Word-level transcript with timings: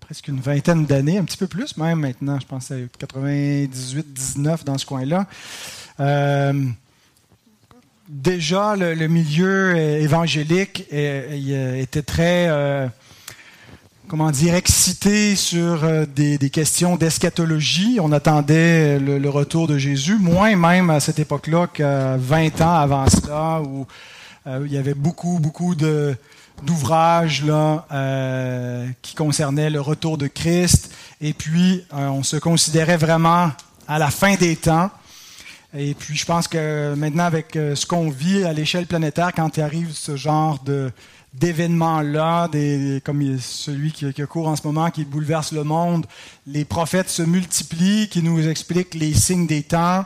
presque 0.00 0.28
une 0.28 0.40
vingtaine 0.40 0.86
d'années, 0.86 1.18
un 1.18 1.24
petit 1.24 1.36
peu 1.36 1.46
plus 1.46 1.76
même 1.76 2.00
maintenant, 2.00 2.38
je 2.40 2.46
pense 2.46 2.70
à 2.70 2.76
98, 2.98 4.12
19 4.12 4.64
dans 4.64 4.78
ce 4.78 4.86
coin-là. 4.86 5.26
Euh, 6.00 6.52
déjà, 8.08 8.76
le, 8.76 9.06
milieu 9.08 9.76
évangélique 9.76 10.86
était 10.90 12.02
très, 12.02 12.46
euh, 12.48 12.86
comment 14.08 14.30
dire, 14.30 14.54
excité 14.54 15.36
sur 15.36 15.84
euh, 15.84 16.06
des, 16.06 16.50
questions 16.50 16.96
d'eschatologie. 16.96 17.98
On 18.00 18.12
attendait 18.12 18.98
le, 18.98 19.28
retour 19.28 19.68
de 19.68 19.78
Jésus, 19.78 20.18
moins 20.18 20.56
même 20.56 20.90
à 20.90 21.00
cette 21.00 21.18
époque-là 21.18 21.66
que 21.66 22.16
20 22.16 22.60
ans 22.60 22.74
avant 22.74 23.08
cela, 23.08 23.62
où 23.62 23.86
il 24.46 24.72
y 24.72 24.76
avait 24.76 24.94
beaucoup, 24.94 25.38
beaucoup 25.38 25.74
de 25.74 26.16
d'ouvrages 26.62 27.44
là 27.44 27.86
euh, 27.92 28.88
qui 29.02 29.14
concernaient 29.14 29.70
le 29.70 29.80
retour 29.80 30.18
de 30.18 30.26
Christ. 30.26 30.92
Et 31.20 31.32
puis, 31.32 31.84
euh, 31.92 32.08
on 32.08 32.22
se 32.22 32.36
considérait 32.36 32.96
vraiment 32.96 33.50
à 33.88 33.98
la 33.98 34.10
fin 34.10 34.34
des 34.34 34.56
temps. 34.56 34.90
Et 35.74 35.94
puis, 35.94 36.16
je 36.16 36.24
pense 36.24 36.48
que 36.48 36.94
maintenant, 36.94 37.24
avec 37.24 37.56
euh, 37.56 37.74
ce 37.74 37.86
qu'on 37.86 38.10
vit 38.10 38.44
à 38.44 38.52
l'échelle 38.52 38.86
planétaire, 38.86 39.32
quand 39.34 39.56
il 39.56 39.62
arrive 39.62 39.92
ce 39.92 40.16
genre 40.16 40.58
de 40.62 40.92
d'événements-là, 41.34 42.50
comme 43.04 43.38
celui 43.38 43.90
qui, 43.90 44.12
court 44.26 44.48
en 44.48 44.56
ce 44.56 44.66
moment, 44.66 44.90
qui 44.90 45.06
bouleverse 45.06 45.52
le 45.52 45.64
monde, 45.64 46.04
les 46.46 46.66
prophètes 46.66 47.08
se 47.08 47.22
multiplient, 47.22 48.08
qui 48.10 48.22
nous 48.22 48.46
expliquent 48.46 48.94
les 48.94 49.14
signes 49.14 49.46
des 49.46 49.62
temps. 49.62 50.04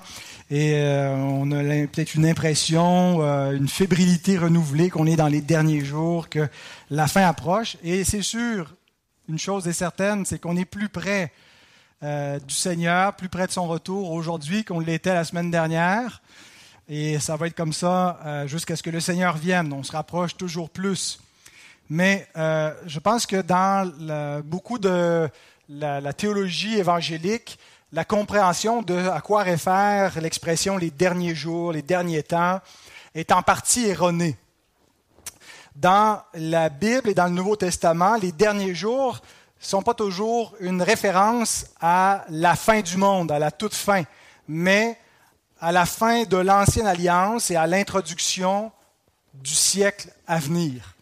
Et 0.48 0.74
euh, 0.74 1.12
on 1.16 1.50
a 1.50 1.62
peut-être 1.88 2.14
une 2.14 2.24
impression, 2.24 3.20
euh, 3.20 3.56
une 3.56 3.66
fébrilité 3.66 4.38
renouvelée 4.38 4.90
qu'on 4.90 5.06
est 5.06 5.16
dans 5.16 5.26
les 5.26 5.40
derniers 5.40 5.84
jours, 5.84 6.28
que 6.28 6.48
la 6.88 7.08
fin 7.08 7.26
approche. 7.26 7.76
Et 7.82 8.04
c'est 8.04 8.22
sûr, 8.22 8.72
une 9.28 9.40
chose 9.40 9.66
est 9.66 9.72
certaine, 9.72 10.24
c'est 10.24 10.38
qu'on 10.38 10.56
est 10.56 10.64
plus 10.64 10.88
près 10.88 11.32
euh, 12.04 12.38
du 12.38 12.54
Seigneur, 12.54 13.16
plus 13.16 13.28
près 13.28 13.48
de 13.48 13.52
son 13.52 13.66
retour 13.66 14.12
aujourd'hui 14.12 14.62
qu'on 14.62 14.78
l'était 14.78 15.14
la 15.14 15.24
semaine 15.24 15.50
dernière. 15.50 16.22
Et 16.88 17.18
ça 17.18 17.34
va 17.34 17.48
être 17.48 17.56
comme 17.56 17.72
ça 17.72 18.44
jusqu'à 18.46 18.76
ce 18.76 18.82
que 18.84 18.90
le 18.90 19.00
Seigneur 19.00 19.36
vienne. 19.36 19.72
On 19.72 19.82
se 19.82 19.90
rapproche 19.90 20.36
toujours 20.36 20.70
plus. 20.70 21.18
Mais 21.90 22.28
je 22.36 23.00
pense 23.00 23.26
que 23.26 23.42
dans 23.42 23.92
beaucoup 24.44 24.78
de 24.78 25.28
la 25.68 26.12
théologie 26.12 26.78
évangélique, 26.78 27.58
la 27.92 28.04
compréhension 28.04 28.82
de 28.82 28.96
à 28.96 29.20
quoi 29.20 29.42
réfère 29.42 30.20
l'expression 30.20 30.76
les 30.76 30.90
derniers 30.90 31.34
jours, 31.34 31.72
les 31.72 31.82
derniers 31.82 32.22
temps, 32.22 32.60
est 33.14 33.30
en 33.32 33.42
partie 33.42 33.86
erronée. 33.86 34.36
Dans 35.76 36.20
la 36.34 36.68
Bible 36.68 37.10
et 37.10 37.14
dans 37.14 37.26
le 37.26 37.32
Nouveau 37.32 37.54
Testament, 37.54 38.16
les 38.16 38.32
derniers 38.32 38.74
jours 38.74 39.20
ne 39.60 39.64
sont 39.64 39.82
pas 39.82 39.94
toujours 39.94 40.54
une 40.60 40.82
référence 40.82 41.66
à 41.80 42.24
la 42.28 42.56
fin 42.56 42.80
du 42.80 42.96
monde, 42.96 43.30
à 43.30 43.38
la 43.38 43.50
toute 43.50 43.74
fin, 43.74 44.02
mais 44.48 44.98
à 45.60 45.70
la 45.70 45.86
fin 45.86 46.24
de 46.24 46.36
l'Ancienne 46.36 46.86
Alliance 46.86 47.50
et 47.50 47.56
à 47.56 47.66
l'introduction 47.66 48.72
du 49.32 49.54
siècle 49.54 50.10
à 50.26 50.38
venir. 50.38 50.94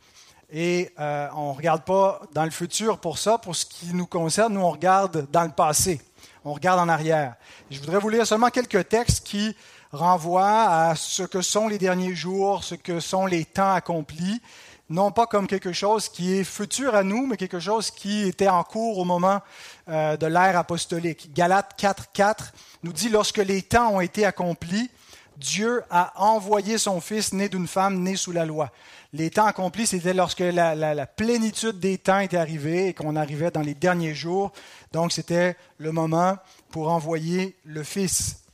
Et 0.52 0.92
euh, 0.98 1.28
on 1.34 1.52
ne 1.52 1.56
regarde 1.56 1.82
pas 1.84 2.20
dans 2.32 2.44
le 2.44 2.50
futur 2.50 2.98
pour 2.98 3.18
ça. 3.18 3.38
Pour 3.38 3.56
ce 3.56 3.64
qui 3.64 3.86
nous 3.92 4.06
concerne, 4.06 4.54
nous, 4.54 4.60
on 4.60 4.70
regarde 4.70 5.26
dans 5.30 5.44
le 5.44 5.50
passé 5.50 6.00
on 6.44 6.52
regarde 6.52 6.78
en 6.78 6.88
arrière. 6.88 7.34
Je 7.70 7.80
voudrais 7.80 7.98
vous 7.98 8.10
lire 8.10 8.26
seulement 8.26 8.50
quelques 8.50 8.88
textes 8.88 9.26
qui 9.26 9.56
renvoient 9.92 10.68
à 10.68 10.94
ce 10.94 11.22
que 11.22 11.40
sont 11.40 11.68
les 11.68 11.78
derniers 11.78 12.14
jours, 12.14 12.64
ce 12.64 12.74
que 12.74 13.00
sont 13.00 13.26
les 13.26 13.44
temps 13.44 13.72
accomplis, 13.72 14.42
non 14.90 15.10
pas 15.10 15.26
comme 15.26 15.46
quelque 15.46 15.72
chose 15.72 16.08
qui 16.08 16.34
est 16.34 16.44
futur 16.44 16.94
à 16.94 17.02
nous, 17.02 17.26
mais 17.26 17.38
quelque 17.38 17.60
chose 17.60 17.90
qui 17.90 18.28
était 18.28 18.48
en 18.48 18.62
cours 18.62 18.98
au 18.98 19.04
moment 19.04 19.40
euh, 19.88 20.16
de 20.18 20.26
l'ère 20.26 20.58
apostolique. 20.58 21.32
Galates 21.32 21.72
4, 21.78 22.12
4 22.12 22.52
nous 22.82 22.92
dit, 22.92 23.08
lorsque 23.08 23.38
les 23.38 23.62
temps 23.62 23.94
ont 23.94 24.00
été 24.00 24.26
accomplis, 24.26 24.90
Dieu 25.36 25.82
a 25.90 26.12
envoyé 26.22 26.78
son 26.78 27.00
Fils 27.00 27.32
né 27.32 27.48
d'une 27.48 27.66
femme 27.66 28.00
née 28.00 28.16
sous 28.16 28.32
la 28.32 28.46
loi. 28.46 28.70
Les 29.12 29.30
temps 29.30 29.46
accomplis, 29.46 29.86
c'était 29.86 30.14
lorsque 30.14 30.40
la, 30.40 30.74
la, 30.74 31.06
plénitude 31.06 31.78
des 31.78 31.98
temps 31.98 32.18
était 32.18 32.36
arrivée 32.36 32.88
et 32.88 32.94
qu'on 32.94 33.16
arrivait 33.16 33.50
dans 33.50 33.60
les 33.60 33.74
derniers 33.74 34.14
jours. 34.14 34.52
Donc, 34.92 35.12
c'était 35.12 35.56
le 35.78 35.92
moment 35.92 36.36
pour 36.70 36.90
envoyer 36.90 37.56
le 37.64 37.82
Fils. 37.84 38.44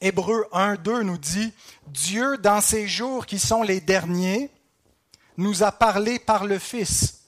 Hébreu 0.00 0.46
1, 0.52 0.76
2 0.76 1.02
nous 1.02 1.18
dit, 1.18 1.52
Dieu, 1.88 2.38
dans 2.38 2.60
ces 2.60 2.86
jours 2.86 3.26
qui 3.26 3.38
sont 3.38 3.62
les 3.62 3.80
derniers, 3.80 4.50
nous 5.36 5.62
a 5.62 5.72
parlé 5.72 6.18
par 6.18 6.44
le 6.44 6.58
Fils. 6.58 7.22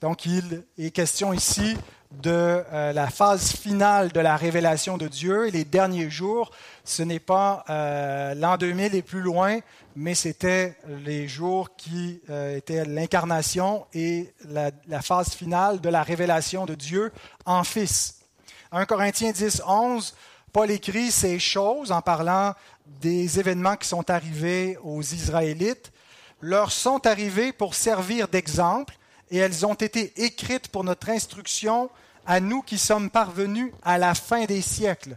Donc, 0.00 0.26
il 0.26 0.64
est 0.78 0.90
question 0.90 1.32
ici 1.32 1.76
de 2.22 2.64
euh, 2.72 2.92
la 2.92 3.08
phase 3.08 3.52
finale 3.52 4.10
de 4.12 4.20
la 4.20 4.36
révélation 4.36 4.96
de 4.96 5.08
Dieu 5.08 5.48
les 5.50 5.64
derniers 5.64 6.10
jours. 6.10 6.50
Ce 6.84 7.02
n'est 7.02 7.20
pas 7.20 7.64
euh, 7.68 8.34
l'an 8.34 8.56
2000 8.56 8.94
et 8.94 9.02
plus 9.02 9.20
loin, 9.20 9.58
mais 9.94 10.14
c'était 10.14 10.76
les 11.04 11.28
jours 11.28 11.76
qui 11.76 12.20
euh, 12.30 12.56
étaient 12.56 12.84
l'incarnation 12.84 13.86
et 13.92 14.32
la, 14.48 14.70
la, 14.88 15.02
phase 15.02 15.30
finale 15.30 15.80
de 15.80 15.88
la 15.88 16.02
révélation 16.02 16.64
de 16.64 16.74
Dieu 16.74 17.12
en 17.44 17.64
Fils. 17.64 18.20
1 18.72 18.84
Corinthiens 18.86 19.32
10, 19.32 19.62
11, 19.66 20.14
Paul 20.52 20.70
écrit 20.70 21.10
ces 21.10 21.38
choses 21.38 21.92
en 21.92 22.00
parlant 22.00 22.54
des 23.00 23.38
événements 23.38 23.76
qui 23.76 23.88
sont 23.88 24.08
arrivés 24.10 24.78
aux 24.82 25.02
Israélites, 25.02 25.92
leur 26.40 26.70
sont 26.70 27.06
arrivés 27.06 27.52
pour 27.52 27.74
servir 27.74 28.28
d'exemple 28.28 28.94
et 29.30 29.38
elles 29.38 29.66
ont 29.66 29.74
été 29.74 30.12
écrites 30.22 30.68
pour 30.68 30.84
notre 30.84 31.10
instruction 31.10 31.90
à 32.26 32.40
nous 32.40 32.62
qui 32.62 32.78
sommes 32.78 33.10
parvenus 33.10 33.72
à 33.82 33.98
la 33.98 34.14
fin 34.14 34.44
des 34.44 34.62
siècles. 34.62 35.16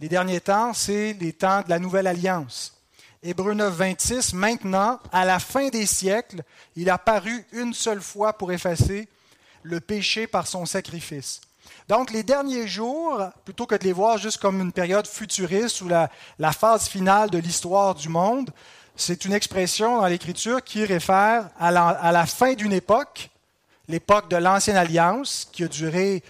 Les 0.00 0.08
derniers 0.08 0.40
temps, 0.40 0.72
c'est 0.72 1.14
les 1.14 1.32
temps 1.32 1.62
de 1.62 1.70
la 1.70 1.78
nouvelle 1.78 2.06
alliance. 2.06 2.74
Hébreu 3.22 3.54
9, 3.54 3.74
26, 3.74 4.34
maintenant, 4.34 5.00
à 5.10 5.24
la 5.24 5.40
fin 5.40 5.68
des 5.68 5.86
siècles, 5.86 6.42
il 6.76 6.88
a 6.88 6.98
paru 6.98 7.44
une 7.52 7.74
seule 7.74 8.00
fois 8.00 8.32
pour 8.32 8.52
effacer 8.52 9.08
le 9.64 9.80
péché 9.80 10.28
par 10.28 10.46
son 10.46 10.66
sacrifice. 10.66 11.40
Donc, 11.88 12.12
les 12.12 12.22
derniers 12.22 12.68
jours, 12.68 13.20
plutôt 13.44 13.66
que 13.66 13.74
de 13.74 13.84
les 13.84 13.92
voir 13.92 14.18
juste 14.18 14.38
comme 14.38 14.60
une 14.60 14.72
période 14.72 15.06
futuriste 15.06 15.80
ou 15.80 15.88
la, 15.88 16.10
la 16.38 16.52
phase 16.52 16.86
finale 16.86 17.30
de 17.30 17.38
l'histoire 17.38 17.96
du 17.96 18.08
monde, 18.08 18.50
c'est 18.94 19.24
une 19.24 19.32
expression 19.32 20.00
dans 20.00 20.06
l'Écriture 20.06 20.62
qui 20.62 20.84
réfère 20.84 21.50
à 21.58 21.72
la, 21.72 21.88
à 21.88 22.12
la 22.12 22.26
fin 22.26 22.54
d'une 22.54 22.72
époque 22.72 23.30
l'époque 23.88 24.28
de 24.30 24.36
l'Ancienne 24.36 24.76
Alliance, 24.76 25.48
qui 25.52 25.64
a 25.64 25.68
duré 25.68 26.22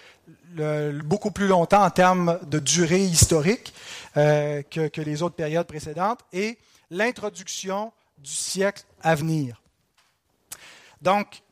beaucoup 1.05 1.31
plus 1.31 1.47
longtemps 1.47 1.83
en 1.83 1.91
termes 1.91 2.39
de 2.47 2.59
durée 2.59 3.05
historique 3.05 3.73
euh, 4.17 4.63
que, 4.63 5.01
les 5.01 5.23
autres 5.23 5.37
périodes 5.37 5.67
précédentes, 5.67 6.21
et 6.33 6.59
l'introduction 6.91 7.93
du 8.19 8.31
siècle 8.31 8.85
à 9.03 9.15
venir. 9.15 9.63
Donc, 11.03 11.43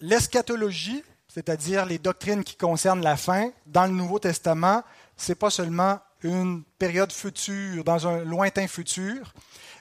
l'eschatologie, 0.00 1.02
c'est-à-dire 1.28 1.84
les 1.84 1.98
doctrines 1.98 2.44
qui 2.44 2.56
concernent 2.56 3.02
la 3.02 3.16
fin, 3.16 3.50
dans 3.66 3.86
le 3.86 3.92
Nouveau 3.92 4.18
Testament, 4.18 4.82
ce 5.16 5.32
n'est 5.32 5.36
pas 5.36 5.50
seulement 5.50 5.98
une 6.22 6.62
période 6.78 7.12
future, 7.12 7.84
dans 7.84 8.06
un 8.06 8.24
lointain 8.24 8.66
futur, 8.66 9.34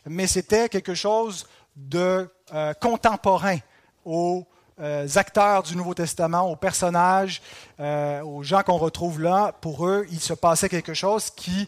mais 0.05 0.27
c'était 0.27 0.67
quelque 0.67 0.93
chose 0.93 1.47
de 1.75 2.29
euh, 2.53 2.73
contemporain 2.73 3.57
au 4.03 4.45
euh, 4.79 5.07
acteurs 5.15 5.61
du 5.63 5.75
Nouveau 5.75 5.93
Testament, 5.93 6.49
aux 6.49 6.55
personnages, 6.55 7.41
euh, 7.79 8.21
aux 8.23 8.41
gens 8.41 8.63
qu'on 8.63 8.77
retrouve 8.77 9.21
là, 9.21 9.53
pour 9.61 9.87
eux, 9.87 10.05
il 10.11 10.19
se 10.19 10.33
passait 10.33 10.69
quelque 10.69 10.93
chose 10.93 11.29
qui 11.29 11.67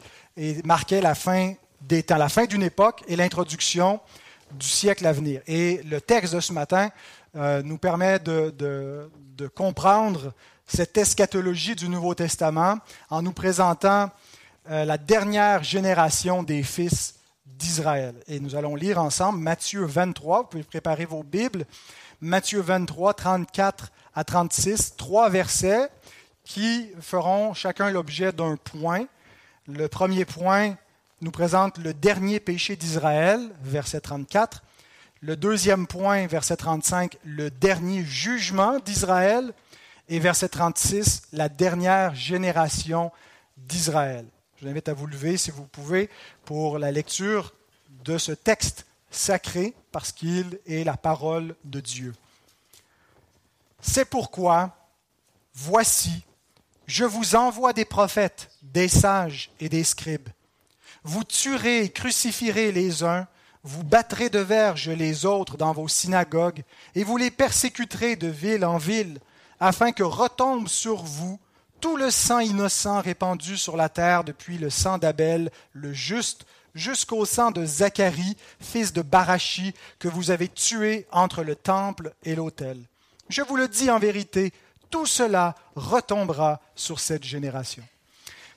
marquait 0.63 1.01
la 1.01 1.15
fin 1.15 1.53
des 1.81 2.03
temps, 2.03 2.17
la 2.17 2.29
fin 2.29 2.45
d'une 2.45 2.63
époque 2.63 3.03
et 3.07 3.15
l'introduction 3.15 3.99
du 4.51 4.67
siècle 4.67 5.05
à 5.05 5.11
venir. 5.13 5.41
Et 5.47 5.81
le 5.83 6.01
texte 6.01 6.33
de 6.33 6.39
ce 6.39 6.51
matin 6.51 6.89
euh, 7.35 7.61
nous 7.63 7.77
permet 7.77 8.19
de, 8.19 8.53
de, 8.57 9.47
comprendre 9.47 10.33
cette 10.65 10.97
eschatologie 10.97 11.75
du 11.75 11.87
Nouveau 11.87 12.15
Testament 12.15 12.79
en 13.09 13.21
nous 13.21 13.33
présentant 13.33 14.09
la 14.67 14.97
dernière 14.97 15.63
génération 15.63 16.41
des 16.41 16.63
fils 16.63 17.15
d'Israël. 17.45 18.15
Et 18.27 18.39
nous 18.39 18.55
allons 18.55 18.75
lire 18.75 18.99
ensemble 18.99 19.39
Matthieu 19.39 19.85
23, 19.85 20.41
vous 20.41 20.47
pouvez 20.47 20.63
préparer 20.63 21.05
vos 21.05 21.23
Bibles. 21.23 21.65
Matthieu 22.25 22.59
23, 22.59 23.13
34 23.13 23.91
à 24.15 24.23
36, 24.23 24.95
trois 24.97 25.29
versets 25.29 25.89
qui 26.43 26.89
feront 26.99 27.53
chacun 27.53 27.91
l'objet 27.91 28.31
d'un 28.31 28.55
point. 28.57 29.05
Le 29.67 29.87
premier 29.87 30.25
point 30.25 30.75
nous 31.21 31.29
présente 31.29 31.77
le 31.77 31.93
dernier 31.93 32.39
péché 32.39 32.75
d'Israël, 32.75 33.51
verset 33.61 34.01
34. 34.01 34.63
Le 35.21 35.35
deuxième 35.35 35.85
point, 35.85 36.25
verset 36.25 36.57
35, 36.57 37.15
le 37.23 37.51
dernier 37.51 38.03
jugement 38.03 38.79
d'Israël. 38.79 39.53
Et 40.09 40.17
verset 40.17 40.49
36, 40.49 41.27
la 41.31 41.47
dernière 41.47 42.15
génération 42.15 43.11
d'Israël. 43.55 44.25
Je 44.57 44.65
vous 44.65 44.71
invite 44.71 44.89
à 44.89 44.95
vous 44.95 45.05
lever, 45.05 45.37
si 45.37 45.51
vous 45.51 45.65
pouvez, 45.65 46.09
pour 46.43 46.79
la 46.79 46.91
lecture 46.91 47.53
de 48.03 48.17
ce 48.17 48.31
texte 48.31 48.87
sacré 49.15 49.73
parce 49.91 50.11
qu'il 50.11 50.59
est 50.67 50.83
la 50.83 50.97
parole 50.97 51.55
de 51.63 51.79
Dieu. 51.79 52.13
C'est 53.81 54.05
pourquoi 54.05 54.75
Voici, 55.57 56.25
je 56.85 57.05
vous 57.05 57.35
envoie 57.35 57.71
des 57.71 57.85
prophètes, 57.85 58.49
des 58.61 58.89
sages 58.89 59.51
et 59.61 59.69
des 59.69 59.85
scribes. 59.85 60.27
Vous 61.03 61.23
tuerez 61.23 61.83
et 61.83 61.89
crucifierez 61.89 62.73
les 62.73 63.03
uns, 63.03 63.25
vous 63.63 63.83
battrez 63.83 64.29
de 64.29 64.39
verge 64.39 64.89
les 64.89 65.25
autres 65.25 65.55
dans 65.55 65.71
vos 65.71 65.87
synagogues, 65.87 66.63
et 66.93 67.05
vous 67.05 67.15
les 67.15 67.31
persécuterez 67.31 68.17
de 68.17 68.27
ville 68.27 68.65
en 68.65 68.77
ville, 68.77 69.19
afin 69.59 69.93
que 69.93 70.03
retombe 70.03 70.67
sur 70.67 71.03
vous 71.03 71.39
tout 71.79 71.97
le 71.97 72.11
sang 72.11 72.39
innocent 72.39 73.01
répandu 73.01 73.57
sur 73.57 73.77
la 73.77 73.89
terre 73.89 74.23
depuis 74.23 74.57
le 74.57 74.69
sang 74.69 74.97
d'Abel, 74.97 75.51
le 75.73 75.93
juste, 75.93 76.45
jusqu'au 76.75 77.25
sang 77.25 77.49
de 77.49 77.65
Zacharie, 77.65 78.37
fils 78.59 78.93
de 78.93 79.01
Barachi, 79.01 79.73
que 79.97 80.07
vous 80.07 80.29
avez 80.29 80.49
tué 80.49 81.07
entre 81.11 81.43
le 81.43 81.55
temple 81.55 82.13
et 82.23 82.35
l'autel. 82.35 82.77
Je 83.29 83.41
vous 83.41 83.55
le 83.55 83.67
dis 83.67 83.89
en 83.89 83.97
vérité, 83.97 84.53
tout 84.91 85.05
cela 85.05 85.55
retombera 85.75 86.61
sur 86.75 86.99
cette 86.99 87.23
génération. 87.23 87.83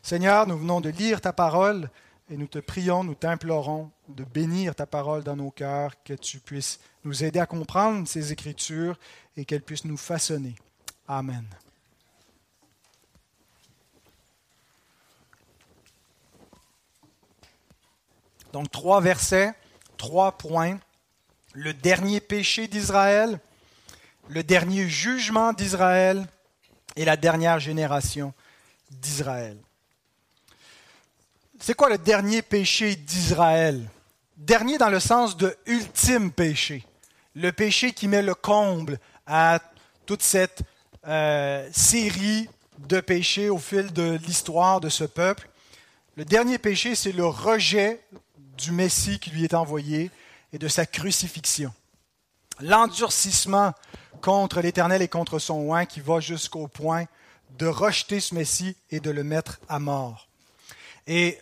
Seigneur, 0.02 0.46
nous 0.46 0.58
venons 0.58 0.80
de 0.80 0.90
lire 0.90 1.20
ta 1.20 1.32
parole 1.32 1.88
et 2.30 2.36
nous 2.36 2.46
te 2.46 2.58
prions, 2.58 3.04
nous 3.04 3.14
t'implorons 3.14 3.90
de 4.08 4.24
bénir 4.24 4.74
ta 4.74 4.86
parole 4.86 5.22
dans 5.22 5.36
nos 5.36 5.50
cœurs, 5.50 5.94
que 6.02 6.14
tu 6.14 6.40
puisses 6.40 6.80
nous 7.04 7.24
aider 7.24 7.38
à 7.38 7.46
comprendre 7.46 8.06
ces 8.06 8.32
écritures 8.32 8.98
et 9.36 9.44
qu'elles 9.44 9.62
puissent 9.62 9.84
nous 9.84 9.96
façonner. 9.96 10.54
Amen. 11.06 11.44
Donc 18.52 18.70
trois 18.70 19.00
versets, 19.00 19.52
trois 19.96 20.32
points. 20.32 20.78
Le 21.52 21.72
dernier 21.74 22.20
péché 22.20 22.68
d'Israël, 22.68 23.40
le 24.28 24.42
dernier 24.42 24.88
jugement 24.88 25.52
d'Israël 25.52 26.26
et 26.96 27.04
la 27.04 27.16
dernière 27.16 27.58
génération 27.58 28.32
d'Israël. 28.90 29.56
C'est 31.60 31.74
quoi 31.74 31.88
le 31.88 31.98
dernier 31.98 32.42
péché 32.42 32.96
d'Israël? 32.96 33.88
Dernier 34.36 34.78
dans 34.78 34.88
le 34.88 35.00
sens 35.00 35.36
de 35.36 35.56
ultime 35.66 36.30
péché. 36.30 36.86
Le 37.34 37.50
péché 37.50 37.92
qui 37.92 38.06
met 38.06 38.22
le 38.22 38.34
comble 38.34 38.98
à 39.26 39.60
toute 40.06 40.22
cette 40.22 40.62
euh, 41.06 41.68
série 41.72 42.48
de 42.78 43.00
péchés 43.00 43.50
au 43.50 43.58
fil 43.58 43.92
de 43.92 44.18
l'histoire 44.24 44.80
de 44.80 44.88
ce 44.88 45.04
peuple. 45.04 45.48
Le 46.16 46.24
dernier 46.24 46.58
péché, 46.58 46.94
c'est 46.94 47.12
le 47.12 47.26
rejet 47.26 48.00
du 48.58 48.72
Messie 48.72 49.18
qui 49.18 49.30
lui 49.30 49.44
est 49.44 49.54
envoyé 49.54 50.10
et 50.52 50.58
de 50.58 50.68
sa 50.68 50.84
crucifixion. 50.84 51.72
L'endurcissement 52.60 53.72
contre 54.20 54.60
l'Éternel 54.60 55.00
et 55.00 55.08
contre 55.08 55.38
son 55.38 55.70
oint 55.70 55.86
qui 55.86 56.00
va 56.00 56.20
jusqu'au 56.20 56.66
point 56.66 57.04
de 57.56 57.66
rejeter 57.66 58.20
ce 58.20 58.34
Messie 58.34 58.76
et 58.90 59.00
de 59.00 59.10
le 59.10 59.22
mettre 59.24 59.60
à 59.68 59.78
mort. 59.78 60.28
Et 61.06 61.38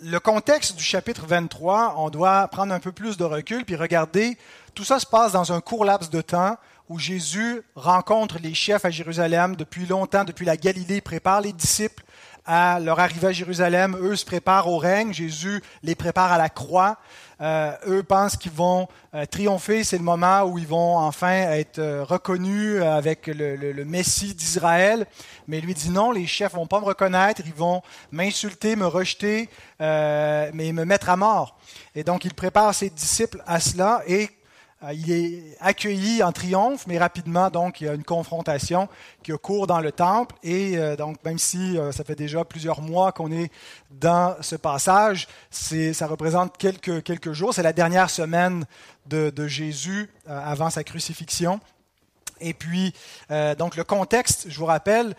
le 0.00 0.18
contexte 0.18 0.76
du 0.76 0.82
chapitre 0.82 1.26
23, 1.26 1.94
on 1.98 2.10
doit 2.10 2.48
prendre 2.48 2.72
un 2.72 2.80
peu 2.80 2.90
plus 2.90 3.16
de 3.16 3.24
recul 3.24 3.64
puis 3.64 3.76
regarder, 3.76 4.36
tout 4.74 4.84
ça 4.84 4.98
se 4.98 5.06
passe 5.06 5.32
dans 5.32 5.52
un 5.52 5.60
court 5.60 5.84
laps 5.84 6.10
de 6.10 6.20
temps 6.20 6.56
où 6.88 6.98
Jésus 6.98 7.62
rencontre 7.74 8.38
les 8.38 8.54
chefs 8.54 8.84
à 8.84 8.90
Jérusalem 8.90 9.56
depuis 9.56 9.86
longtemps, 9.86 10.24
depuis 10.24 10.44
la 10.44 10.56
Galilée, 10.56 11.00
prépare 11.00 11.40
les 11.40 11.52
disciples 11.52 12.04
à 12.46 12.78
leur 12.80 13.00
arrivée 13.00 13.28
à 13.28 13.32
Jérusalem. 13.32 13.96
Eux 14.00 14.16
se 14.16 14.24
préparent 14.24 14.68
au 14.68 14.78
règne. 14.78 15.12
Jésus 15.12 15.62
les 15.82 15.94
prépare 15.94 16.32
à 16.32 16.38
la 16.38 16.48
croix. 16.48 16.98
Euh, 17.40 17.72
eux 17.88 18.02
pensent 18.02 18.36
qu'ils 18.36 18.52
vont 18.52 18.88
euh, 19.14 19.26
triompher. 19.26 19.82
C'est 19.84 19.98
le 19.98 20.04
moment 20.04 20.42
où 20.44 20.58
ils 20.58 20.66
vont 20.66 20.98
enfin 20.98 21.32
être 21.32 21.78
euh, 21.78 22.04
reconnus 22.04 22.80
avec 22.82 23.26
le, 23.26 23.56
le 23.56 23.84
Messie 23.84 24.34
d'Israël. 24.34 25.06
Mais 25.48 25.60
lui 25.60 25.74
dit 25.74 25.90
non, 25.90 26.12
les 26.12 26.26
chefs 26.26 26.54
vont 26.54 26.66
pas 26.66 26.80
me 26.80 26.86
reconnaître. 26.86 27.42
Ils 27.44 27.54
vont 27.54 27.82
m'insulter, 28.12 28.76
me 28.76 28.86
rejeter, 28.86 29.48
mais 29.80 30.72
me 30.72 30.84
mettre 30.84 31.10
à 31.10 31.16
mort. 31.16 31.58
Et 31.94 32.04
donc 32.04 32.24
il 32.24 32.34
prépare 32.34 32.74
ses 32.74 32.90
disciples 32.90 33.42
à 33.46 33.60
cela. 33.60 34.02
Et 34.06 34.24
euh, 34.24 34.28
il 34.92 35.10
est 35.10 35.56
accueilli 35.60 36.22
en 36.22 36.32
triomphe, 36.32 36.86
mais 36.86 36.98
rapidement, 36.98 37.48
donc, 37.50 37.80
il 37.80 37.84
y 37.84 37.88
a 37.88 37.94
une 37.94 38.04
confrontation 38.04 38.88
qui 39.22 39.32
a 39.32 39.38
cours 39.38 39.66
dans 39.66 39.80
le 39.80 39.92
temple. 39.92 40.34
Et 40.42 40.76
euh, 40.76 40.96
donc, 40.96 41.16
même 41.24 41.38
si 41.38 41.78
euh, 41.78 41.92
ça 41.92 42.04
fait 42.04 42.14
déjà 42.14 42.44
plusieurs 42.44 42.80
mois 42.80 43.12
qu'on 43.12 43.32
est 43.32 43.50
dans 43.90 44.36
ce 44.40 44.56
passage, 44.56 45.28
ça 45.50 46.06
représente 46.06 46.58
quelques, 46.58 47.02
quelques 47.02 47.32
jours. 47.32 47.54
C'est 47.54 47.62
la 47.62 47.72
dernière 47.72 48.10
semaine 48.10 48.66
de, 49.06 49.46
Jésus 49.46 50.10
avant 50.26 50.70
sa 50.70 50.82
crucifixion. 50.84 51.60
Et 52.40 52.54
puis, 52.54 52.92
donc, 53.58 53.76
le 53.76 53.84
contexte, 53.84 54.46
je 54.48 54.58
vous 54.58 54.66
rappelle, 54.66 55.14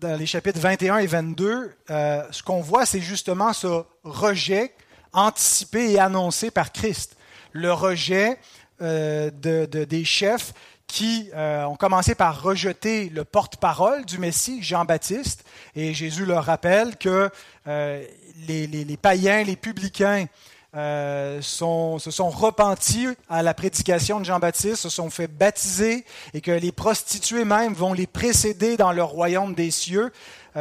dans 0.00 0.16
les 0.16 0.26
chapitres 0.26 0.60
21 0.60 0.98
et 0.98 1.06
22, 1.06 1.74
ce 1.88 2.42
qu'on 2.42 2.60
voit, 2.60 2.86
c'est 2.86 3.00
justement 3.00 3.52
ce 3.52 3.82
rejet 4.04 4.72
anticipé 5.12 5.92
et 5.92 5.98
annoncé 5.98 6.50
par 6.50 6.72
Christ. 6.72 7.16
Le 7.52 7.72
rejet 7.72 8.38
euh, 8.82 9.30
de, 9.30 9.84
des 9.84 10.04
chefs 10.04 10.52
qui 10.86 11.30
euh, 11.34 11.64
ont 11.64 11.76
commencé 11.76 12.14
par 12.14 12.42
rejeter 12.42 13.08
le 13.10 13.24
porte-parole 13.24 14.04
du 14.04 14.18
Messie, 14.18 14.62
Jean-Baptiste, 14.62 15.44
et 15.76 15.94
Jésus 15.94 16.26
leur 16.26 16.44
rappelle 16.44 16.96
que 16.96 17.30
euh, 17.68 18.04
les, 18.48 18.66
les, 18.66 18.96
païens, 18.96 19.44
les 19.44 19.54
publicains, 19.56 20.26
sont, 20.72 21.98
se 21.98 22.10
sont 22.10 22.30
repentis 22.30 23.08
à 23.28 23.42
la 23.42 23.54
prédication 23.54 24.20
de 24.20 24.24
Jean-Baptiste, 24.24 24.76
se 24.76 24.88
sont 24.88 25.10
fait 25.10 25.26
baptiser 25.26 26.04
et 26.34 26.40
que 26.40 26.52
les 26.52 26.72
prostituées 26.72 27.44
même 27.44 27.74
vont 27.74 27.92
les 27.92 28.06
précéder 28.06 28.76
dans 28.76 28.92
le 28.92 29.02
royaume 29.02 29.54
des 29.54 29.70
cieux, 29.70 30.12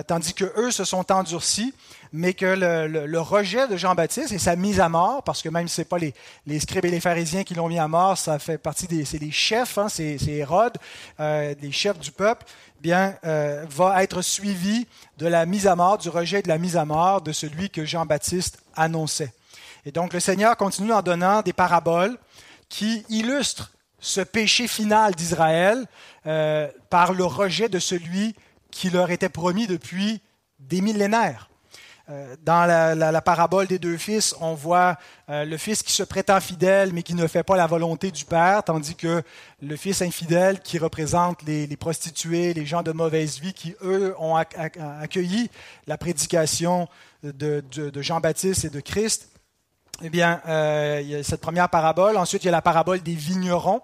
tandis 0.08 0.34
que 0.34 0.46
eux 0.58 0.72
se 0.72 0.84
sont 0.84 1.12
endurcis 1.12 1.74
mais 2.12 2.34
que 2.34 2.46
le, 2.46 3.20
rejet 3.20 3.68
de 3.68 3.78
Jean-Baptiste 3.78 4.32
et 4.32 4.40
sa 4.40 4.56
mise 4.56 4.80
à 4.80 4.90
mort, 4.90 5.24
parce 5.24 5.42
que 5.42 5.50
même 5.50 5.68
ce 5.68 5.82
n'est 5.82 5.86
pas 5.86 5.98
les, 5.98 6.14
les, 6.48 6.60
scribes 6.60 6.86
et 6.86 6.92
les 6.92 7.00
pharisiens 7.00 7.44
qui 7.44 7.54
l'ont 7.54 7.68
mis 7.68 7.80
à 7.80 7.88
mort, 7.88 8.18
ça 8.18 8.40
fait 8.40 8.58
partie 8.58 8.88
des, 8.88 9.06
c'est 9.06 9.20
les 9.20 9.32
chefs, 9.32 9.78
hein, 9.78 9.90
c'est, 9.90 10.18
Hérode, 10.28 10.78
euh, 11.20 11.54
les 11.62 11.72
chefs 11.72 12.00
du 12.00 12.12
peuple, 12.12 12.46
bien, 12.82 13.16
euh, 13.26 13.66
va 13.70 14.04
être 14.04 14.22
suivi 14.22 14.88
de 15.18 15.28
la 15.28 15.46
mise 15.46 15.68
à 15.68 15.76
mort, 15.76 15.98
du 15.98 16.10
rejet 16.10 16.42
de 16.42 16.48
la 16.48 16.58
mise 16.58 16.78
à 16.78 16.86
mort 16.86 17.22
de 17.22 17.32
celui 17.32 17.70
que 17.70 17.86
Jean-Baptiste 17.86 18.60
annonçait. 18.76 19.34
Et 19.86 19.92
donc 19.92 20.14
le 20.14 20.20
Seigneur 20.20 20.58
continue 20.58 20.94
en 20.94 21.02
donnant 21.02 21.42
des 21.42 21.54
paraboles 21.54 22.18
qui 22.68 23.04
illustrent 23.10 23.72
ce 24.00 24.22
péché 24.22 24.68
final 24.68 25.14
d'Israël 25.16 25.86
euh, 26.26 26.68
par 26.90 27.14
le 27.14 27.26
rejet 27.26 27.70
de 27.70 27.80
celui 27.80 28.36
qui 28.72 28.90
leur 28.90 29.12
était 29.12 29.30
promis 29.30 29.68
depuis 29.68 30.22
des 30.60 30.82
millénaires. 30.82 31.50
Euh, 32.10 32.36
dans 32.44 32.66
la, 32.66 33.22
parabole 33.22 33.68
des 33.68 33.78
deux 33.78 33.98
fils, 33.98 34.36
on 34.42 34.56
voit 34.56 34.98
euh, 35.30 35.46
le 35.46 35.58
fils 35.58 35.84
qui 35.84 35.94
se 35.94 36.02
prétend 36.02 36.40
fidèle 36.40 36.92
mais 36.92 37.04
qui 37.04 37.14
ne 37.14 37.28
fait 37.28 37.44
pas 37.44 37.56
la 37.56 37.68
volonté 37.68 38.10
du 38.10 38.26
Père, 38.26 38.64
tandis 38.64 38.96
que 38.96 39.22
le 39.62 39.76
fils 39.76 40.02
infidèle 40.02 40.60
qui 40.60 40.80
représente 40.80 41.44
les, 41.44 41.68
prostituées, 41.78 42.54
les 42.56 42.66
gens 42.66 42.82
de 42.82 42.92
mauvaise 42.92 43.40
vie 43.40 43.54
qui, 43.54 43.76
eux, 43.84 44.16
ont 44.18 44.36
accueilli 44.36 45.52
la 45.86 46.00
prédication 46.00 46.88
de, 47.22 47.64
Jean-Baptiste 47.96 48.66
et 48.66 48.70
de 48.70 48.80
Christ. 48.80 49.30
Eh 50.02 50.10
bien, 50.10 50.42
euh, 50.48 51.00
il 51.02 51.10
y 51.10 51.16
a 51.16 51.24
cette 51.24 51.42
première 51.42 51.70
parabole. 51.70 52.18
Ensuite, 52.18 52.44
il 52.44 52.48
y 52.48 52.50
a 52.50 52.54
la 52.54 52.62
parabole 52.62 53.02
des 53.02 53.16
vignerons 53.16 53.82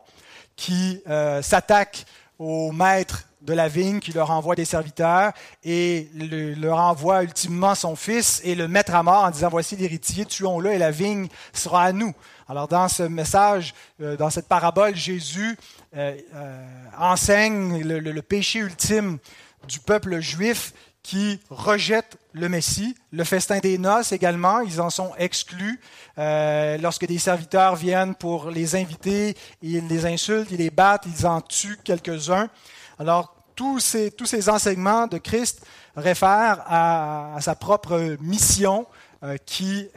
qui 0.55 1.01
s'attaquent 1.41 2.05
aux 2.39 2.71
maîtres 2.71 3.25
de 3.45 3.53
la 3.53 3.67
vigne 3.67 3.99
qui 3.99 4.11
leur 4.11 4.31
envoie 4.31 4.55
des 4.55 4.65
serviteurs 4.65 5.31
et 5.63 6.09
leur 6.13 6.79
envoie 6.79 7.23
ultimement 7.23 7.75
son 7.75 7.95
fils 7.95 8.41
et 8.43 8.55
le 8.55 8.67
mettre 8.67 8.95
à 8.95 9.03
mort 9.03 9.23
en 9.23 9.29
disant 9.29 9.49
voici 9.49 9.75
l'héritier, 9.75 10.25
tuons-le 10.25 10.73
et 10.73 10.77
la 10.77 10.91
vigne 10.91 11.27
sera 11.53 11.83
à 11.83 11.91
nous. 11.91 12.13
Alors 12.47 12.67
dans 12.67 12.87
ce 12.87 13.03
message, 13.03 13.73
euh, 14.01 14.17
dans 14.17 14.29
cette 14.29 14.47
parabole, 14.47 14.95
Jésus 14.95 15.57
euh, 15.95 16.17
euh, 16.33 16.65
enseigne 16.97 17.81
le, 17.83 18.21
péché 18.21 18.59
ultime 18.59 19.19
du 19.67 19.79
peuple 19.79 20.19
juif 20.19 20.73
qui 21.05 21.39
rejette 21.51 22.17
le 22.33 22.49
Messie. 22.49 22.95
Le 23.11 23.23
festin 23.23 23.59
des 23.59 23.77
noces 23.77 24.11
également, 24.11 24.61
ils 24.61 24.81
en 24.81 24.89
sont 24.89 25.11
exclus. 25.19 25.79
lorsque 26.17 27.05
des 27.05 27.19
serviteurs 27.19 27.75
viennent 27.75 28.15
pour 28.15 28.49
les 28.49 28.75
inviter, 28.75 29.37
ils 29.61 29.87
les 29.87 30.07
insultent, 30.07 30.49
ils 30.49 30.57
les 30.57 30.71
battent, 30.71 31.05
ils 31.05 31.27
en 31.27 31.41
tuent 31.41 31.77
quelques-uns. 31.83 32.49
Alors, 32.97 33.35
tous 33.55 33.79
ces, 33.79 34.09
tous 34.09 34.25
ces 34.25 34.49
enseignements 34.49 35.05
de 35.05 35.19
Christ 35.19 35.63
réfèrent 35.95 36.63
à, 36.65 37.37
sa 37.39 37.53
propre 37.53 38.17
mission 38.19 38.87
euh, 39.21 39.37
qui 39.45 39.87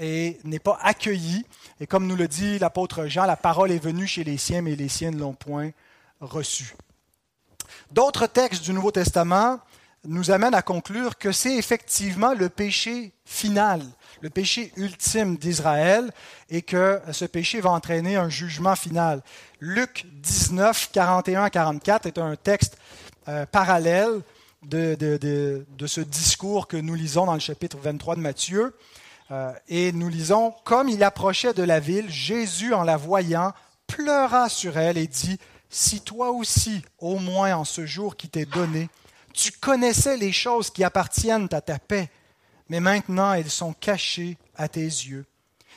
n'est 0.44 0.58
pas 0.58 0.78
accueillie. 0.82 1.46
Et 1.80 1.86
comme 1.86 2.06
nous 2.06 2.16
le 2.16 2.28
dit 2.28 2.58
l'apôtre 2.58 3.06
Jean, 3.06 3.24
la 3.24 3.36
parole 3.36 3.72
est 3.72 3.82
venue 3.82 4.06
chez 4.06 4.24
les 4.24 4.36
siens, 4.36 4.60
mais 4.60 4.76
les 4.76 4.90
siens 4.90 5.10
ne 5.10 5.18
l'ont 5.18 5.32
point 5.32 5.70
reçue. 6.20 6.74
D'autres 7.92 8.26
textes 8.26 8.62
du 8.62 8.74
Nouveau 8.74 8.90
Testament 8.90 9.60
nous 10.04 10.30
amènent 10.30 10.54
à 10.54 10.62
conclure 10.62 11.18
que 11.18 11.32
c'est 11.32 11.56
effectivement 11.56 12.34
le 12.34 12.48
péché 12.48 13.12
final, 13.24 13.82
le 14.20 14.30
péché 14.30 14.72
ultime 14.76 15.36
d'Israël, 15.36 16.10
et 16.50 16.62
que 16.62 17.00
ce 17.12 17.24
péché 17.24 17.60
va 17.60 17.70
entraîner 17.70 18.16
un 18.16 18.28
jugement 18.28 18.76
final. 18.76 19.22
Luc 19.60 20.06
19, 20.22 20.90
41 20.92 21.44
à 21.44 21.50
44 21.50 22.06
est 22.06 22.18
un 22.18 22.36
texte 22.36 22.78
euh, 23.28 23.44
parallèle 23.46 24.22
de, 24.62 24.94
de, 24.96 25.86
ce 25.86 26.00
discours 26.00 26.66
que 26.66 26.76
nous 26.76 26.94
lisons 26.94 27.26
dans 27.26 27.34
le 27.34 27.40
chapitre 27.40 27.78
23 27.78 28.16
de 28.16 28.20
Matthieu. 28.20 28.74
Euh, 29.30 29.52
et 29.68 29.92
nous 29.92 30.08
lisons, 30.08 30.54
comme 30.64 30.88
il 30.88 31.04
approchait 31.04 31.52
de 31.52 31.62
la 31.62 31.80
ville, 31.80 32.10
Jésus, 32.10 32.72
en 32.72 32.82
la 32.82 32.96
voyant, 32.96 33.52
pleura 33.86 34.48
sur 34.48 34.78
elle 34.78 34.96
et 34.96 35.06
dit, 35.06 35.38
Si 35.68 36.00
toi 36.00 36.30
aussi, 36.30 36.82
au 36.98 37.18
moins 37.18 37.54
en 37.54 37.64
ce 37.64 37.84
jour 37.84 38.16
qui 38.16 38.28
t'est 38.28 38.46
donné, 38.46 38.88
tu 39.38 39.52
connaissais 39.52 40.16
les 40.16 40.32
choses 40.32 40.68
qui 40.68 40.82
appartiennent 40.82 41.48
à 41.52 41.60
ta 41.60 41.78
paix, 41.78 42.10
mais 42.68 42.80
maintenant 42.80 43.32
elles 43.32 43.50
sont 43.50 43.72
cachées 43.72 44.36
à 44.56 44.68
tes 44.68 44.80
yeux. 44.80 45.26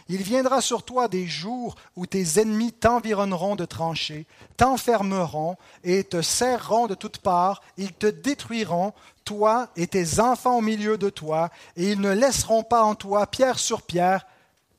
Il 0.09 0.23
viendra 0.23 0.61
sur 0.61 0.83
toi 0.83 1.07
des 1.07 1.27
jours 1.27 1.75
où 1.95 2.07
tes 2.07 2.39
ennemis 2.39 2.73
t'environneront 2.73 3.55
de 3.55 3.65
tranchées, 3.65 4.25
t'enfermeront 4.57 5.57
et 5.83 6.03
te 6.03 6.23
serreront 6.23 6.87
de 6.87 6.95
toutes 6.95 7.19
parts, 7.19 7.61
ils 7.77 7.93
te 7.93 8.07
détruiront, 8.07 8.93
toi 9.25 9.69
et 9.75 9.85
tes 9.85 10.19
enfants 10.19 10.57
au 10.57 10.61
milieu 10.61 10.97
de 10.97 11.11
toi, 11.11 11.51
et 11.77 11.91
ils 11.91 12.01
ne 12.01 12.11
laisseront 12.11 12.63
pas 12.63 12.83
en 12.83 12.95
toi 12.95 13.27
pierre 13.27 13.59
sur 13.59 13.83
pierre, 13.83 14.25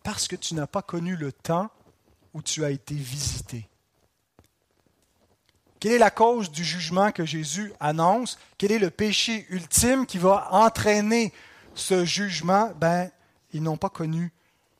parce 0.02 0.26
que 0.26 0.34
tu 0.34 0.56
n'as 0.56 0.66
pas 0.66 0.82
connu 0.82 1.14
le 1.14 1.30
temps 1.30 1.70
où 2.34 2.42
tu 2.42 2.64
as 2.64 2.70
été 2.70 2.94
visité. 2.94 3.68
Quelle 5.82 5.94
est 5.94 5.98
la 5.98 6.12
cause 6.12 6.52
du 6.52 6.62
jugement 6.62 7.10
que 7.10 7.24
Jésus 7.24 7.72
annonce? 7.80 8.38
Quel 8.56 8.70
est 8.70 8.78
le 8.78 8.90
péché 8.90 9.46
ultime 9.50 10.06
qui 10.06 10.16
va 10.16 10.46
entraîner 10.52 11.32
ce 11.74 12.04
jugement? 12.04 12.70
Ben, 12.76 13.10
ils 13.52 13.64
n'ont 13.64 13.76
pas 13.76 13.88
connu 13.88 14.30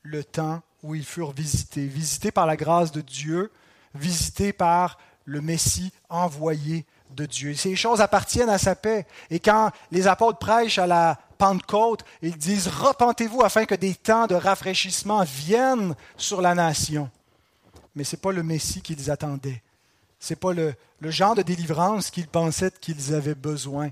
le 0.01 0.23
temps 0.23 0.61
où 0.81 0.95
ils 0.95 1.03
furent 1.03 1.33
visités, 1.33 1.87
visités 1.87 2.31
par 2.31 2.45
la 2.45 2.55
grâce 2.55 2.93
de 2.93 3.01
Dieu, 3.01 3.51
visités 3.93 4.53
par 4.53 4.97
le 5.25 5.41
Messie 5.41 5.91
envoyé 6.07 6.85
de 7.09 7.25
Dieu. 7.25 7.53
Ces 7.53 7.75
choses 7.75 7.99
appartiennent 7.99 8.47
à 8.47 8.57
sa 8.57 8.73
paix. 8.73 9.05
Et 9.29 9.41
quand 9.41 9.71
les 9.91 10.07
apôtres 10.07 10.39
prêchent 10.39 10.79
à 10.79 10.87
la 10.87 11.19
Pentecôte, 11.37 12.05
ils 12.21 12.37
disent 12.37 12.69
Repentez-vous 12.69 13.41
afin 13.41 13.65
que 13.65 13.75
des 13.75 13.93
temps 13.93 14.25
de 14.25 14.35
rafraîchissement 14.35 15.25
viennent 15.25 15.95
sur 16.15 16.41
la 16.41 16.55
nation. 16.55 17.11
Mais 17.93 18.05
ce 18.05 18.15
n'est 18.15 18.21
pas 18.21 18.31
le 18.31 18.41
Messie 18.41 18.81
qu'ils 18.81 19.11
attendaient. 19.11 19.61
Ce 20.23 20.31
n'est 20.31 20.37
pas 20.37 20.53
le, 20.53 20.73
genre 21.01 21.35
de 21.35 21.41
délivrance 21.41 22.09
qu'ils 22.09 22.29
pensaient 22.29 22.71
qu'ils 22.79 23.13
avaient 23.13 23.35
besoin. 23.35 23.89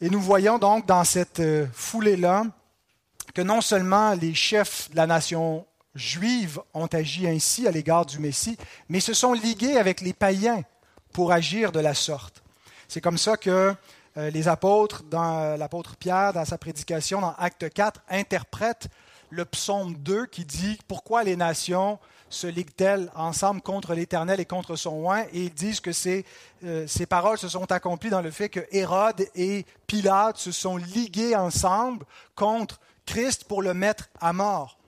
Et 0.00 0.08
nous 0.08 0.18
voyons 0.18 0.58
donc 0.58 0.86
dans 0.86 1.04
cette 1.04 1.40
euh, 1.40 1.66
foulée-là 1.74 2.46
que 3.34 3.42
non 3.42 3.60
seulement 3.60 4.14
les 4.14 4.32
chefs 4.32 4.90
de 4.92 4.96
la 4.96 5.06
nation 5.06 5.66
juive 5.94 6.58
ont 6.72 6.86
agi 6.86 7.28
ainsi 7.28 7.68
à 7.68 7.70
l'égard 7.70 8.06
du 8.06 8.18
Messie, 8.18 8.56
mais 8.88 8.98
se 8.98 9.12
sont 9.12 9.34
ligués 9.34 9.76
avec 9.76 10.00
les 10.00 10.14
païens 10.14 10.62
pour 11.12 11.30
agir 11.30 11.70
de 11.70 11.80
la 11.80 11.92
sorte. 11.92 12.42
C'est 12.88 13.02
comme 13.02 13.18
ça 13.18 13.36
que 13.36 13.74
euh, 14.16 14.30
les 14.30 14.48
apôtres, 14.48 15.02
l'apôtre 15.12 15.96
Pierre, 15.96 16.32
dans 16.32 16.46
sa 16.46 16.56
prédication 16.56 17.20
dans 17.20 17.34
Acte 17.34 17.68
4, 17.68 18.00
interprètent 18.08 18.88
le 19.28 19.44
psaume 19.44 19.92
2 19.96 20.24
qui 20.24 20.46
dit 20.46 20.78
Pourquoi 20.88 21.24
les 21.24 21.36
nations 21.36 21.98
se 22.32 22.46
liguent-elles 22.46 23.10
ensemble 23.14 23.60
contre 23.60 23.94
l'Éternel 23.94 24.40
et 24.40 24.44
contre 24.44 24.76
son 24.76 25.06
oint? 25.06 25.24
Et 25.32 25.44
ils 25.44 25.54
disent 25.54 25.80
que 25.80 25.92
ces, 25.92 26.24
euh, 26.64 26.86
ces 26.86 27.06
paroles 27.06 27.38
se 27.38 27.48
sont 27.48 27.70
accomplies 27.70 28.10
dans 28.10 28.22
le 28.22 28.30
fait 28.30 28.48
que 28.48 28.66
Hérode 28.70 29.26
et 29.34 29.66
Pilate 29.86 30.38
se 30.38 30.52
sont 30.52 30.76
ligués 30.76 31.36
ensemble 31.36 32.04
contre 32.34 32.80
Christ 33.06 33.44
pour 33.44 33.62
le 33.62 33.74
mettre 33.74 34.08
à 34.20 34.32
mort. 34.32 34.78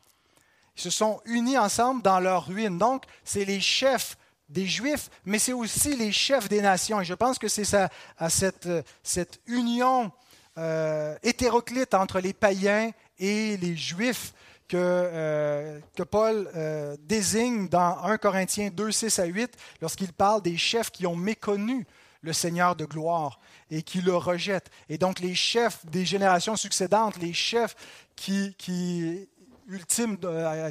Ils 0.77 0.83
se 0.83 0.91
sont 0.91 1.21
unis 1.25 1.59
ensemble 1.59 2.03
dans 2.03 2.21
leur 2.21 2.47
ruine. 2.47 2.79
Donc, 2.79 3.05
c'est 3.25 3.45
les 3.45 3.61
chefs 3.61 4.17
des 4.49 4.67
Juifs, 4.67 5.11
mais 5.25 5.39
c'est 5.39 5.53
aussi 5.53 5.97
les 5.97 6.13
chefs 6.13 6.49
des 6.49 6.61
nations. 6.61 7.01
Et 7.01 7.05
je 7.05 7.15
pense 7.15 7.39
que 7.39 7.49
c'est 7.49 7.75
à 7.75 8.31
cette, 8.31 8.69
cette 9.03 9.41
union 9.47 10.11
euh, 10.59 11.17
hétéroclite 11.23 11.95
entre 11.95 12.21
les 12.21 12.33
païens 12.33 12.91
et 13.19 13.57
les 13.57 13.77
Juifs 13.77 14.33
que, 14.68 14.76
euh, 14.76 15.80
que 15.94 16.02
Paul 16.02 16.50
euh, 16.56 16.97
désigne 17.00 17.68
dans 17.68 17.99
1 18.02 18.18
Corinthiens 18.18 18.71
2, 18.71 18.90
6 18.90 19.18
à 19.18 19.25
8, 19.25 19.52
lorsqu'il 19.80 20.12
parle 20.12 20.42
des 20.42 20.56
chefs 20.56 20.90
qui 20.90 21.06
ont 21.06 21.16
méconnu 21.16 21.87
le 22.23 22.33
Seigneur 22.33 22.75
de 22.75 22.85
gloire 22.85 23.38
et 23.71 23.83
qui 23.83 24.00
le 24.00 24.16
rejettent. 24.16 24.71
Et 24.88 24.99
donc 24.99 25.21
les 25.21 25.35
chefs 25.35 25.85
des 25.87 26.04
générations 26.06 26.56
succédantes, 26.56 27.18
les 27.18 27.35
chefs 27.35 27.76
qui, 28.16 28.54
qui 28.56 29.28
ultime 29.68 30.16
euh, 30.25 30.71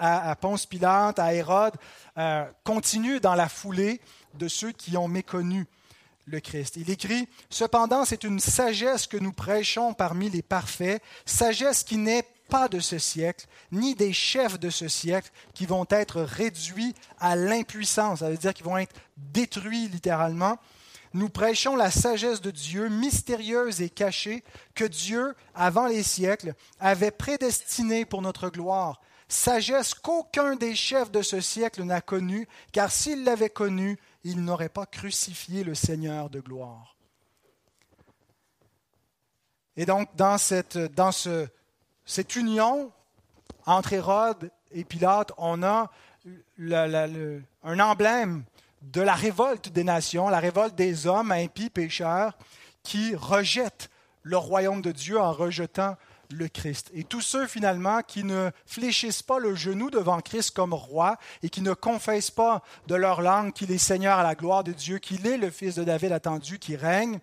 à, 0.00 0.36
Ponce 0.36 0.66
Pilate, 0.66 1.18
à 1.18 1.34
Hérode, 1.34 1.74
euh, 2.18 2.44
continue 2.64 3.20
dans 3.20 3.34
la 3.34 3.48
foulée 3.48 4.00
de 4.34 4.48
ceux 4.48 4.72
qui 4.72 4.96
ont 4.96 5.08
méconnu 5.08 5.66
le 6.30 6.40
Christ. 6.40 6.76
Il 6.76 6.90
écrit, 6.90 7.28
Cependant, 7.50 8.04
c'est 8.04 8.24
une 8.24 8.40
sagesse 8.40 9.06
que 9.06 9.16
nous 9.16 9.32
prêchons 9.32 9.92
parmi 9.92 10.30
les 10.30 10.42
parfaits, 10.42 11.02
sagesse 11.26 11.84
qui 11.84 11.96
n'est 11.96 12.24
pas 12.48 12.68
de 12.68 12.80
ce 12.80 12.98
siècle, 12.98 13.46
ni 13.70 13.94
des 13.94 14.12
chefs 14.12 14.58
de 14.58 14.70
ce 14.70 14.88
siècle 14.88 15.30
qui 15.54 15.66
vont 15.66 15.86
être 15.90 16.20
réduits 16.20 16.94
à 17.18 17.36
l'impuissance, 17.36 18.20
ça 18.20 18.30
veut 18.30 18.36
dire 18.36 18.54
qu'ils 18.54 18.66
vont 18.66 18.78
être 18.78 18.96
détruits 19.16 19.88
littéralement, 19.88 20.58
nous 21.12 21.28
prêchons 21.28 21.74
la 21.74 21.90
sagesse 21.90 22.40
de 22.40 22.50
Dieu, 22.50 22.88
mystérieuse 22.88 23.82
et 23.82 23.90
cachée, 23.90 24.44
que 24.74 24.84
Dieu, 24.84 25.34
avant 25.54 25.86
les 25.86 26.04
siècles, 26.04 26.54
avait 26.78 27.10
prédestinée 27.10 28.04
pour 28.04 28.22
notre 28.22 28.48
gloire. 28.48 29.00
Sagesse 29.28 29.94
qu'aucun 29.94 30.56
des 30.56 30.74
chefs 30.74 31.10
de 31.10 31.22
ce 31.22 31.40
siècle 31.40 31.82
n'a 31.82 32.00
connue, 32.00 32.46
car 32.72 32.92
s'il 32.92 33.24
l'avait 33.24 33.50
connue, 33.50 33.98
il 34.24 34.44
n'aurait 34.44 34.68
pas 34.68 34.86
crucifié 34.86 35.64
le 35.64 35.74
Seigneur 35.74 36.30
de 36.30 36.40
gloire. 36.40 36.96
Et 39.76 39.86
donc, 39.86 40.14
dans 40.16 40.36
cette, 40.36 40.76
dans 40.76 41.12
ce, 41.12 41.48
cette 42.04 42.36
union 42.36 42.92
entre 43.66 43.92
Hérode 43.92 44.50
et 44.72 44.84
Pilate, 44.84 45.32
on 45.38 45.62
a 45.62 45.90
un 46.58 47.80
emblème 47.80 48.44
de 48.82 49.00
la 49.00 49.14
révolte 49.14 49.68
des 49.70 49.84
nations, 49.84 50.28
la 50.28 50.40
révolte 50.40 50.74
des 50.74 51.06
hommes 51.06 51.32
impies, 51.32 51.70
pécheurs, 51.70 52.36
qui 52.82 53.14
rejettent 53.14 53.90
le 54.22 54.36
royaume 54.36 54.82
de 54.82 54.92
Dieu 54.92 55.18
en 55.18 55.32
rejetant 55.32 55.96
le 56.30 56.48
Christ. 56.48 56.90
Et 56.94 57.04
tous 57.04 57.20
ceux 57.20 57.46
finalement 57.46 58.02
qui 58.02 58.24
ne 58.24 58.50
fléchissent 58.66 59.22
pas 59.22 59.38
le 59.38 59.54
genou 59.54 59.90
devant 59.90 60.20
Christ 60.20 60.52
comme 60.52 60.74
roi 60.74 61.16
et 61.42 61.50
qui 61.50 61.62
ne 61.62 61.74
confessent 61.74 62.30
pas 62.30 62.62
de 62.86 62.94
leur 62.94 63.20
langue 63.20 63.52
qu'il 63.52 63.70
est 63.72 63.78
Seigneur 63.78 64.18
à 64.18 64.22
la 64.22 64.34
gloire 64.34 64.64
de 64.64 64.72
Dieu, 64.72 64.98
qu'il 64.98 65.26
est 65.26 65.36
le 65.36 65.50
Fils 65.50 65.74
de 65.74 65.84
David 65.84 66.12
attendu 66.12 66.58
qui 66.58 66.76
règne, 66.76 67.18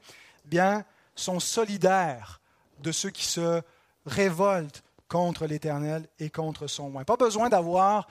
bien 0.46 0.86
sont 1.16 1.40
solidaires 1.40 2.42
de 2.80 2.92
ceux 2.92 3.10
qui 3.10 3.26
se 3.26 3.62
révoltent 4.06 4.84
contre 5.08 5.46
l'Éternel 5.46 6.08
et 6.20 6.30
contre 6.30 6.68
son 6.68 6.90
roi. 6.90 7.06
Pas 7.06 7.18
besoin 7.18 7.50
d'avoir 7.50 8.08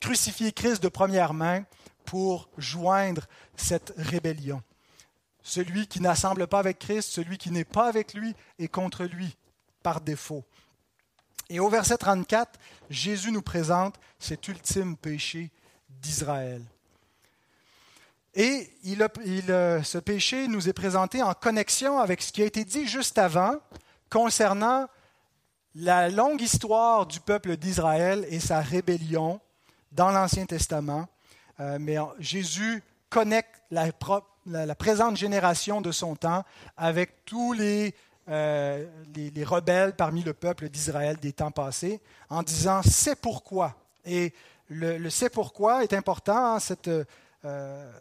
crucifié 0.00 0.52
Christ 0.52 0.82
de 0.82 0.88
première 0.88 1.34
main 1.34 1.64
pour 2.04 2.48
joindre 2.58 3.22
cette 3.56 3.92
rébellion. 3.96 4.62
Celui 5.42 5.86
qui 5.86 6.00
n'assemble 6.00 6.46
pas 6.46 6.58
avec 6.58 6.78
Christ, 6.78 7.10
celui 7.10 7.38
qui 7.38 7.50
n'est 7.50 7.64
pas 7.64 7.88
avec 7.88 8.14
lui, 8.14 8.34
est 8.58 8.68
contre 8.68 9.04
lui 9.04 9.36
par 9.82 10.00
défaut. 10.00 10.44
Et 11.48 11.60
au 11.60 11.68
verset 11.68 11.98
34, 11.98 12.58
Jésus 12.90 13.32
nous 13.32 13.42
présente 13.42 13.96
cet 14.18 14.46
ultime 14.48 14.96
péché 14.96 15.50
d'Israël. 15.88 16.62
Et 18.34 18.70
il, 18.84 18.98
ce 19.82 19.98
péché 19.98 20.46
nous 20.46 20.68
est 20.68 20.72
présenté 20.72 21.22
en 21.22 21.34
connexion 21.34 21.98
avec 21.98 22.22
ce 22.22 22.30
qui 22.30 22.42
a 22.42 22.46
été 22.46 22.64
dit 22.64 22.86
juste 22.86 23.18
avant 23.18 23.56
concernant 24.08 24.86
la 25.74 26.08
longue 26.08 26.40
histoire 26.40 27.06
du 27.06 27.20
peuple 27.20 27.56
d'Israël 27.56 28.24
et 28.28 28.38
sa 28.38 28.60
rébellion 28.60 29.40
dans 29.90 30.10
l'Ancien 30.10 30.46
Testament 30.46 31.08
euh, 31.60 31.78
mais 31.78 31.96
Jésus 32.18 32.82
connecte 33.10 33.62
la, 33.70 33.92
présente 34.74 35.16
génération 35.16 35.80
de 35.80 35.92
son 35.92 36.16
temps 36.16 36.44
avec 36.76 37.24
tous 37.26 37.52
les, 37.52 37.94
euh, 38.30 38.86
les, 39.14 39.44
rebelles 39.44 39.94
parmi 39.94 40.22
le 40.22 40.32
peuple 40.32 40.68
d'Israël 40.68 41.16
des 41.16 41.32
temps 41.32 41.50
passés, 41.50 42.00
en 42.28 42.42
disant 42.42 42.80
c'est 42.84 43.20
pourquoi. 43.20 43.74
Et 44.04 44.32
le, 44.68 45.10
c'est 45.10 45.30
pourquoi 45.30 45.82
est 45.82 45.92
important, 45.92 46.54
hein, 46.54 46.60
cette 46.60 46.90
euh, 47.44 47.92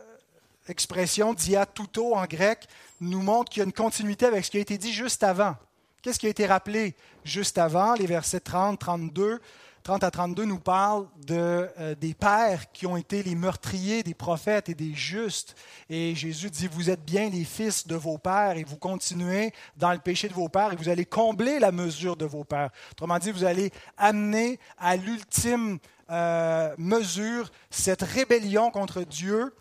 expression 0.67 1.33
dia 1.33 1.65
tuto 1.65 2.15
en 2.15 2.25
grec 2.25 2.67
nous 3.01 3.21
montre 3.21 3.49
qu'il 3.49 3.61
y 3.61 3.63
a 3.63 3.65
une 3.65 3.73
continuité 3.73 4.25
avec 4.25 4.45
ce 4.45 4.51
qui 4.51 4.57
a 4.57 4.61
été 4.61 4.77
dit 4.77 4.93
juste 4.93 5.23
avant. 5.23 5.55
Qu'est-ce 6.01 6.19
qui 6.19 6.27
a 6.27 6.29
été 6.29 6.45
rappelé 6.45 6.95
juste 7.23 7.57
avant, 7.57 7.93
les 7.95 8.05
versets 8.05 8.39
30, 8.39 8.79
32 8.79 9.41
30 9.83 10.03
à 10.03 10.11
32 10.11 10.45
nous 10.45 10.59
parle 10.59 11.07
de, 11.25 11.69
euh, 11.79 11.95
des 11.95 12.13
pères 12.13 12.71
qui 12.71 12.85
ont 12.85 12.97
été 12.97 13.23
les 13.23 13.35
meurtriers 13.35 14.03
des 14.03 14.13
prophètes 14.13 14.69
et 14.69 14.75
des 14.75 14.93
justes. 14.93 15.55
Et 15.89 16.15
Jésus 16.15 16.49
dit, 16.49 16.67
vous 16.67 16.89
êtes 16.89 17.03
bien 17.03 17.29
les 17.29 17.45
fils 17.45 17.87
de 17.87 17.95
vos 17.95 18.17
pères 18.17 18.57
et 18.57 18.63
vous 18.63 18.77
continuez 18.77 19.53
dans 19.77 19.91
le 19.91 19.99
péché 19.99 20.27
de 20.27 20.33
vos 20.33 20.49
pères 20.49 20.73
et 20.73 20.75
vous 20.75 20.89
allez 20.89 21.05
combler 21.05 21.59
la 21.59 21.71
mesure 21.71 22.15
de 22.17 22.25
vos 22.25 22.43
pères. 22.43 22.69
Autrement 22.91 23.17
dit, 23.19 23.31
vous 23.31 23.45
allez 23.45 23.71
amener 23.97 24.59
à 24.77 24.95
l'ultime 24.95 25.79
euh, 26.11 26.73
mesure 26.77 27.51
cette 27.69 28.01
rébellion 28.01 28.71
contre 28.71 29.03
Dieu 29.03 29.55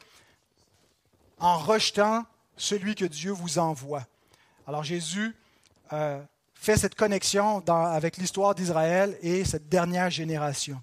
en 1.39 1.59
rejetant 1.59 2.25
celui 2.57 2.95
que 2.95 3.05
Dieu 3.05 3.33
vous 3.33 3.59
envoie. 3.59 4.07
Alors 4.67 4.83
Jésus 4.83 5.37
euh, 5.93 6.21
fait 6.61 6.77
cette 6.77 6.97
connexion 6.97 7.63
avec 7.69 8.17
l'histoire 8.17 8.55
d'Israël 8.55 9.17
et 9.23 9.45
cette 9.45 9.69
dernière 9.69 10.11
génération. 10.11 10.81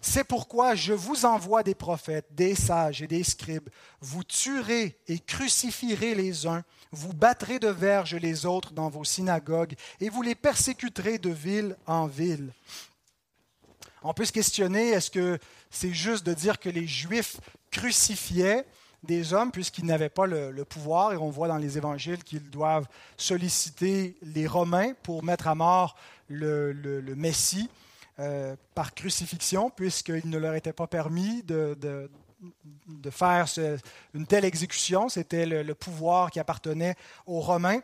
C'est 0.00 0.24
pourquoi 0.24 0.74
je 0.74 0.92
vous 0.92 1.24
envoie 1.24 1.62
des 1.62 1.74
prophètes, 1.74 2.26
des 2.30 2.54
sages 2.54 3.00
et 3.00 3.06
des 3.06 3.24
scribes. 3.24 3.70
Vous 4.02 4.22
tuerez 4.22 4.98
et 5.08 5.18
crucifierez 5.18 6.14
les 6.14 6.46
uns, 6.46 6.62
vous 6.92 7.14
battrez 7.14 7.58
de 7.58 7.68
verges 7.68 8.14
les 8.14 8.44
autres 8.44 8.74
dans 8.74 8.90
vos 8.90 9.04
synagogues, 9.04 9.74
et 10.00 10.10
vous 10.10 10.20
les 10.20 10.34
persécuterez 10.34 11.16
de 11.16 11.30
ville 11.30 11.74
en 11.86 12.06
ville. 12.06 12.52
On 14.02 14.12
peut 14.12 14.26
se 14.26 14.32
questionner, 14.32 14.90
est-ce 14.90 15.10
que 15.10 15.38
c'est 15.70 15.94
juste 15.94 16.26
de 16.26 16.34
dire 16.34 16.60
que 16.60 16.68
les 16.68 16.86
Juifs 16.86 17.40
crucifiaient 17.70 18.66
des 19.04 19.32
hommes 19.32 19.50
puisqu'ils 19.50 19.84
n'avaient 19.84 20.08
pas 20.08 20.26
le, 20.26 20.64
pouvoir, 20.64 21.12
et 21.12 21.16
on 21.16 21.30
voit 21.30 21.48
dans 21.48 21.56
les 21.56 21.76
évangiles 21.76 22.22
qu'ils 22.24 22.50
doivent 22.50 22.86
solliciter 23.16 24.16
les 24.22 24.46
Romains 24.46 24.92
pour 25.02 25.22
mettre 25.22 25.48
à 25.48 25.54
mort 25.54 25.96
le, 26.28 27.14
Messie 27.16 27.68
euh, 28.18 28.56
par 28.74 28.94
crucifixion, 28.94 29.70
puisqu'il 29.70 30.28
ne 30.28 30.38
leur 30.38 30.54
était 30.54 30.72
pas 30.72 30.86
permis 30.86 31.42
de, 31.42 31.76
de, 31.80 33.10
faire 33.10 33.46
une 34.14 34.26
telle 34.26 34.44
exécution. 34.44 35.08
C'était 35.08 35.46
le, 35.46 35.74
pouvoir 35.74 36.30
qui 36.30 36.40
appartenait 36.40 36.96
aux 37.26 37.40
Romains. 37.40 37.80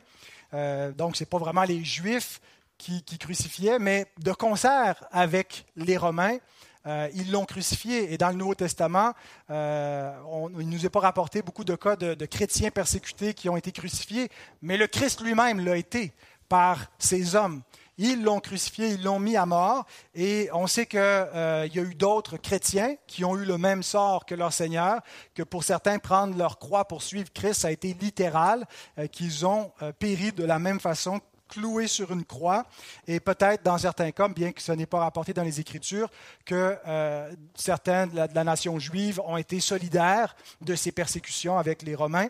Euh, 0.55 0.93
donc, 0.93 1.17
ce 1.17 1.23
n'est 1.23 1.29
pas 1.29 1.39
vraiment 1.39 1.65
les 1.65 1.85
Juifs 1.85 2.41
qui, 2.79 3.03
qui, 3.03 3.19
crucifiaient, 3.19 3.79
mais 3.79 4.07
de 4.19 4.33
concert 4.33 5.05
avec 5.13 5.67
les 5.77 5.97
Romains, 5.97 6.39
euh, 6.87 7.09
ils 7.15 7.31
l'ont 7.31 7.45
crucifié. 7.45 8.13
Et 8.13 8.19
dans 8.19 8.31
le 8.31 8.37
Nouveau 8.37 8.55
Testament, 8.55 9.13
euh, 9.51 10.13
il 10.59 10.69
ne 10.69 10.73
nous 10.73 10.87
est 10.87 10.91
pas 10.91 11.01
rapporté 11.01 11.43
beaucoup 11.43 11.65
de 11.65 11.75
cas 11.77 11.97
de, 11.97 12.27
chrétiens 12.27 12.71
persécutés 12.71 13.35
qui 13.35 13.49
ont 13.49 13.57
été 13.57 13.73
crucifiés, 13.73 14.29
mais 14.63 14.77
le 14.77 14.87
Christ 14.87 15.21
lui-même 15.21 15.65
l'a 15.65 15.77
été 15.77 16.13
par 16.49 16.87
ces 16.99 17.37
hommes. 17.37 17.63
Ils 17.99 18.23
l'ont 18.23 18.41
crucifié, 18.41 18.89
ils 18.89 19.03
l'ont 19.03 19.19
mis 19.19 19.37
à 19.37 19.45
mort, 19.45 19.85
et 20.15 20.49
on 20.55 20.67
sait 20.67 20.87
qu'il 20.87 21.01
euh, 21.01 21.69
y 21.71 21.79
a 21.79 21.83
eu 21.83 21.95
d'autres 21.95 22.39
chrétiens 22.39 22.97
qui 23.07 23.27
ont 23.27 23.37
eu 23.37 23.45
le 23.45 23.59
même 23.59 23.83
sort 23.83 24.25
que 24.25 24.35
leur 24.35 24.55
Seigneur, 24.55 25.03
que 25.35 25.43
pour 25.43 25.65
certains, 25.65 25.99
prendre 25.99 26.35
leur 26.39 26.59
croix 26.59 26.87
pour 26.87 27.03
suivre 27.03 27.31
Christ, 27.31 27.61
ça 27.61 27.69
a 27.69 27.71
été 27.71 27.95
littéral, 28.01 28.67
qu'ils 29.13 29.45
ont 29.45 29.71
péri 29.99 30.33
de 30.33 30.45
la 30.45 30.59
même 30.59 30.81
façon 30.81 31.21
cloué 31.51 31.87
sur 31.87 32.13
une 32.13 32.25
croix. 32.25 32.65
Et 33.07 33.21
peut-être 33.21 33.63
dans 33.63 33.77
certains 33.77 34.13
cas, 34.13 34.29
bien 34.29 34.53
que 34.53 34.63
ce 34.63 34.73
n'est 34.73 34.87
pas 34.87 35.01
rapporté 35.01 35.35
dans 35.35 35.43
les 35.43 35.61
Écritures, 35.61 36.09
que 36.47 36.79
euh, 36.87 37.31
certains 37.55 38.07
de 38.07 38.17
la, 38.17 38.45
nation 38.45 38.79
juive 38.79 39.21
ont 39.27 39.37
été 39.37 39.61
solidaires 39.61 40.35
de 40.61 40.75
ces 40.75 40.93
persécutions 40.93 41.59
avec 41.59 41.83
les 41.83 41.95
Romains. 41.95 42.29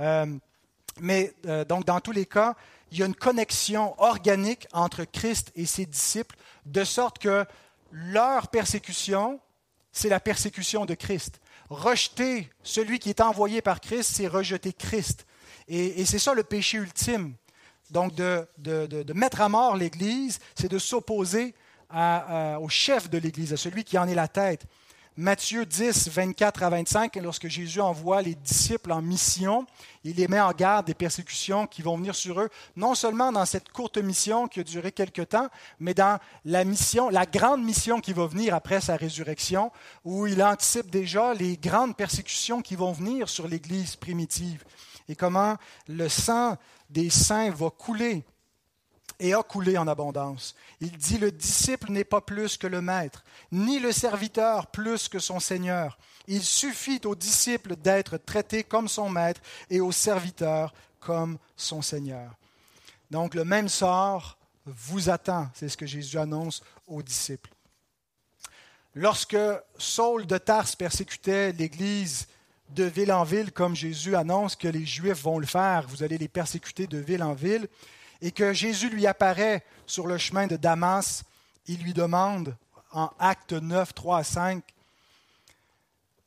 Euh, 0.00 0.26
mais 1.00 1.34
euh, 1.46 1.64
donc 1.64 1.84
dans 1.84 2.00
tous 2.00 2.12
les 2.12 2.26
cas, 2.26 2.54
il 2.90 2.98
y 2.98 3.02
a 3.02 3.06
une 3.06 3.14
connexion 3.14 4.00
organique 4.00 4.66
entre 4.72 5.04
Christ 5.04 5.50
et 5.56 5.66
ses 5.66 5.86
disciples, 5.86 6.36
de 6.66 6.84
sorte 6.84 7.18
que 7.18 7.44
leur 7.90 8.48
persécution, 8.48 9.40
c'est 9.92 10.08
la 10.08 10.20
persécution 10.20 10.86
de 10.86 10.94
Christ. 10.94 11.40
Rejeter 11.68 12.50
celui 12.62 12.98
qui 12.98 13.10
est 13.10 13.20
envoyé 13.20 13.62
par 13.62 13.80
Christ, 13.80 14.12
c'est 14.14 14.26
rejeter 14.26 14.72
Christ. 14.72 15.26
et 15.68 16.04
c'est 16.04 16.18
ça 16.18 16.34
le 16.34 16.42
péché 16.42 16.76
ultime 16.76 17.34
donc 17.92 18.14
de, 18.14 19.12
mettre 19.14 19.40
à 19.40 19.48
mort 19.48 19.76
l'Église, 19.76 20.38
c'est 20.54 20.70
de 20.70 20.78
s'opposer 20.78 21.54
au 21.92 22.68
chef 22.68 23.10
de 23.10 23.18
l'Église, 23.18 23.52
à 23.52 23.56
celui 23.56 23.84
qui 23.84 23.98
en 23.98 24.08
est 24.08 24.14
la 24.14 24.28
tête. 24.28 24.66
Matthieu 25.18 25.66
10, 25.66 26.08
24 26.08 26.62
à 26.62 26.70
25, 26.70 27.16
lorsque 27.16 27.46
Jésus 27.46 27.82
envoie 27.82 28.22
les 28.22 28.34
disciples 28.34 28.92
en 28.92 29.02
mission, 29.02 29.66
il 30.04 30.16
les 30.16 30.26
met 30.26 30.40
en 30.40 30.52
garde 30.52 30.86
des 30.86 30.94
persécutions 30.94 31.66
qui 31.66 31.82
vont 31.82 31.98
venir 31.98 32.14
sur 32.14 32.40
eux, 32.40 32.48
non 32.76 32.94
seulement 32.94 33.30
dans 33.30 33.44
cette 33.44 33.68
courte 33.68 33.98
mission 33.98 34.48
qui 34.48 34.60
a 34.60 34.64
duré 34.64 34.90
quelque 34.90 35.20
temps, 35.20 35.48
mais 35.78 35.92
dans 35.92 36.18
la 36.46 36.64
mission, 36.64 37.10
la 37.10 37.26
grande 37.26 37.62
mission 37.62 38.00
qui 38.00 38.14
va 38.14 38.26
venir 38.26 38.54
après 38.54 38.80
sa 38.80 38.96
résurrection, 38.96 39.70
où 40.02 40.26
il 40.26 40.42
anticipe 40.42 40.88
déjà 40.88 41.34
les 41.34 41.58
grandes 41.58 41.94
persécutions 41.94 42.62
qui 42.62 42.74
vont 42.74 42.92
venir 42.92 43.28
sur 43.28 43.46
l'Église 43.46 43.96
primitive 43.96 44.64
et 45.08 45.14
comment 45.14 45.56
le 45.88 46.08
sang 46.08 46.56
des 46.92 47.10
saints 47.10 47.50
va 47.50 47.70
couler 47.70 48.24
et 49.18 49.34
a 49.34 49.42
coulé 49.42 49.78
en 49.78 49.86
abondance. 49.86 50.54
Il 50.80 50.96
dit, 50.96 51.18
le 51.18 51.30
disciple 51.30 51.90
n'est 51.90 52.04
pas 52.04 52.20
plus 52.20 52.56
que 52.56 52.66
le 52.66 52.80
maître, 52.80 53.24
ni 53.50 53.78
le 53.78 53.92
serviteur 53.92 54.66
plus 54.66 55.08
que 55.08 55.18
son 55.18 55.40
Seigneur. 55.40 55.98
Il 56.26 56.42
suffit 56.42 57.00
au 57.04 57.14
disciple 57.14 57.76
d'être 57.76 58.16
traité 58.16 58.64
comme 58.64 58.88
son 58.88 59.08
maître 59.08 59.40
et 59.70 59.80
au 59.80 59.92
serviteur 59.92 60.74
comme 61.00 61.38
son 61.56 61.82
Seigneur. 61.82 62.32
Donc 63.10 63.34
le 63.34 63.44
même 63.44 63.68
sort 63.68 64.38
vous 64.66 65.10
attend, 65.10 65.48
c'est 65.54 65.68
ce 65.68 65.76
que 65.76 65.86
Jésus 65.86 66.18
annonce 66.18 66.62
aux 66.86 67.02
disciples. 67.02 67.50
Lorsque 68.94 69.36
Saul 69.78 70.26
de 70.26 70.38
Tarse 70.38 70.76
persécutait 70.76 71.52
l'Église 71.52 72.26
de 72.74 72.84
ville 72.84 73.12
en 73.12 73.24
ville, 73.24 73.52
comme 73.52 73.76
Jésus 73.76 74.16
annonce 74.16 74.56
que 74.56 74.68
les 74.68 74.84
Juifs 74.84 75.22
vont 75.22 75.38
le 75.38 75.46
faire, 75.46 75.86
vous 75.88 76.02
allez 76.02 76.18
les 76.18 76.28
persécuter 76.28 76.86
de 76.86 76.98
ville 76.98 77.22
en 77.22 77.34
ville, 77.34 77.68
et 78.20 78.30
que 78.30 78.52
Jésus 78.52 78.88
lui 78.88 79.06
apparaît 79.06 79.64
sur 79.86 80.06
le 80.06 80.18
chemin 80.18 80.46
de 80.46 80.56
Damas, 80.56 81.24
il 81.66 81.82
lui 81.82 81.92
demande 81.92 82.56
en 82.92 83.10
Acte 83.18 83.52
9, 83.52 83.94
3 83.94 84.18
à 84.18 84.24
5, 84.24 84.64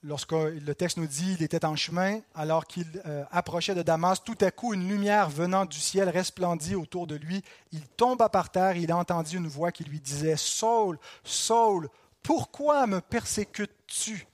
lorsque 0.04 0.34
le 0.34 0.76
texte 0.76 0.98
nous 0.98 1.08
dit 1.08 1.36
qu'il 1.36 1.44
était 1.44 1.66
en 1.66 1.76
chemin, 1.76 2.20
alors 2.36 2.66
qu'il 2.66 2.88
euh, 3.06 3.24
approchait 3.32 3.76
de 3.76 3.82
Damas, 3.82 4.24
tout 4.24 4.38
à 4.42 4.52
coup 4.52 4.74
une 4.74 4.88
lumière 4.88 5.30
venant 5.30 5.66
du 5.66 5.80
ciel 5.80 6.10
resplendit 6.10 6.76
autour 6.76 7.08
de 7.08 7.16
lui. 7.16 7.44
Il 7.72 7.88
tomba 7.88 8.30
par 8.30 8.52
terre, 8.52 8.78
il 8.78 8.94
entendit 8.94 9.36
une 9.36 9.48
voix 9.48 9.72
qui 9.72 9.84
lui 9.84 10.00
disait, 10.00 10.38
Saul, 10.38 11.00
Saul, 11.24 11.90
pourquoi 12.22 12.86
me 12.88 13.02
persécutes-tu? 13.02 14.28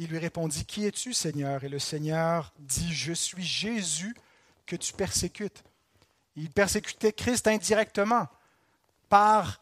Il 0.00 0.08
lui 0.08 0.18
répondit, 0.18 0.64
Qui 0.64 0.86
es-tu, 0.86 1.12
Seigneur? 1.12 1.62
Et 1.62 1.68
le 1.68 1.78
Seigneur 1.78 2.54
dit, 2.58 2.90
Je 2.92 3.12
suis 3.12 3.42
Jésus 3.42 4.16
que 4.64 4.74
tu 4.74 4.94
persécutes. 4.94 5.62
Il 6.36 6.48
persécutait 6.50 7.12
Christ 7.12 7.46
indirectement 7.46 8.26
par 9.10 9.60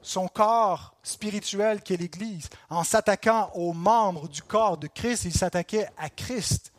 son 0.00 0.26
corps 0.26 0.96
spirituel 1.02 1.82
qu'est 1.82 1.98
l'Église. 1.98 2.48
En 2.70 2.82
s'attaquant 2.82 3.50
aux 3.54 3.74
membres 3.74 4.26
du 4.26 4.42
corps 4.42 4.78
de 4.78 4.86
Christ, 4.86 5.26
il 5.26 5.34
s'attaquait 5.34 5.90
à 5.98 6.08
Christ. 6.08 6.72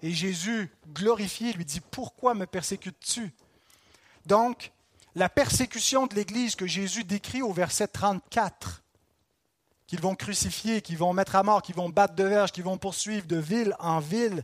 Et 0.00 0.12
Jésus, 0.12 0.70
glorifié, 0.92 1.52
lui 1.54 1.64
dit, 1.64 1.80
Pourquoi 1.80 2.34
me 2.34 2.46
persécutes-tu? 2.46 3.34
Donc, 4.26 4.70
la 5.16 5.28
persécution 5.28 6.06
de 6.06 6.14
l'Église 6.14 6.54
que 6.54 6.68
Jésus 6.68 7.02
décrit 7.02 7.42
au 7.42 7.52
verset 7.52 7.88
34 7.88 8.83
qu'ils 9.86 10.00
vont 10.00 10.14
crucifier, 10.14 10.80
qu'ils 10.82 10.98
vont 10.98 11.12
mettre 11.12 11.36
à 11.36 11.42
mort, 11.42 11.62
qu'ils 11.62 11.74
vont 11.74 11.88
battre 11.88 12.14
de 12.14 12.24
verge, 12.24 12.52
qu'ils 12.52 12.64
vont 12.64 12.78
poursuivre 12.78 13.26
de 13.26 13.36
ville 13.36 13.74
en 13.78 14.00
ville, 14.00 14.42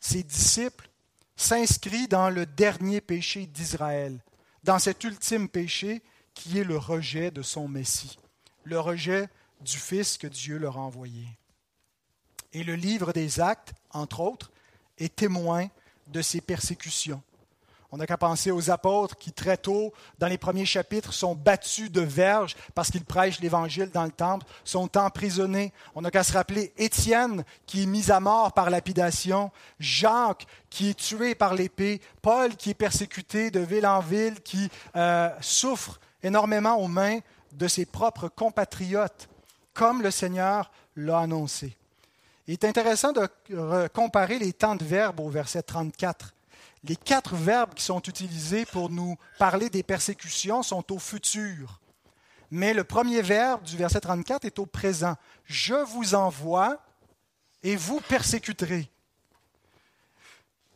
ses 0.00 0.22
disciples 0.22 0.88
s'inscrit 1.36 2.08
dans 2.08 2.30
le 2.30 2.46
dernier 2.46 3.00
péché 3.00 3.46
d'Israël, 3.46 4.18
dans 4.64 4.78
cet 4.78 5.02
ultime 5.04 5.48
péché 5.48 6.02
qui 6.34 6.58
est 6.58 6.64
le 6.64 6.76
rejet 6.76 7.30
de 7.30 7.42
son 7.42 7.68
Messie, 7.68 8.18
le 8.64 8.78
rejet 8.78 9.28
du 9.60 9.76
Fils 9.76 10.18
que 10.18 10.26
Dieu 10.26 10.58
leur 10.58 10.76
a 10.76 10.80
envoyé. 10.80 11.26
Et 12.52 12.64
le 12.64 12.74
livre 12.74 13.12
des 13.12 13.40
actes, 13.40 13.72
entre 13.90 14.20
autres, 14.20 14.50
est 14.98 15.16
témoin 15.16 15.68
de 16.08 16.20
ces 16.20 16.40
persécutions. 16.40 17.22
On 17.94 17.98
n'a 17.98 18.06
qu'à 18.06 18.16
penser 18.16 18.50
aux 18.50 18.70
apôtres 18.70 19.16
qui, 19.16 19.32
très 19.32 19.58
tôt, 19.58 19.92
dans 20.18 20.26
les 20.26 20.38
premiers 20.38 20.64
chapitres, 20.64 21.12
sont 21.12 21.34
battus 21.34 21.92
de 21.92 22.00
verges 22.00 22.56
parce 22.74 22.90
qu'ils 22.90 23.04
prêchent 23.04 23.40
l'Évangile 23.40 23.90
dans 23.90 24.04
le 24.04 24.10
temple, 24.10 24.46
sont 24.64 24.96
emprisonnés. 24.96 25.74
On 25.94 26.00
n'a 26.00 26.10
qu'à 26.10 26.24
se 26.24 26.32
rappeler 26.32 26.72
Étienne 26.78 27.44
qui 27.66 27.82
est 27.82 27.86
mis 27.86 28.10
à 28.10 28.18
mort 28.18 28.54
par 28.54 28.70
lapidation, 28.70 29.50
Jacques 29.78 30.46
qui 30.70 30.88
est 30.88 30.94
tué 30.98 31.34
par 31.34 31.52
l'épée, 31.52 32.00
Paul 32.22 32.56
qui 32.56 32.70
est 32.70 32.74
persécuté 32.74 33.50
de 33.50 33.60
ville 33.60 33.86
en 33.86 34.00
ville, 34.00 34.40
qui 34.40 34.70
euh, 34.96 35.28
souffre 35.42 36.00
énormément 36.22 36.76
aux 36.76 36.88
mains 36.88 37.18
de 37.52 37.68
ses 37.68 37.84
propres 37.84 38.28
compatriotes, 38.28 39.28
comme 39.74 40.00
le 40.00 40.10
Seigneur 40.10 40.70
l'a 40.96 41.18
annoncé. 41.18 41.76
Il 42.46 42.54
est 42.54 42.64
intéressant 42.64 43.12
de 43.12 43.28
comparer 43.88 44.38
les 44.38 44.54
temps 44.54 44.76
de 44.76 44.84
verbe 44.84 45.20
au 45.20 45.28
verset 45.28 45.62
34 45.62 46.32
les 46.84 46.96
quatre 46.96 47.36
verbes 47.36 47.74
qui 47.74 47.84
sont 47.84 48.02
utilisés 48.02 48.66
pour 48.66 48.90
nous 48.90 49.16
parler 49.38 49.70
des 49.70 49.82
persécutions 49.82 50.62
sont 50.62 50.92
au 50.92 50.98
futur. 50.98 51.80
Mais 52.50 52.74
le 52.74 52.84
premier 52.84 53.22
verbe 53.22 53.62
du 53.62 53.76
verset 53.76 54.00
34 54.00 54.44
est 54.44 54.58
au 54.58 54.66
présent. 54.66 55.14
Je 55.44 55.74
vous 55.74 56.14
envoie 56.14 56.78
et 57.62 57.76
vous 57.76 58.00
persécuterez. 58.00 58.90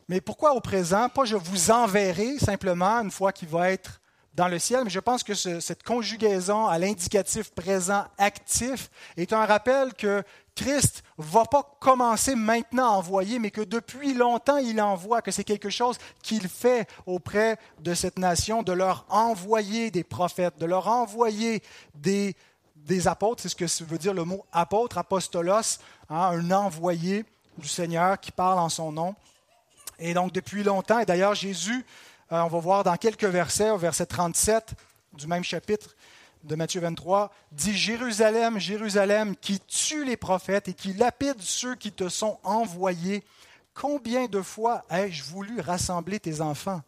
Mais 0.07 0.21
pourquoi 0.21 0.53
au 0.53 0.61
présent? 0.61 1.09
Pas 1.09 1.25
je 1.25 1.35
vous 1.35 1.69
enverrai 1.69 2.39
simplement 2.39 3.01
une 3.01 3.11
fois 3.11 3.33
qu'il 3.33 3.49
va 3.49 3.71
être 3.71 3.99
dans 4.33 4.47
le 4.47 4.59
ciel, 4.59 4.83
mais 4.85 4.89
je 4.89 4.99
pense 4.99 5.23
que 5.23 5.33
cette 5.33 5.83
conjugaison 5.83 6.67
à 6.67 6.77
l'indicatif 6.77 7.51
présent 7.51 8.05
actif 8.17 8.89
est 9.17 9.33
un 9.33 9.45
rappel 9.45 9.93
que 9.95 10.23
Christ 10.55 11.03
va 11.17 11.45
pas 11.45 11.77
commencer 11.79 12.35
maintenant 12.35 12.85
à 12.85 12.97
envoyer, 12.97 13.39
mais 13.39 13.49
que 13.49 13.61
depuis 13.61 14.13
longtemps 14.13 14.57
il 14.57 14.79
envoie, 14.79 15.21
que 15.21 15.31
c'est 15.31 15.43
quelque 15.43 15.69
chose 15.69 15.97
qu'il 16.21 16.47
fait 16.47 16.87
auprès 17.05 17.57
de 17.79 17.93
cette 17.93 18.19
nation, 18.19 18.61
de 18.61 18.71
leur 18.71 19.05
envoyer 19.09 19.89
des 19.89 20.03
prophètes, 20.03 20.59
de 20.59 20.65
leur 20.65 20.87
envoyer 20.87 21.63
des, 21.95 22.35
des 22.75 23.07
apôtres, 23.07 23.41
c'est 23.41 23.49
ce 23.49 23.55
que 23.55 23.83
veut 23.83 23.97
dire 23.97 24.13
le 24.13 24.25
mot 24.25 24.45
apôtre, 24.51 24.99
apostolos, 24.99 25.79
hein, 26.09 26.31
un 26.33 26.51
envoyé 26.51 27.25
du 27.57 27.67
Seigneur 27.67 28.19
qui 28.19 28.31
parle 28.31 28.59
en 28.59 28.69
son 28.69 28.91
nom. 28.91 29.15
Et 29.99 30.13
donc 30.13 30.31
depuis 30.31 30.63
longtemps, 30.63 30.99
et 30.99 31.05
d'ailleurs 31.05 31.33
Jésus, 31.33 31.83
euh, 32.31 32.41
on 32.41 32.47
va 32.47 32.59
voir 32.59 32.83
dans 32.83 32.95
quelques 32.95 33.25
versets, 33.25 33.71
au 33.71 33.77
verset 33.77 34.05
37 34.05 34.75
du 35.13 35.25
même 35.25 35.43
chapitre 35.43 35.95
de 36.47 36.55
Matthieu 36.55 36.79
23, 36.81 37.31
dit 37.51 37.77
Jérusalem, 37.77 38.57
Jérusalem, 38.57 39.35
qui 39.35 39.59
tue 39.59 40.05
les 40.05 40.17
prophètes 40.17 40.69
et 40.69 40.73
qui 40.73 40.93
lapide 40.93 41.39
ceux 41.39 41.75
qui 41.75 41.91
te 41.91 42.07
sont 42.07 42.39
envoyés, 42.43 43.23
combien 43.73 44.27
de 44.27 44.41
fois 44.41 44.85
ai-je 44.89 45.23
voulu 45.25 45.59
rassembler 45.59 46.19
tes 46.19 46.39
enfants? 46.39 46.81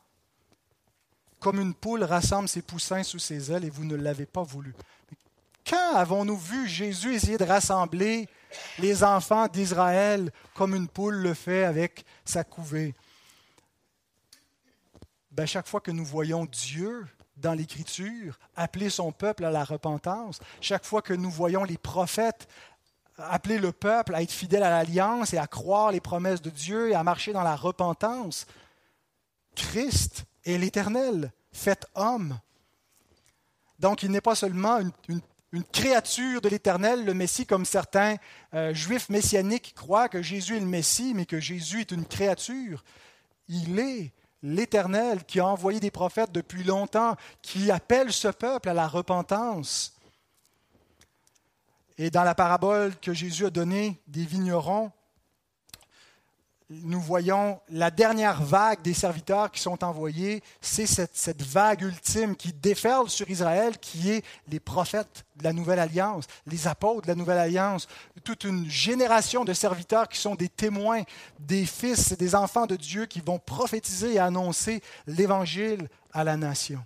Comme 1.39 1.60
une 1.60 1.74
poule 1.74 2.04
rassemble 2.04 2.48
ses 2.48 2.62
poussins 2.62 3.04
sous 3.04 3.19
ses 3.19 3.52
ailes 3.52 3.65
et 3.65 3.69
vous 3.69 3.86
ne 3.86 3.95
l'avez 3.95 4.26
pas 4.26 4.43
voulu. 4.43 4.74
Quand 5.69 5.95
avons-nous 5.95 6.38
vu 6.38 6.67
Jésus 6.67 7.13
essayer 7.13 7.38
de 7.38 7.43
rassembler 7.43 8.28
les 8.80 9.04
enfants 9.04 9.48
d'Israël 9.48 10.32
comme 10.56 10.74
une 10.74 10.88
poule 10.88 11.15
le 11.15 11.34
fait 11.34 11.65
avec 11.65 12.06
sa 12.26 12.43
couvée? 12.43 12.95
Ben, 15.32 15.45
Chaque 15.45 15.67
fois 15.67 15.82
que 15.82 15.91
nous 15.91 16.06
voyons 16.06 16.45
Dieu 16.45 17.06
dans 17.41 17.54
l'Écriture 17.54 18.38
appeler 18.56 18.89
son 18.89 19.12
peuple 19.12 19.45
à 19.45 19.52
la 19.52 19.63
repentance, 19.63 20.39
chaque 20.62 20.86
fois 20.86 21.02
que 21.02 21.13
nous 21.13 21.30
voyons 21.30 21.63
les 21.63 21.78
prophètes 21.78 22.47
appeler 23.28 23.58
le 23.58 23.71
peuple 23.71 24.15
à 24.15 24.21
être 24.21 24.32
fidèle 24.32 24.63
à 24.63 24.69
l'alliance 24.69 25.34
et 25.34 25.38
à 25.38 25.47
croire 25.47 25.91
les 25.91 25.99
promesses 25.99 26.41
de 26.41 26.49
Dieu 26.49 26.89
et 26.89 26.95
à 26.95 27.04
marcher 27.04 27.34
dans 27.34 27.43
la 27.43 27.56
repentance, 27.56 28.45
Christ 29.56 30.25
est 30.45 30.58
l'Éternel, 30.58 31.32
fait 31.52 31.86
homme. 31.95 32.39
Donc 33.80 34.04
il 34.04 34.12
n'est 34.12 34.21
pas 34.21 34.36
seulement 34.36 34.80
une, 35.08 35.21
créature 35.71 36.41
de 36.41 36.49
l'Éternel, 36.49 37.06
le 37.06 37.13
Messie, 37.13 37.47
comme 37.47 37.65
certains 37.65 38.17
euh, 38.54 38.73
juifs 38.73 39.10
messianiques 39.10 39.73
croient 39.75 40.08
que 40.08 40.21
Jésus 40.21 40.58
est 40.58 40.60
le 40.60 40.67
Messie, 40.67 41.13
mais 41.15 41.25
que 41.25 41.39
Jésus 41.39 41.82
est 41.82 41.91
une 41.91 42.06
créature. 42.06 42.84
Il 43.47 43.80
est 43.80 44.13
l'Éternel 44.41 45.25
qui 45.25 45.39
a 45.39 45.45
envoyé 45.45 45.80
des 45.80 45.91
prophètes 45.91 46.32
depuis 46.32 46.63
longtemps, 46.63 47.15
qui 47.41 47.71
appelle 47.71 48.12
ce 48.12 48.30
peuple 48.30 48.69
à 48.69 48.73
la 48.73 48.88
repentance. 48.88 49.95
Et 51.97 52.10
dans 52.10 52.23
la 52.23 52.36
parabole 52.36 52.95
que 52.97 53.13
Jésus 53.13 53.45
a 53.45 53.49
donnée 53.49 54.02
des 54.08 54.25
vignerons, 54.25 54.91
nous 56.69 57.01
voyons 57.01 57.60
la 57.69 57.89
dernière 57.89 58.43
vague 58.43 58.82
des 58.84 58.93
serviteurs 58.93 59.49
qui 59.49 59.60
sont 59.60 59.84
envoyés, 59.84 60.43
c'est 60.62 60.86
cette, 60.86 61.41
vague 61.41 61.82
ultime 61.82 62.36
qui 62.36 62.53
déferle 62.53 63.10
sur 63.10 63.29
Israël, 63.29 63.77
qui 63.79 64.12
est 64.12 64.23
les 64.47 64.60
prophètes 64.60 65.25
de 65.38 65.43
la 65.43 65.53
Nouvelle 65.53 65.79
Alliance, 65.79 66.25
les 66.45 66.67
apôtres 66.67 67.03
de 67.03 67.08
la 67.08 67.15
Nouvelle 67.15 67.39
Alliance, 67.39 67.88
toute 68.23 68.43
une 68.43 68.69
génération 68.69 69.45
de 69.45 69.53
serviteurs 69.53 70.08
qui 70.08 70.19
sont 70.19 70.36
des 70.36 70.49
témoins, 70.49 71.01
des 71.39 71.65
fils, 71.65 72.15
des 72.15 72.36
enfants 72.36 72.67
de 72.67 72.75
Dieu 72.75 73.08
qui 73.08 73.21
vont 73.21 73.39
prophétiser 73.39 74.15
et 74.15 74.19
annoncer 74.19 74.84
l'Évangile 75.08 75.89
à 76.13 76.23
la 76.23 76.38
nation. 76.38 76.86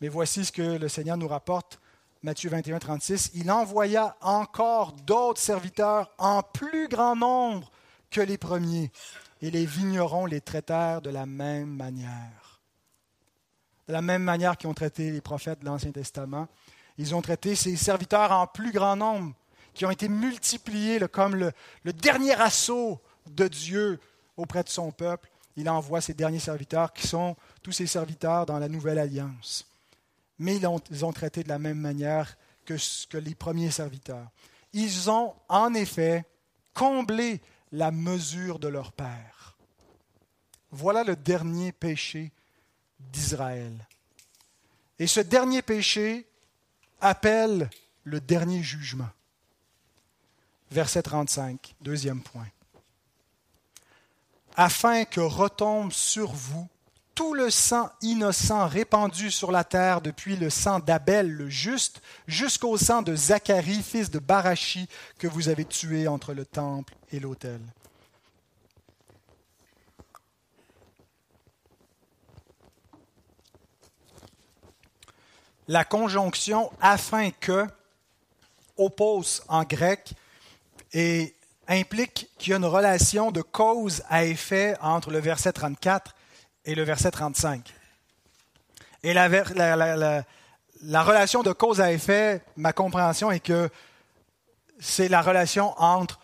Mais 0.00 0.08
voici 0.08 0.44
ce 0.44 0.52
que 0.52 0.62
le 0.62 0.88
Seigneur 0.88 1.16
nous 1.16 1.28
rapporte, 1.28 1.78
Matthieu 2.22 2.50
21, 2.50 2.80
36. 2.80 3.30
Il 3.34 3.50
envoya 3.52 4.16
encore 4.20 4.92
d'autres 4.92 5.40
serviteurs 5.40 6.10
en 6.18 6.42
plus 6.42 6.88
grand 6.88 7.14
nombre 7.14 7.70
que 8.10 8.20
les 8.20 8.38
premiers, 8.38 8.90
et 9.40 9.50
les 9.50 9.66
vignerons 9.66 10.26
les 10.26 10.40
traitèrent 10.40 11.02
de 11.02 11.10
la 11.10 11.26
même 11.26 11.70
manière. 11.70 12.60
De 13.86 13.92
la 13.92 14.02
même 14.02 14.22
manière 14.22 14.56
qu'ils 14.56 14.68
ont 14.68 14.74
traité 14.74 15.10
les 15.10 15.20
prophètes 15.20 15.60
de 15.60 15.66
l'Ancien 15.66 15.92
Testament, 15.92 16.48
ils 16.98 17.14
ont 17.14 17.22
traité 17.22 17.54
ces 17.54 17.76
serviteurs 17.76 18.32
en 18.32 18.46
plus 18.46 18.72
grand 18.72 18.96
nombre, 18.96 19.34
qui 19.72 19.86
ont 19.86 19.90
été 19.90 20.08
multipliés 20.08 21.00
comme 21.10 21.36
le, 21.36 21.52
dernier 21.92 22.34
assaut 22.34 23.00
de 23.30 23.46
Dieu 23.46 24.00
auprès 24.36 24.64
de 24.64 24.68
son 24.68 24.90
peuple. 24.90 25.30
Il 25.56 25.70
envoie 25.70 26.00
ces 26.00 26.14
derniers 26.14 26.40
serviteurs 26.40 26.92
qui 26.92 27.06
sont 27.06 27.36
tous 27.62 27.72
ces 27.72 27.86
serviteurs 27.86 28.46
dans 28.46 28.58
la 28.58 28.68
nouvelle 28.68 28.98
alliance. 28.98 29.66
Mais 30.38 30.56
ils 30.56 30.66
ont, 30.66 30.80
ils 30.90 31.04
ont 31.04 31.12
traité 31.12 31.44
de 31.44 31.48
la 31.48 31.58
même 31.58 31.78
manière 31.78 32.36
que, 32.64 32.74
que 33.08 33.18
les 33.18 33.34
premiers 33.34 33.70
serviteurs. 33.70 34.28
Ils 34.72 35.10
ont 35.10 35.34
en 35.48 35.74
effet 35.74 36.24
comblé 36.74 37.40
la 37.72 37.90
mesure 37.90 38.58
de 38.58 38.68
leur 38.68 38.92
père. 38.92 39.56
Voilà 40.70 41.04
le 41.04 41.16
dernier 41.16 41.72
péché 41.72 42.32
d'Israël. 42.98 43.86
Et 44.98 45.06
ce 45.06 45.20
dernier 45.20 45.62
péché 45.62 46.26
appelle 47.00 47.70
le 48.04 48.20
dernier 48.20 48.62
jugement. 48.62 49.08
Verset 50.70 51.02
35, 51.02 51.74
deuxième 51.80 52.22
point. 52.22 52.48
Afin 54.56 55.04
que 55.04 55.20
retombe 55.20 55.92
sur 55.92 56.32
vous 56.32 56.68
tout 57.18 57.34
le 57.34 57.50
sang 57.50 57.90
innocent 58.00 58.68
répandu 58.68 59.32
sur 59.32 59.50
la 59.50 59.64
terre 59.64 60.00
depuis 60.00 60.36
le 60.36 60.50
sang 60.50 60.78
d'Abel 60.78 61.28
le 61.28 61.48
juste 61.48 62.00
jusqu'au 62.28 62.76
sang 62.76 63.02
de 63.02 63.16
Zacharie, 63.16 63.82
fils 63.82 64.08
de 64.08 64.20
Barachi, 64.20 64.88
que 65.18 65.26
vous 65.26 65.48
avez 65.48 65.64
tué 65.64 66.06
entre 66.06 66.32
le 66.32 66.46
temple 66.46 66.94
et 67.10 67.18
l'autel. 67.18 67.58
La 75.66 75.84
conjonction 75.84 76.70
afin 76.80 77.32
que 77.32 77.66
oppose 78.76 79.42
en 79.48 79.64
grec 79.64 80.12
et 80.92 81.34
implique 81.66 82.30
qu'il 82.38 82.52
y 82.52 82.54
a 82.54 82.58
une 82.58 82.64
relation 82.64 83.32
de 83.32 83.42
cause 83.42 84.04
à 84.08 84.24
effet 84.24 84.76
entre 84.80 85.10
le 85.10 85.18
verset 85.18 85.52
34 85.52 86.14
et 86.68 86.74
le 86.74 86.82
verset 86.82 87.10
35. 87.10 87.74
Et 89.02 89.14
la, 89.14 89.28
la, 90.82 91.02
relation 91.02 91.42
de 91.42 91.50
cause 91.52 91.80
à 91.80 91.90
effet, 91.92 92.42
ma 92.56 92.74
compréhension 92.74 93.30
est 93.30 93.40
que 93.40 93.70
c'est 94.78 95.08
la 95.08 95.22
relation 95.22 95.72
entre 95.80 96.20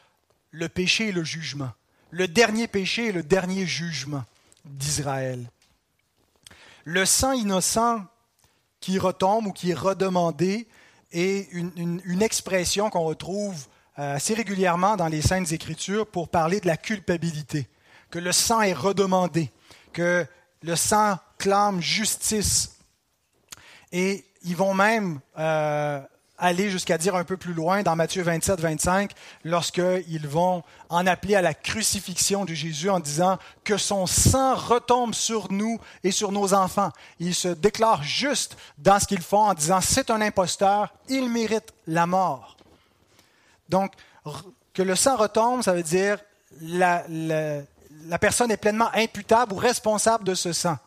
le 0.50 0.68
péché 0.68 1.08
et 1.08 1.12
le 1.12 1.24
jugement. 1.24 1.70
Le 2.10 2.28
dernier 2.28 2.68
péché 2.68 3.06
et 3.06 3.12
le 3.12 3.22
dernier 3.22 3.64
jugement 3.64 4.22
d'Israël. 4.66 5.42
Le 6.84 7.06
sang 7.06 7.32
innocent 7.32 8.04
qui 8.80 8.98
retombe 8.98 9.46
ou 9.46 9.52
qui 9.52 9.70
est 9.70 9.74
redemandé 9.74 10.68
est 11.10 11.48
une, 11.52 12.02
une 12.04 12.22
expression 12.22 12.90
qu'on 12.90 13.04
retrouve 13.04 13.66
euh, 13.98 14.16
assez 14.16 14.34
régulièrement 14.34 14.96
dans 14.96 15.08
les 15.08 15.22
Saintes 15.22 15.52
Écritures 15.52 16.06
pour 16.06 16.28
parler 16.28 16.60
de 16.60 16.66
la 16.66 16.76
culpabilité, 16.76 17.66
que 18.10 18.18
le 18.18 18.32
sang 18.32 18.60
est 18.60 18.74
redemandé, 18.74 19.50
que 19.94 20.26
le 20.62 20.76
sang 20.76 21.18
clame 21.38 21.80
justice. 21.80 22.76
Et 23.92 24.24
ils 24.42 24.56
vont 24.56 24.74
même 24.74 25.20
euh, 25.38 26.00
aller 26.36 26.68
jusqu'à 26.68 26.98
dire 26.98 27.14
un 27.14 27.24
peu 27.24 27.36
plus 27.36 27.54
loin 27.54 27.82
dans 27.82 27.96
Matthieu 27.96 28.22
27, 28.22 28.60
25, 28.60 29.12
lorsqu'ils 29.44 30.26
vont 30.26 30.62
en 30.88 31.06
appeler 31.06 31.36
à 31.36 31.42
la 31.42 31.54
crucifixion 31.54 32.44
de 32.44 32.52
Jésus 32.52 32.90
en 32.90 33.00
disant 33.00 33.38
que 33.62 33.76
son 33.76 34.06
sang 34.06 34.54
retombe 34.54 35.14
sur 35.14 35.50
nous 35.52 35.80
et 36.02 36.10
sur 36.10 36.32
nos 36.32 36.52
enfants. 36.52 36.90
Ils 37.20 37.34
se 37.34 37.48
déclarent 37.48 38.02
juste 38.02 38.56
dans 38.78 38.98
ce 38.98 39.06
qu'ils 39.06 39.22
font 39.22 39.44
en 39.44 39.54
disant 39.54 39.80
c'est 39.80 40.10
un 40.10 40.20
imposteur, 40.20 40.92
il 41.08 41.30
mérite 41.30 41.72
la 41.86 42.06
mort. 42.06 42.56
Donc, 43.68 43.92
que 44.74 44.82
le 44.82 44.96
sang 44.96 45.16
retombe, 45.16 45.62
ça 45.62 45.72
veut 45.72 45.82
dire 45.82 46.18
la, 46.60 47.04
la 48.06 48.18
personne 48.18 48.50
est 48.50 48.56
pleinement 48.56 48.90
imputable 48.94 49.52
ou 49.52 49.56
responsable 49.56 50.24
de 50.24 50.34
ce 50.34 50.52
sang. 50.52 50.78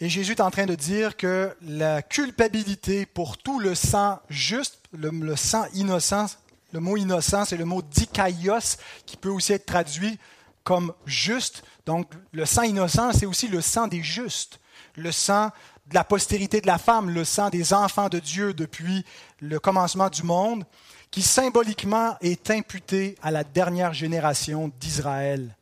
Et 0.00 0.08
Jésus 0.08 0.32
est 0.32 0.40
en 0.40 0.50
train 0.50 0.66
de 0.66 0.76
dire 0.76 1.16
que 1.16 1.56
la 1.60 2.02
culpabilité 2.02 3.04
pour 3.04 3.36
tout 3.36 3.58
le 3.58 3.74
sang 3.74 4.20
juste, 4.28 4.78
le, 4.92 5.34
sang 5.34 5.66
innocent, 5.74 6.26
le 6.72 6.78
mot 6.78 6.96
innocent, 6.96 7.46
c'est 7.46 7.56
le 7.56 7.64
mot 7.64 7.82
dikaios, 7.82 8.78
qui 9.06 9.16
peut 9.16 9.28
aussi 9.28 9.54
être 9.54 9.66
traduit 9.66 10.18
comme 10.62 10.92
juste. 11.04 11.64
Donc, 11.84 12.12
le 12.30 12.44
sang 12.46 12.62
innocent, 12.62 13.12
c'est 13.12 13.26
aussi 13.26 13.48
le 13.48 13.60
sang 13.60 13.88
des 13.88 14.02
justes, 14.02 14.60
le 14.94 15.10
sang 15.10 15.50
de 15.86 15.94
la 15.94 16.04
postérité 16.04 16.60
de 16.60 16.66
la 16.68 16.78
femme, 16.78 17.10
le 17.10 17.24
sang 17.24 17.50
des 17.50 17.72
enfants 17.72 18.08
de 18.08 18.20
Dieu 18.20 18.54
depuis 18.54 19.04
le 19.40 19.58
commencement 19.58 20.10
du 20.10 20.22
monde 20.22 20.64
qui 21.10 21.22
symboliquement 21.22 22.16
est 22.20 22.50
imputé 22.50 23.16
à 23.22 23.30
la 23.30 23.44
dernière 23.44 23.94
génération 23.94 24.70
d'Israël. 24.80 25.54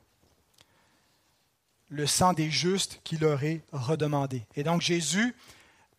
le 1.88 2.06
sang 2.06 2.32
des 2.32 2.50
justes 2.50 3.00
qui 3.04 3.16
leur 3.16 3.44
est 3.44 3.60
redemandé. 3.72 4.42
Et 4.56 4.64
donc 4.64 4.82
Jésus 4.82 5.34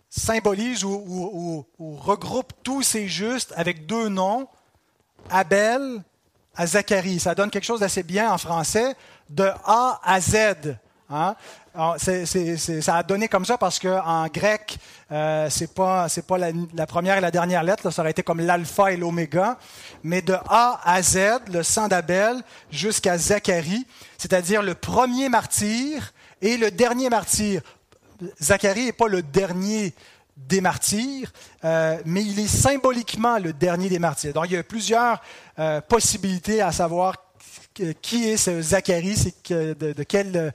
symbolise 0.09 0.83
ou, 0.83 1.65
regroupe 1.79 2.51
tous 2.63 2.83
ces 2.83 3.07
justes 3.07 3.53
avec 3.55 3.85
deux 3.85 4.09
noms, 4.09 4.47
Abel 5.29 6.03
à 6.55 6.67
Zacharie. 6.67 7.19
Ça 7.19 7.35
donne 7.35 7.49
quelque 7.49 7.63
chose 7.63 7.79
d'assez 7.79 8.03
bien 8.03 8.31
en 8.31 8.37
français, 8.37 8.95
de 9.29 9.49
A 9.63 9.99
à 10.03 10.19
Z. 10.19 10.77
Hein? 11.09 11.35
Ça 11.97 12.95
a 12.95 13.03
donné 13.03 13.27
comme 13.27 13.45
ça 13.45 13.57
parce 13.57 13.77
qu'en 13.79 14.27
grec, 14.27 14.77
euh, 15.11 15.47
c'est 15.49 15.73
pas 15.73 16.07
la, 16.37 16.87
première 16.87 17.17
et 17.17 17.21
la 17.21 17.31
dernière 17.31 17.63
lettre, 17.63 17.91
ça 17.91 18.01
aurait 18.01 18.11
été 18.11 18.23
comme 18.23 18.39
l'alpha 18.39 18.91
et 18.91 18.97
l'oméga, 18.97 19.57
mais 20.03 20.21
de 20.21 20.33
A 20.49 20.79
à 20.83 21.01
Z, 21.01 21.17
le 21.51 21.63
sang 21.63 21.87
d'Abel 21.87 22.41
jusqu'à 22.71 23.17
Zacharie, 23.17 23.85
c'est-à-dire 24.17 24.63
le 24.63 24.73
premier 24.73 25.29
martyr 25.29 26.13
et 26.41 26.57
le 26.57 26.71
dernier 26.71 27.09
martyr. 27.09 27.61
Zacharie 28.41 28.85
n'est 28.85 28.91
pas 28.91 29.07
le 29.07 29.21
dernier 29.21 29.93
des 30.35 30.61
martyrs, 30.61 31.31
euh, 31.63 31.97
mais 32.05 32.23
il 32.23 32.39
est 32.39 32.47
symboliquement 32.47 33.37
le 33.37 33.53
dernier 33.53 33.89
des 33.89 33.99
martyrs. 33.99 34.33
Donc 34.33 34.45
il 34.47 34.53
y 34.53 34.57
a 34.57 34.63
plusieurs 34.63 35.21
euh, 35.59 35.81
possibilités 35.81 36.61
à 36.61 36.71
savoir 36.71 37.15
qui 38.01 38.29
est 38.29 38.37
ce 38.37 38.61
Zacharie, 38.61 39.33
de, 39.49 39.73
de, 39.73 40.03
quel 40.03 40.35
euh, 40.35 40.51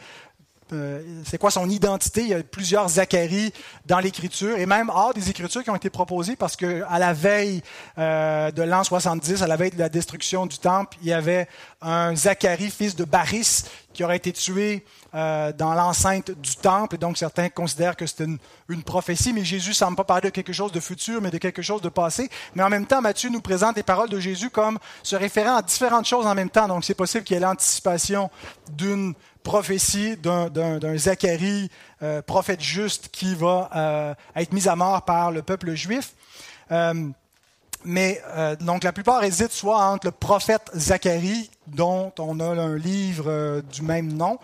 c'est 1.24 1.38
quoi 1.38 1.50
son 1.50 1.68
identité? 1.68 2.22
Il 2.22 2.28
y 2.28 2.34
a 2.34 2.42
plusieurs 2.42 2.88
Zacharie 2.88 3.52
dans 3.86 3.98
l'Écriture 3.98 4.56
et 4.58 4.66
même 4.66 4.90
hors 4.90 5.14
des 5.14 5.30
Écritures 5.30 5.62
qui 5.62 5.70
ont 5.70 5.76
été 5.76 5.90
proposées 5.90 6.36
parce 6.36 6.56
qu'à 6.56 6.98
la 6.98 7.12
veille 7.12 7.62
euh, 7.98 8.50
de 8.50 8.62
l'an 8.62 8.84
70, 8.84 9.42
à 9.42 9.46
la 9.46 9.56
veille 9.56 9.70
de 9.70 9.78
la 9.78 9.88
destruction 9.88 10.46
du 10.46 10.58
temple, 10.58 10.96
il 11.02 11.08
y 11.08 11.12
avait 11.12 11.48
un 11.80 12.14
Zacharie, 12.14 12.70
fils 12.70 12.96
de 12.96 13.04
Baris, 13.04 13.64
qui 13.92 14.04
aurait 14.04 14.16
été 14.16 14.32
tué 14.32 14.84
euh, 15.14 15.52
dans 15.52 15.74
l'enceinte 15.74 16.30
du 16.30 16.56
temple. 16.56 16.94
Et 16.94 16.98
donc 16.98 17.18
certains 17.18 17.48
considèrent 17.48 17.96
que 17.96 18.06
c'est 18.06 18.24
une, 18.68 18.82
prophétie, 18.82 19.32
mais 19.32 19.44
Jésus 19.44 19.70
ne 19.70 19.74
semble 19.74 19.96
pas 19.96 20.04
parler 20.04 20.30
de 20.30 20.34
quelque 20.34 20.52
chose 20.52 20.72
de 20.72 20.80
futur, 20.80 21.20
mais 21.20 21.30
de 21.30 21.38
quelque 21.38 21.60
chose 21.62 21.82
de 21.82 21.90
passé. 21.90 22.30
Mais 22.54 22.62
en 22.62 22.70
même 22.70 22.86
temps, 22.86 23.02
Matthieu 23.02 23.28
nous 23.28 23.42
présente 23.42 23.76
les 23.76 23.82
paroles 23.82 24.08
de 24.08 24.18
Jésus 24.18 24.48
comme 24.48 24.78
se 25.02 25.14
référant 25.14 25.56
à 25.56 25.62
différentes 25.62 26.06
choses 26.06 26.26
en 26.26 26.34
même 26.34 26.50
temps. 26.50 26.68
Donc 26.68 26.84
c'est 26.84 26.94
possible 26.94 27.24
qu'il 27.24 27.34
y 27.34 27.36
ait 27.36 27.42
l'anticipation 27.42 28.30
d'une 28.70 29.14
prophétie 29.42 30.16
d'un 30.16 30.96
Zacharie, 30.96 31.70
euh, 32.02 32.22
prophète 32.22 32.60
juste, 32.60 33.08
qui 33.08 33.34
va 33.34 33.70
euh, 33.74 34.14
être 34.36 34.52
mis 34.52 34.68
à 34.68 34.76
mort 34.76 35.02
par 35.02 35.30
le 35.30 35.42
peuple 35.42 35.74
juif. 35.74 36.12
Euh, 36.70 37.08
mais 37.84 38.22
donc 38.60 38.84
la 38.84 38.92
plupart 38.92 39.24
hésitent 39.24 39.50
soit 39.50 39.84
entre 39.86 40.06
le 40.06 40.12
prophète 40.12 40.70
Zacharie, 40.72 41.50
dont 41.66 42.12
on 42.20 42.38
a 42.38 42.44
un 42.44 42.76
livre 42.76 43.60
du 43.72 43.82
même 43.82 44.12
nom, 44.12 44.38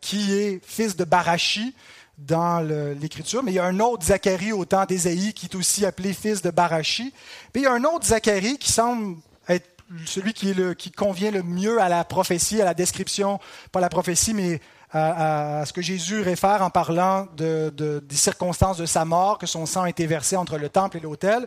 qui 0.00 0.32
est 0.32 0.64
fils 0.64 0.94
de 0.94 1.02
Barachi 1.02 1.74
dans 2.18 2.60
l'Écriture, 3.00 3.42
mais 3.42 3.50
il 3.50 3.56
y 3.56 3.58
a 3.58 3.64
un 3.64 3.80
autre 3.80 4.04
Zacharie 4.04 4.52
au 4.52 4.64
temps 4.64 4.84
d'Ésaïe 4.84 5.32
qui 5.34 5.46
est 5.46 5.56
aussi 5.56 5.84
appelé 5.84 6.12
fils 6.12 6.40
de 6.40 6.50
Barachi. 6.50 7.12
Puis 7.52 7.62
il 7.62 7.64
y 7.64 7.66
a 7.66 7.72
un 7.72 7.82
autre 7.82 8.06
Zacharie 8.06 8.58
qui 8.58 8.70
semble 8.70 9.16
être 9.48 9.71
celui 10.06 10.32
qui, 10.32 10.92
convient 10.92 11.30
le 11.30 11.42
mieux 11.42 11.80
à 11.80 11.88
la 11.88 12.04
prophétie, 12.04 12.60
à 12.60 12.64
la 12.64 12.74
description, 12.74 13.40
pas 13.70 13.80
la 13.80 13.88
prophétie, 13.88 14.34
mais 14.34 14.60
à, 14.90 15.64
ce 15.66 15.72
que 15.72 15.82
Jésus 15.82 16.20
réfère 16.20 16.62
en 16.62 16.70
parlant 16.70 17.26
de, 17.36 17.72
des 18.04 18.16
circonstances 18.16 18.76
de 18.76 18.86
sa 18.86 19.04
mort, 19.04 19.38
que 19.38 19.46
son 19.46 19.66
sang 19.66 19.82
a 19.82 19.88
été 19.88 20.06
versé 20.06 20.36
entre 20.36 20.58
le 20.58 20.68
temple 20.68 20.98
et 20.98 21.00
l'autel, 21.00 21.46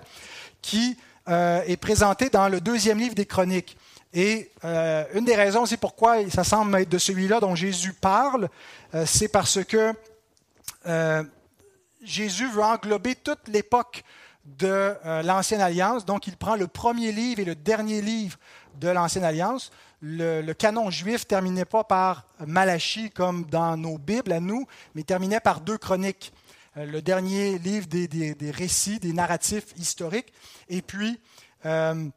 qui 0.62 0.98
euh, 1.30 1.62
est 1.66 1.78
présenté 1.78 2.30
dans 2.30 2.50
le 2.50 2.62
deuxième 2.62 3.00
livre 3.00 3.16
des 3.16 3.26
Chroniques. 3.26 3.78
Et 4.14 4.52
euh, 4.64 5.04
une 5.14 5.26
des 5.26 5.36
raisons, 5.36 5.66
c'est 5.66 5.78
pourquoi 5.78 6.28
ça 6.30 6.44
semble 6.44 6.78
être 6.78 6.90
de 6.90 6.98
celui-là 6.98 7.40
dont 7.40 7.56
Jésus 7.56 7.94
parle, 7.94 8.50
euh, 8.94 9.06
c'est 9.06 9.28
parce 9.28 9.64
que 9.64 9.94
Jésus 12.04 12.48
veut 12.48 12.62
englober 12.62 13.16
toute 13.16 13.48
l'époque 13.48 14.04
de 14.46 14.96
euh, 15.06 15.22
l'Ancienne 15.24 15.62
Alliance. 15.62 16.06
Donc, 16.06 16.28
il 16.28 16.38
prend 16.38 16.56
le 16.56 16.68
premier 16.68 17.12
livre 17.12 17.40
et 17.40 17.46
le 17.46 17.56
dernier 17.56 18.02
livre 18.02 18.38
de 18.80 18.90
l'Ancienne 18.90 19.24
Alliance. 19.24 19.72
Le, 20.02 20.54
canon 20.54 20.92
juif 20.92 21.28
terminait 21.28 21.66
pas 21.66 21.84
par 21.84 22.28
Malachie 22.46 23.10
comme 23.10 23.46
dans 23.46 23.76
nos 23.76 23.98
Bibles 23.98 24.32
à 24.32 24.40
nous, 24.40 24.68
mais 24.94 25.04
terminait 25.04 25.40
par 25.40 25.62
deux 25.62 25.78
chroniques. 25.78 26.32
Euh, 26.78 26.86
le 26.86 27.02
dernier 27.02 27.58
livre 27.58 27.88
des, 27.88 28.52
récits, 28.52 29.00
des 29.00 29.14
narratifs 29.14 29.74
historiques. 29.78 30.32
Et 30.70 30.82
puis, 30.82 31.20
euh, 31.66 32.08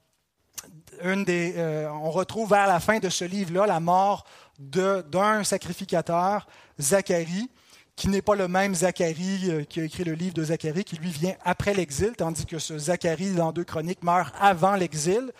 une 1.03 1.25
des, 1.25 1.55
on 1.93 2.11
retrouve 2.11 2.51
vers 2.51 2.67
la 2.67 2.81
fin 2.81 2.99
de 2.99 3.09
ce 3.09 3.25
livre-là 3.25 3.67
la 3.67 3.81
mort 3.81 4.25
d'un 4.59 5.45
sacrificateur, 5.45 6.49
Zacharie, 6.81 7.49
qui 7.99 8.09
n'est 8.09 8.23
pas 8.23 8.37
le 8.37 8.47
même 8.47 8.77
Zacharie 8.77 9.51
euh, 9.51 9.65
qui 9.65 9.81
a 9.81 9.83
écrit 9.83 10.05
le 10.05 10.13
livre 10.13 10.33
de 10.33 10.45
Zacharie, 10.45 10.85
qui 10.85 10.95
lui 10.99 11.11
vient 11.11 11.35
après 11.45 11.75
l'exil, 11.75 12.13
tandis 12.17 12.47
que 12.47 12.61
ce 12.61 12.79
Zacharie, 12.79 13.33
dans 13.33 13.51
deux 13.51 13.65
chroniques, 13.65 14.05
meurt 14.05 14.33
avant 14.41 14.77
l'exil. 14.77 15.33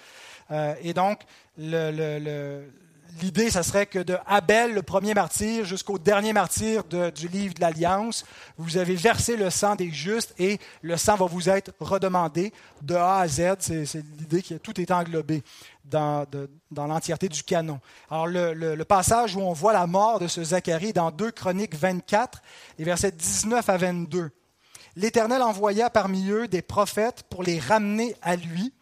Euh, 0.51 0.75
et 0.83 0.93
donc, 0.93 1.21
l'idée, 3.21 3.51
ce 3.51 3.63
serait 3.63 3.87
que 3.87 3.99
de 3.99 4.17
Abel, 4.27 4.75
le 4.75 4.83
premier 4.83 5.15
martyr, 5.15 5.65
jusqu'au 5.65 5.99
dernier 5.99 6.33
martyr 6.33 6.85
du 6.85 7.29
livre 7.29 7.55
de 7.55 7.61
l'Alliance, 7.61 8.25
vous 8.57 8.77
avez 8.77 8.95
versé 8.95 9.37
le 9.37 9.51
sang 9.51 9.75
des 9.75 9.91
justes 9.91 10.35
et 10.39 10.59
le 10.83 10.97
sang 10.97 11.17
va 11.17 11.27
vous 11.27 11.49
être 11.49 11.73
redemandé 11.81 12.53
de 12.83 12.95
A 12.95 13.19
à 13.19 13.29
Z. 13.29 13.57
C'est 13.61 14.05
l'idée 14.19 14.43
que 14.43 14.55
tout 14.55 14.81
est 14.81 14.91
englobé 14.91 15.43
dans, 15.85 16.27
l'entièreté 16.71 17.29
du 17.29 17.43
canon. 17.43 17.81
Alors, 18.11 18.27
le, 18.27 18.85
passage 18.85 19.37
où 19.37 19.41
on 19.41 19.53
voit 19.53 19.73
la 19.73 19.87
mort 19.87 20.19
de 20.19 20.27
ce 20.27 20.43
Zacharie 20.43 20.93
dans 20.93 21.11
2 21.11 21.31
Chroniques 21.31 21.75
24, 21.75 22.43
les 22.79 22.85
versets 22.85 23.13
19 23.13 23.69
à 23.69 23.77
22. 23.77 24.31
L'Éternel 24.97 25.43
envoya 25.43 25.91
parmi 25.91 26.29
eux 26.31 26.49
des 26.49 26.63
prophètes 26.63 27.25
pour 27.31 27.43
les 27.43 27.59
ramener 27.59 28.17
à 28.23 28.37
lui, 28.37 28.73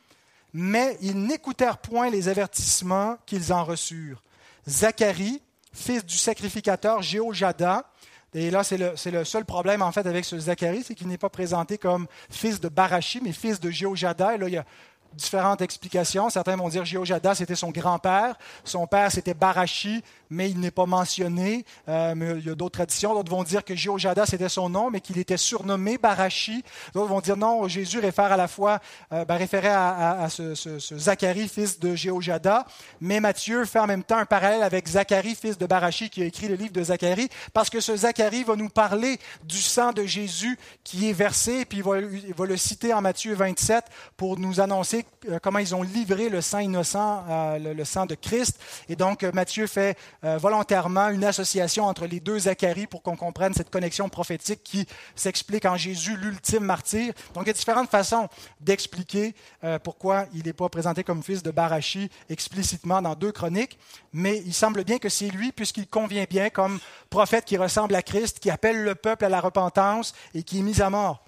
mais 0.59 0.97
ils 1.03 1.19
n'écoutèrent 1.19 1.77
point 1.77 2.09
les 2.09 2.31
avertissements 2.31 3.19
qu'ils 3.27 3.53
en 3.53 3.63
reçurent. 3.63 4.23
Zacharie, 4.67 5.43
fils 5.75 6.03
du 6.03 6.17
sacrificateur 6.17 7.03
Jéhojada, 7.03 7.85
et 8.33 8.51
là, 8.51 8.65
c'est 8.65 8.79
le, 8.79 8.95
le, 9.13 9.25
seul 9.25 9.45
problème 9.45 9.83
en 9.83 9.93
fait 9.93 10.07
avec 10.07 10.25
ce 10.25 10.39
Zacharie, 10.39 10.83
c'est 10.83 10.95
qu'il 10.95 11.09
n'est 11.09 11.19
pas 11.19 11.29
présenté 11.29 11.77
comme 11.77 12.07
fils 12.31 12.59
de 12.59 12.71
Barachi, 12.71 13.21
mais 13.23 13.33
fils 13.33 13.61
de 13.61 13.71
Jéhojada. 13.71 14.35
Et 14.35 14.39
là, 14.39 14.49
il 14.49 14.55
y 14.55 14.57
a 14.57 14.65
différentes 15.13 15.61
explications. 15.61 16.31
Certains 16.31 16.57
vont 16.57 16.69
dire 16.69 16.87
Jéhojada, 16.87 17.35
c'était 17.35 17.55
son 17.55 17.71
grand-père. 17.71 18.37
Son 18.65 18.87
père, 18.87 19.13
c'était 19.13 19.35
Barachi, 19.35 20.03
mais 20.31 20.51
il 20.51 20.61
n'est 20.61 20.71
pas 20.71 20.87
mentionné. 20.87 21.65
Euh, 21.89 22.15
il 22.39 22.47
y 22.47 22.51
a 22.51 22.55
d'autres 22.55 22.79
traditions. 22.79 23.15
D'autres 23.15 23.31
vont 23.31 23.45
dire 23.45 23.65
que 23.65 23.75
Jéhojada, 23.75 24.27
c'était 24.27 24.49
son 24.49 24.69
nom, 24.69 24.91
mais 24.91 25.01
qu'il 25.01 25.19
était 25.19 25.37
surnommé 25.37 25.99
Barachi. 25.99 26.63
D'autres 26.95 27.09
vont 27.09 27.21
dire 27.21 27.37
non, 27.37 27.69
Jésus 27.69 27.99
réfère 27.99 28.33
à 28.33 28.37
la 28.37 28.49
fois, 28.49 28.81
euh, 29.13 29.25
ben, 29.25 29.37
référait 29.37 29.69
à, 29.69 30.29
ce, 30.31 30.55
Zacharie, 30.97 31.49
fils 31.49 31.79
de 31.79 31.95
Jéhojada. 31.95 32.67
Mais 33.01 33.21
Matthieu 33.21 33.65
fait 33.65 33.79
en 33.79 33.87
même 33.87 34.03
temps 34.03 34.19
un 34.19 34.27
parallèle 34.27 34.63
avec 34.63 34.89
Zacharie, 34.89 35.35
fils 35.35 35.59
de 35.59 35.67
Barachi, 35.67 36.11
qui 36.11 36.23
a 36.23 36.27
écrit 36.27 36.49
le 36.49 36.55
livre 36.55 36.73
de 36.73 36.83
Zacharie, 36.83 37.29
parce 37.53 37.71
que 37.71 37.81
ce 37.81 37.97
Zacharie 37.97 38.45
va 38.45 38.57
nous 38.57 38.69
parler 38.69 39.19
du 39.45 39.61
sang 39.61 39.93
de 39.93 40.05
Jésus 40.05 40.59
qui 40.85 41.09
est 41.09 41.13
versé, 41.13 41.65
puis 41.65 41.79
il 41.79 41.85
va, 41.85 42.47
le 42.47 42.57
citer 42.57 42.93
en 42.95 43.01
Matthieu 43.01 43.35
27 43.35 43.85
pour 44.17 44.39
nous 44.39 44.61
annoncer 44.61 45.05
euh, 45.29 45.39
comment 45.43 45.59
ils 45.59 45.75
ont 45.75 45.83
livré 45.83 46.29
le 46.29 46.41
sang 46.41 46.59
innocent, 46.59 47.25
euh, 47.29 47.75
le, 47.75 47.85
sang 47.85 48.07
de 48.07 48.15
Christ. 48.15 48.59
Et 48.89 48.97
donc, 48.97 49.23
Matthieu 49.23 49.67
fait 49.67 49.97
volontairement 50.39 51.09
une 51.09 51.25
association 51.25 51.85
entre 51.85 52.07
les 52.07 52.21
deux 52.21 52.41
Zacharie 52.41 52.87
pour 52.87 53.03
qu'on 53.03 53.17
comprenne 53.17 53.55
cette 53.55 53.71
connexion 53.71 54.09
prophétique 54.09 54.63
qui 54.63 54.87
s'explique 55.15 55.65
en 55.65 55.77
Jésus, 55.77 56.17
l'ultime 56.17 56.65
martyr. 56.65 57.13
Donc, 57.35 57.45
il 57.45 57.49
y 57.49 57.51
a 57.51 57.53
différentes 57.53 57.91
façons 57.91 58.29
d'expliquer 58.61 59.35
pourquoi 59.83 60.27
il 60.35 60.45
n'est 60.45 60.53
pas 60.53 60.69
présenté 60.69 61.05
comme 61.05 61.23
fils 61.23 61.43
de 61.43 61.51
Barachi 61.51 62.11
explicitement 62.29 63.03
dans 63.03 63.15
deux 63.15 63.33
chroniques, 63.33 63.79
mais 64.13 64.43
il 64.45 64.55
semble 64.55 64.85
bien 64.85 64.99
que 64.99 65.09
c'est 65.09 65.29
lui, 65.29 65.53
puisqu'il 65.53 65.87
convient 65.87 66.27
bien 66.29 66.51
comme 66.51 66.79
prophète 67.11 67.45
qui 67.45 67.57
ressemble 67.57 67.95
à 67.95 68.03
Christ, 68.03 68.39
qui 68.39 68.51
appelle 68.51 68.83
le 68.83 68.95
peuple 68.95 69.25
à 69.25 69.29
la 69.29 69.41
repentance 69.41 70.15
et 70.35 70.43
qui 70.43 70.59
est 70.59 70.63
mis 70.63 70.81
à 70.81 70.91
mort. 70.91 71.25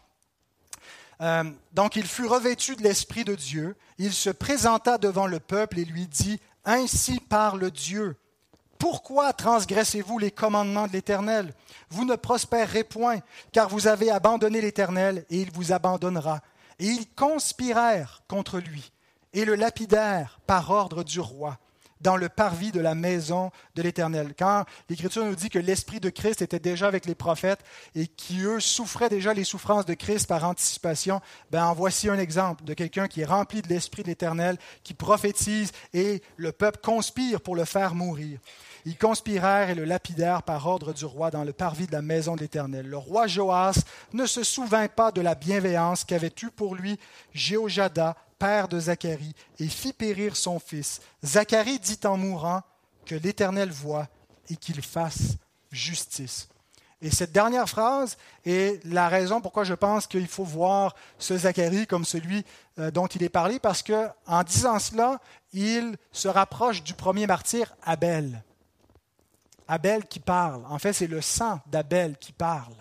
Euh, 1.20 1.44
donc 1.72 1.96
il 1.96 2.06
fut 2.06 2.26
revêtu 2.26 2.76
de 2.76 2.82
l'Esprit 2.82 3.24
de 3.24 3.34
Dieu, 3.34 3.76
il 3.98 4.12
se 4.12 4.30
présenta 4.30 4.98
devant 4.98 5.26
le 5.26 5.40
peuple 5.40 5.78
et 5.78 5.84
lui 5.84 6.06
dit, 6.06 6.40
Ainsi 6.64 7.20
parle 7.20 7.70
Dieu. 7.70 8.16
Pourquoi 8.78 9.32
transgressez-vous 9.32 10.18
les 10.18 10.30
commandements 10.30 10.86
de 10.86 10.92
l'Éternel? 10.92 11.52
Vous 11.90 12.04
ne 12.04 12.16
prospérerez 12.16 12.84
point, 12.84 13.18
car 13.52 13.68
vous 13.68 13.88
avez 13.88 14.10
abandonné 14.10 14.60
l'Éternel, 14.60 15.24
et 15.30 15.40
il 15.40 15.50
vous 15.52 15.72
abandonnera. 15.72 16.40
Et 16.78 16.86
ils 16.86 17.08
conspirèrent 17.08 18.22
contre 18.28 18.58
lui, 18.58 18.92
et 19.32 19.44
le 19.44 19.56
lapidèrent 19.56 20.38
par 20.46 20.70
ordre 20.70 21.02
du 21.02 21.18
roi 21.18 21.58
dans 22.00 22.16
le 22.16 22.28
parvis 22.28 22.70
de 22.70 22.80
la 22.80 22.94
maison 22.94 23.50
de 23.74 23.82
l'Éternel. 23.82 24.34
Quand 24.38 24.64
l'Écriture 24.88 25.24
nous 25.24 25.34
dit 25.34 25.50
que 25.50 25.58
l'Esprit 25.58 26.00
de 26.00 26.10
Christ 26.10 26.42
était 26.42 26.60
déjà 26.60 26.86
avec 26.86 27.06
les 27.06 27.14
prophètes 27.14 27.60
et 27.94 28.06
qui, 28.06 28.42
eux, 28.42 28.60
souffraient 28.60 29.08
déjà 29.08 29.34
les 29.34 29.44
souffrances 29.44 29.86
de 29.86 29.94
Christ 29.94 30.28
par 30.28 30.44
anticipation, 30.44 31.20
ben 31.50 31.64
en 31.64 31.74
voici 31.74 32.08
un 32.08 32.18
exemple 32.18 32.64
de 32.64 32.74
quelqu'un 32.74 33.08
qui 33.08 33.22
est 33.22 33.24
rempli 33.24 33.62
de 33.62 33.68
l'Esprit 33.68 34.02
de 34.02 34.08
l'Éternel, 34.08 34.58
qui 34.84 34.94
prophétise 34.94 35.72
et 35.92 36.22
le 36.36 36.52
peuple 36.52 36.78
conspire 36.82 37.40
pour 37.40 37.56
le 37.56 37.64
faire 37.64 37.94
mourir. 37.96 38.38
Ils 38.88 38.96
conspirèrent 38.96 39.68
et 39.68 39.74
le 39.74 39.84
lapidèrent 39.84 40.42
par 40.42 40.66
ordre 40.66 40.94
du 40.94 41.04
roi 41.04 41.30
dans 41.30 41.44
le 41.44 41.52
parvis 41.52 41.86
de 41.86 41.92
la 41.92 42.00
maison 42.00 42.36
de 42.36 42.40
l'Éternel. 42.40 42.86
Le 42.86 42.96
roi 42.96 43.26
Joas 43.26 43.74
ne 44.14 44.24
se 44.24 44.42
souvint 44.42 44.88
pas 44.88 45.12
de 45.12 45.20
la 45.20 45.34
bienveillance 45.34 46.04
qu'avait 46.04 46.32
eue 46.42 46.50
pour 46.50 46.74
lui 46.74 46.98
Jéhojada, 47.34 48.16
père 48.38 48.66
de 48.66 48.80
Zacharie, 48.80 49.34
et 49.58 49.68
fit 49.68 49.92
périr 49.92 50.36
son 50.36 50.58
fils. 50.58 51.02
Zacharie 51.22 51.78
dit 51.78 51.98
en 52.04 52.16
mourant 52.16 52.62
que 53.04 53.14
l'Éternel 53.14 53.70
voit 53.70 54.08
et 54.48 54.56
qu'il 54.56 54.80
fasse 54.80 55.36
justice. 55.70 56.48
Et 57.02 57.10
cette 57.10 57.32
dernière 57.32 57.68
phrase 57.68 58.16
est 58.46 58.82
la 58.86 59.10
raison 59.10 59.42
pourquoi 59.42 59.64
je 59.64 59.74
pense 59.74 60.06
qu'il 60.06 60.28
faut 60.28 60.44
voir 60.44 60.94
ce 61.18 61.36
Zacharie 61.36 61.86
comme 61.86 62.06
celui 62.06 62.42
euh, 62.78 62.90
dont 62.90 63.06
il 63.06 63.22
est 63.22 63.28
parlé, 63.28 63.58
parce 63.58 63.82
que 63.82 64.08
en 64.26 64.42
disant 64.44 64.78
cela, 64.78 65.20
il 65.52 65.98
se 66.10 66.28
rapproche 66.28 66.82
du 66.82 66.94
premier 66.94 67.26
martyr, 67.26 67.76
Abel. 67.82 68.42
Abel 69.68 70.06
qui 70.06 70.18
parle. 70.18 70.64
En 70.66 70.78
fait, 70.78 70.94
c'est 70.94 71.06
le 71.06 71.20
sang 71.20 71.60
d'Abel 71.66 72.16
qui 72.16 72.32
parle. 72.32 72.74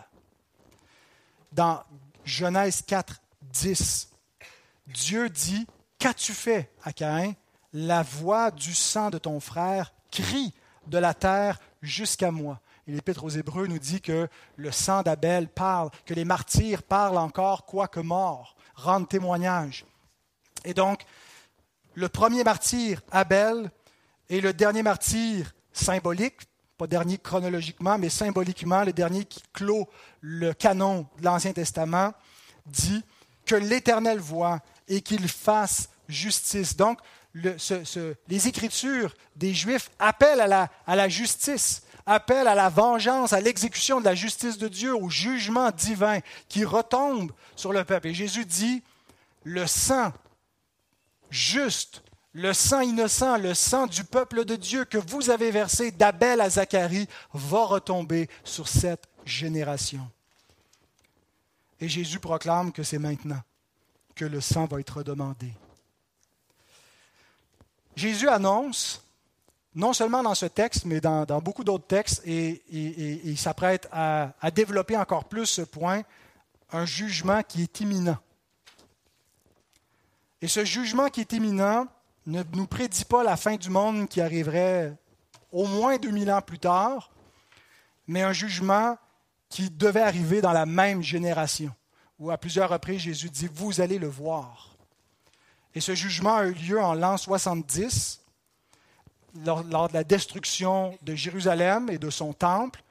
Dans 1.52 1.84
Genèse 2.24 2.82
4, 2.82 3.22
10, 3.42 4.10
Dieu 4.88 5.30
dit 5.30 5.68
Qu'as-tu 6.00 6.34
fait 6.34 6.72
à 6.84 6.94
Caïn 6.94 7.34
La 7.74 8.04
voix 8.04 8.52
du 8.52 8.74
sang 8.74 9.10
de 9.10 9.18
ton 9.18 9.40
frère 9.40 9.94
crie 10.12 10.54
de 10.88 10.98
la 10.98 11.14
terre 11.14 11.60
jusqu'à 11.82 12.32
moi. 12.32 12.62
Et 12.88 12.92
l'Épître 12.94 13.24
aux 13.24 13.30
Hébreux 13.30 13.68
nous 13.68 13.80
dit 13.80 14.00
que 14.00 14.30
le 14.56 14.72
sang 14.72 15.02
d'Abel 15.02 15.50
parle, 15.50 15.90
que 16.06 16.14
les 16.14 16.24
martyrs 16.24 16.84
parlent 16.84 17.18
encore, 17.18 17.66
quoique 17.66 18.00
morts, 18.00 18.56
rendent 18.76 19.10
témoignage. 19.10 19.86
Et 20.64 20.74
donc, 20.74 21.06
le 21.96 22.08
premier 22.08 22.44
martyr, 22.44 23.02
Abel, 23.12 23.72
et 24.30 24.40
le 24.40 24.54
dernier 24.54 24.84
martyr 24.84 25.54
symbolique, 25.74 26.42
pas 26.78 26.88
dernier 26.88 27.18
chronologiquement, 27.18 27.98
mais 27.98 28.10
symboliquement, 28.10 28.84
le 28.84 28.94
dernier 28.94 29.26
qui 29.26 29.42
clôt 29.54 29.88
le 30.22 30.54
canon 30.54 31.08
de 31.20 31.26
l'Ancien 31.26 31.54
Testament, 31.54 32.14
dit 32.66 33.04
que 33.46 33.56
l'Éternel 33.56 34.20
voit 34.20 34.60
et 34.88 35.02
qu'il 35.02 35.28
fasse 35.28 35.90
justice. 36.08 36.76
Donc, 36.76 37.00
les 37.34 38.48
Écritures 38.48 39.14
des 39.36 39.54
Juifs 39.54 39.90
appellent 40.00 40.42
à 40.42 40.48
la, 40.48 40.70
à 40.86 40.96
la 40.96 41.10
justice, 41.10 41.84
appellent 42.06 42.48
à 42.48 42.56
la 42.56 42.70
vengeance, 42.70 43.34
à 43.34 43.42
l'exécution 43.42 44.00
de 44.00 44.06
la 44.06 44.16
justice 44.16 44.58
de 44.58 44.68
Dieu, 44.68 44.96
au 44.96 45.10
jugement 45.10 45.72
divin 45.72 46.20
qui 46.48 46.64
retombe 46.64 47.32
sur 47.56 47.74
le 47.74 47.84
peuple. 47.84 48.08
Et 48.08 48.14
Jésus 48.14 48.46
dit, 48.46 48.84
le 49.44 49.68
sang 49.68 50.12
juste 51.30 52.04
le 52.38 52.54
sang 52.54 52.82
innocent, 52.82 53.40
le 53.40 53.56
sang 53.56 53.88
du 53.88 54.04
peuple 54.04 54.46
de 54.46 54.56
Dieu 54.56 54.86
que 54.86 55.00
vous 55.00 55.32
avez 55.32 55.50
versé 55.50 55.90
d'Abel 55.90 56.40
à 56.40 56.52
Zacharie 56.52 57.08
va 57.34 57.66
retomber 57.66 58.30
sur 58.44 58.68
cette 58.68 59.08
génération. 59.26 60.08
Et 61.80 61.90
Jésus 61.90 62.20
proclame 62.20 62.72
que 62.72 62.84
c'est 62.84 63.00
maintenant 63.00 63.42
que 64.14 64.24
le 64.24 64.40
sang 64.40 64.66
va 64.66 64.80
être 64.80 65.02
demandé. 65.02 65.52
Jésus 67.96 68.30
annonce, 68.30 69.04
non 69.74 69.94
seulement 69.94 70.22
dans 70.22 70.36
ce 70.36 70.46
texte, 70.46 70.86
mais 70.86 71.02
dans, 71.02 71.26
beaucoup 71.42 71.64
d'autres 71.64 71.88
textes, 71.88 72.22
et, 72.24 72.62
il 72.70 73.38
s'apprête 73.40 73.88
à, 73.92 74.34
à 74.40 74.52
développer 74.52 74.96
encore 74.96 75.26
plus 75.26 75.48
ce 75.48 75.64
point, 75.64 76.04
un 76.72 76.86
jugement 76.86 77.42
qui 77.42 77.64
est 77.64 77.80
imminent. 77.80 78.20
Et 80.40 80.48
ce 80.48 80.64
jugement 80.64 81.10
qui 81.10 81.22
est 81.22 81.34
imminent, 81.34 81.88
ne 82.28 82.44
nous 82.54 82.68
prédit 82.68 83.06
pas 83.06 83.24
la 83.24 83.38
fin 83.38 83.56
du 83.56 83.70
monde 83.70 84.08
qui 84.10 84.20
arriverait 84.20 84.94
au 85.52 85.66
moins 85.66 85.98
2000 85.98 86.30
ans 86.32 86.42
plus 86.42 86.60
tard, 86.60 87.10
mais 88.06 88.22
un 88.22 88.34
jugement 88.34 88.98
qui 89.50 89.70
devait 89.70 90.02
arriver 90.02 90.42
dans 90.42 90.52
la 90.52 90.66
même 90.66 91.02
génération, 91.02 91.74
où 92.20 92.30
à 92.30 92.38
plusieurs 92.38 92.70
reprises 92.70 93.02
Jésus 93.02 93.30
dit, 93.30 93.50
vous 93.52 93.80
allez 93.80 93.98
le 93.98 94.08
voir. 94.08 94.76
Et 95.74 95.80
ce 95.80 95.96
jugement 95.96 96.36
a 96.36 96.48
eu 96.48 96.54
lieu 96.54 96.82
en 96.82 96.94
l'an 96.94 97.16
70, 97.16 98.20
lors, 99.46 99.64
de 99.88 99.94
la 99.94 100.04
destruction 100.04 100.98
de 101.04 101.16
Jérusalem 101.16 101.90
et 101.90 101.98
de 101.98 102.10
son 102.10 102.34
temple, 102.34 102.84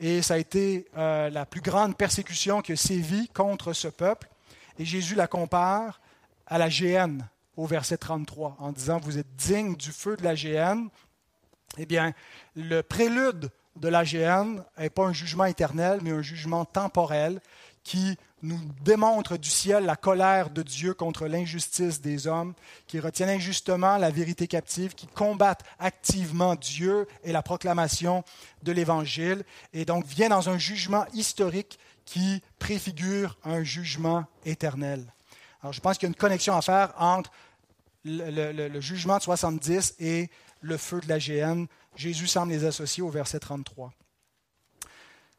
et 0.00 0.20
ça 0.20 0.34
a 0.34 0.38
été 0.38 0.88
euh, 0.96 1.30
la 1.30 1.46
plus 1.46 1.60
grande 1.60 1.96
persécution 1.96 2.60
qui 2.60 2.72
a 2.72 2.76
sévi 2.76 3.28
contre 3.28 3.72
ce 3.72 3.86
peuple. 3.86 4.28
Et 4.78 4.84
Jésus 4.84 5.14
la 5.14 5.26
compare 5.26 6.00
à 6.46 6.58
la 6.58 6.70
géhenne, 6.70 7.28
au 7.60 7.66
verset 7.66 7.98
33 7.98 8.56
en 8.58 8.72
disant 8.72 8.98
Vous 9.00 9.18
êtes 9.18 9.36
digne 9.36 9.76
du 9.76 9.92
feu 9.92 10.16
de 10.16 10.24
la 10.24 10.34
géhenne. 10.34 10.88
Eh 11.76 11.84
bien, 11.84 12.14
le 12.56 12.80
prélude 12.80 13.50
de 13.76 13.88
la 13.88 14.02
géhenne 14.02 14.64
n'est 14.78 14.90
pas 14.90 15.04
un 15.04 15.12
jugement 15.12 15.44
éternel, 15.44 16.00
mais 16.02 16.10
un 16.10 16.22
jugement 16.22 16.64
temporel 16.64 17.40
qui 17.84 18.16
nous 18.42 18.58
démontre 18.82 19.36
du 19.36 19.50
ciel 19.50 19.84
la 19.84 19.96
colère 19.96 20.50
de 20.50 20.62
Dieu 20.62 20.94
contre 20.94 21.26
l'injustice 21.26 22.00
des 22.00 22.26
hommes, 22.26 22.54
qui 22.86 22.98
retiennent 22.98 23.28
injustement 23.28 23.98
la 23.98 24.10
vérité 24.10 24.46
captive, 24.46 24.94
qui 24.94 25.06
combattent 25.06 25.64
activement 25.78 26.54
Dieu 26.56 27.06
et 27.24 27.32
la 27.32 27.42
proclamation 27.42 28.24
de 28.62 28.72
l'Évangile, 28.72 29.44
et 29.74 29.84
donc 29.84 30.06
vient 30.06 30.30
dans 30.30 30.48
un 30.48 30.58
jugement 30.58 31.04
historique 31.12 31.78
qui 32.06 32.42
préfigure 32.58 33.36
un 33.44 33.62
jugement 33.62 34.24
éternel. 34.46 35.12
Alors 35.62 35.74
je 35.74 35.80
pense 35.80 35.98
qu'il 35.98 36.04
y 36.04 36.06
a 36.06 36.12
une 36.12 36.14
connexion 36.14 36.56
à 36.56 36.62
faire 36.62 36.94
entre 36.98 37.30
le, 38.04 38.80
jugement 38.80 39.18
de 39.18 39.22
70 39.22 39.96
et 39.98 40.30
le 40.60 40.76
feu 40.76 41.00
de 41.00 41.08
la 41.08 41.18
géhenne. 41.18 41.66
Jésus 41.96 42.26
semble 42.26 42.52
les 42.52 42.64
associer 42.64 43.02
au 43.02 43.10
verset 43.10 43.40
33. 43.40 43.92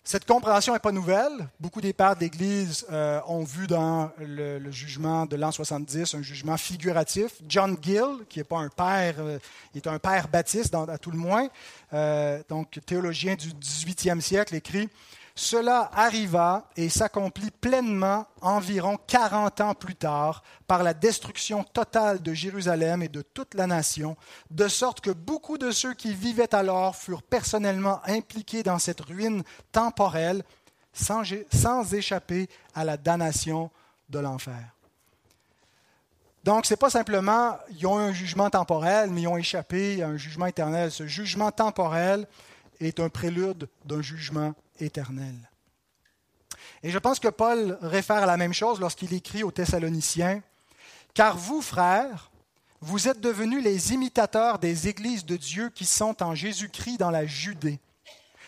Cette 0.04 0.26
compréhension 0.26 0.74
n'est 0.74 0.80
pas 0.80 0.91
nouvelle. 0.91 1.47
Beaucoup 1.60 1.80
des 1.80 1.93
pères 1.93 2.15
d'Église 2.15 2.88
euh, 2.91 3.21
ont 3.28 3.43
vu 3.43 3.67
dans 3.67 4.12
le, 4.17 4.71
jugement 4.71 5.28
de 5.28 5.36
l'an 5.36 5.52
70 5.52 6.15
un 6.15 6.24
jugement 6.24 6.58
figuratif. 6.58 7.34
John 7.47 7.78
Gill, 7.80 8.26
qui 8.28 8.39
n'est 8.39 8.43
pas 8.43 8.58
un 8.58 8.69
père, 8.69 9.15
euh, 9.19 9.38
est 9.76 9.86
un 9.86 10.00
père 10.00 10.28
baptiste 10.28 10.74
à 10.74 10.97
tout 10.97 11.12
le 11.12 11.19
moins, 11.19 11.47
euh, 11.93 12.41
donc 12.50 12.80
théologien 12.84 13.36
du 13.36 13.50
18e 13.50 14.21
siècle, 14.21 14.56
écrit 14.56 14.89
cela 15.36 15.89
arriva 15.94 16.70
et 16.76 16.89
s'accomplit 16.89 17.52
pleinement 17.52 18.26
environ 18.41 18.98
40 19.08 19.62
ans 19.62 19.74
plus 19.74 19.96
tard 19.96 20.44
par 20.67 20.84
la 20.84 20.94
destruction 20.94 21.63
totale 21.63 22.22
de 22.22 22.34
Jérusalem 22.34 23.02
et 23.02 23.08
de 23.08 23.22
toute 23.22 23.54
la 23.54 23.67
nation, 23.67 24.17
de 24.50 24.67
sorte 24.67 25.02
que 25.02 25.12
beaucoup 25.12 25.58
de 25.58 25.72
ceux 25.72 25.94
qui 25.94 26.13
vivaient 26.13 26.54
alors 26.54 26.96
furent 26.96 27.24
personnellement 27.24 28.02
impliqués 28.06 28.63
dans 28.63 28.80
cette 28.80 29.02
ruine 29.02 29.44
temporelle 29.72 30.44
sans, 30.94 31.94
échapper 31.94 32.50
à 32.76 32.84
la 32.84 32.98
damnation 32.98 33.72
de 34.10 34.20
l'enfer. 34.20 34.76
Donc, 36.44 36.65
ce 36.65 36.74
n'est 36.74 36.78
pas 36.78 36.89
simplement 36.89 37.58
ils 37.70 37.86
ont 37.86 38.00
eu 38.00 38.10
un 38.10 38.13
jugement 38.13 38.50
temporel, 38.50 39.12
mais 39.12 39.22
ils 39.22 39.28
ont 39.28 39.38
échappé 39.38 40.02
à 40.02 40.08
un 40.08 40.17
jugement 40.17 40.48
éternel. 40.48 40.91
Ce 40.91 41.06
jugement 41.06 41.52
temporel 41.52 42.28
est 42.82 43.00
un 43.00 43.10
prélude 43.10 43.70
d'un 43.86 44.02
jugement 44.02 44.54
éternel. 44.80 45.36
Et 46.84 46.89
je 46.89 46.98
pense 46.98 47.20
que 47.20 47.28
Paul 47.28 47.78
réfère 47.82 48.24
à 48.24 48.26
la 48.26 48.38
même 48.38 48.54
chose 48.54 48.80
lorsqu'il 48.80 49.13
écrit 49.13 49.44
aux 49.44 49.52
Thessaloniciens, 49.52 50.41
Car 51.13 51.38
vous, 51.38 51.62
frères, 51.62 52.32
vous 52.80 53.08
êtes 53.08 53.22
devenus 53.22 53.63
les 53.63 53.94
imitateurs 53.94 54.58
des 54.58 54.88
églises 54.88 55.26
de 55.26 55.38
Dieu 55.38 55.70
qui 55.70 55.86
sont 55.86 56.24
en 56.24 56.34
Jésus-Christ 56.34 56.98
dans 56.98 57.12
la 57.12 57.26
Judée, 57.26 57.80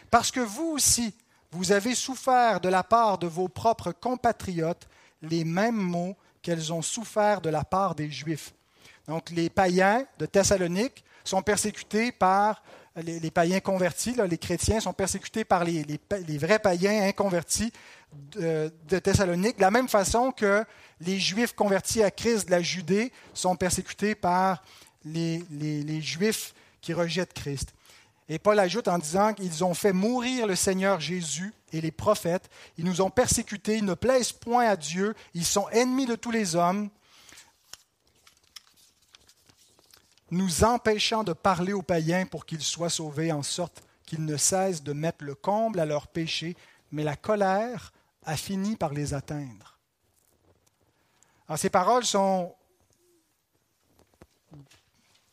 parce 0.10 0.32
que 0.32 0.40
vous 0.40 0.72
aussi, 0.72 1.14
vous 1.52 1.72
avez 1.72 1.94
souffert 1.94 2.60
de 2.60 2.70
la 2.70 2.84
part 2.84 3.18
de 3.18 3.28
vos 3.28 3.48
propres 3.48 3.92
compatriotes 3.92 4.88
les 5.22 5.44
mêmes 5.44 5.76
maux 5.76 6.16
qu'elles 6.42 6.74
ont 6.74 6.82
souffert 6.82 7.42
de 7.42 7.50
la 7.50 7.64
part 7.64 7.96
des 7.96 8.10
Juifs. 8.10 8.54
Donc 9.08 9.30
les 9.30 9.50
païens 9.50 10.06
de 10.18 10.26
Thessalonique 10.26 11.04
sont 11.24 11.42
persécutés 11.42 12.12
par 12.12 12.64
les, 12.96 13.32
païens 13.32 13.60
convertis, 13.60 14.16
les 14.30 14.38
chrétiens 14.38 14.80
sont 14.80 14.94
persécutés 14.94 15.44
par 15.44 15.64
les, 15.64 15.86
vrais 16.38 16.60
païens 16.60 17.04
inconvertis 17.04 17.72
de, 18.36 18.72
Thessalonique, 19.00 19.58
de 19.58 19.62
la 19.62 19.72
même 19.72 19.88
façon 19.88 20.32
que 20.32 20.64
les 21.02 21.20
Juifs 21.20 21.54
convertis 21.54 22.04
à 22.04 22.12
Christ 22.12 22.46
de 22.46 22.52
la 22.52 22.62
Judée 22.62 23.12
sont 23.34 23.56
persécutés 23.56 24.14
par 24.16 24.64
les, 25.06 26.02
Juifs 26.02 26.54
qui 26.82 26.94
rejettent 26.94 27.34
Christ. 27.34 27.74
Et 28.30 28.40
Paul 28.40 28.60
ajoute 28.60 28.88
en 28.88 29.00
disant 29.00 29.34
qu'ils 29.34 29.64
ont 29.64 29.74
fait 29.74 29.92
mourir 29.92 30.48
le 30.48 30.56
Seigneur 30.56 31.00
Jésus 31.00 31.54
et 31.74 31.82
les 31.82 31.92
prophètes, 31.92 32.50
ils 32.78 32.86
nous 32.86 33.02
ont 33.02 33.10
persécutés, 33.10 33.78
ils 33.78 33.86
ne 33.86 33.96
plaisent 33.96 34.32
point 34.32 34.66
à 34.68 34.76
Dieu, 34.76 35.16
ils 35.34 35.46
sont 35.46 35.68
ennemis 35.70 36.06
de 36.06 36.16
tous 36.16 36.32
les 36.32 36.56
hommes, 36.56 36.90
nous 40.34 40.64
empêchant 40.64 41.24
de 41.24 41.34
parler 41.34 41.74
aux 41.74 41.82
païens 41.82 42.26
pour 42.26 42.46
qu'ils 42.46 42.62
soient 42.62 42.90
sauvés, 42.90 43.32
en 43.32 43.44
sorte 43.44 43.84
qu'ils 44.06 44.26
ne 44.26 44.38
cessent 44.38 44.84
de 44.84 44.94
mettre 44.94 45.24
le 45.24 45.36
comble 45.36 45.80
à 45.80 45.86
leurs 45.86 46.08
péchés, 46.08 46.56
mais 46.92 47.04
la 47.04 47.16
colère 47.16 47.94
a 48.26 48.36
fini 48.36 48.76
par 48.76 48.94
les 48.94 49.14
atteindre. 49.14 49.78
Alors, 51.48 51.60
ces 51.60 51.70
paroles 51.70 52.06
sont 52.06 52.54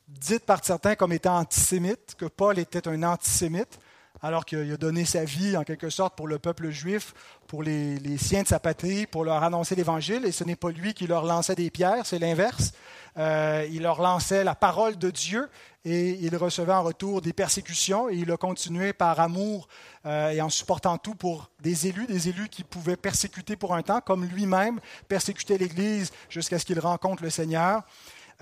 dite 0.09 0.44
par 0.44 0.64
certains 0.64 0.96
comme 0.96 1.12
étant 1.12 1.38
antisémite, 1.38 2.14
que 2.16 2.26
Paul 2.26 2.59
était 2.59 2.88
un 2.88 3.03
antisémite 3.03 3.78
alors 4.22 4.44
qu'il 4.44 4.70
a 4.70 4.76
donné 4.76 5.05
sa 5.05 5.24
vie 5.24 5.57
en 5.57 5.64
quelque 5.64 5.88
sorte 5.88 6.16
pour 6.16 6.26
le 6.26 6.38
peuple 6.38 6.70
juif, 6.70 7.14
pour 7.51 7.64
les, 7.64 8.16
siens 8.16 8.44
de 8.44 8.46
sa 8.46 8.61
patrie, 8.61 9.07
pour 9.07 9.24
leur 9.24 9.42
annoncer 9.42 9.74
l'Évangile. 9.74 10.24
Et 10.24 10.30
ce 10.30 10.44
n'est 10.44 10.55
pas 10.55 10.70
lui 10.70 10.94
qui 10.94 11.09
leur 11.09 11.24
lançait 11.24 11.57
des 11.57 11.68
pierres, 11.68 12.07
c'est 12.07 12.20
l'inverse. 12.20 12.72
Euh, 13.18 13.66
il 13.72 13.82
leur 13.82 14.01
lançait 14.01 14.44
la 14.44 14.55
parole 14.55 14.96
de 14.96 15.11
Dieu 15.11 15.51
et 15.84 16.11
il 16.11 16.36
recevait 16.36 16.72
en 16.72 16.84
retour 16.84 17.20
des 17.20 17.32
persécutions. 17.32 18.09
Et 18.09 18.18
il 18.18 18.30
a 18.30 18.36
continué 18.36 18.92
par 18.92 19.18
amour 19.18 19.66
euh, 20.07 20.30
et 20.30 20.40
en 20.40 20.48
supportant 20.48 20.96
tout 20.96 21.16
pour 21.16 21.51
des 21.61 21.88
élus, 21.88 22.07
des 22.07 22.28
élus 22.28 22.48
qui 22.48 22.62
pouvaient 22.62 22.96
persécuter 22.96 23.57
pour 23.57 23.74
un 23.74 23.82
temps, 23.82 24.01
comme 24.01 24.24
lui-même 24.26 24.78
persécutait 25.09 25.59
l'Église 25.59 26.12
jusqu'à 26.28 26.57
ce 26.57 26.64
qu'il 26.64 26.78
rencontre 26.78 27.24
le 27.24 27.30
Seigneur. 27.30 27.82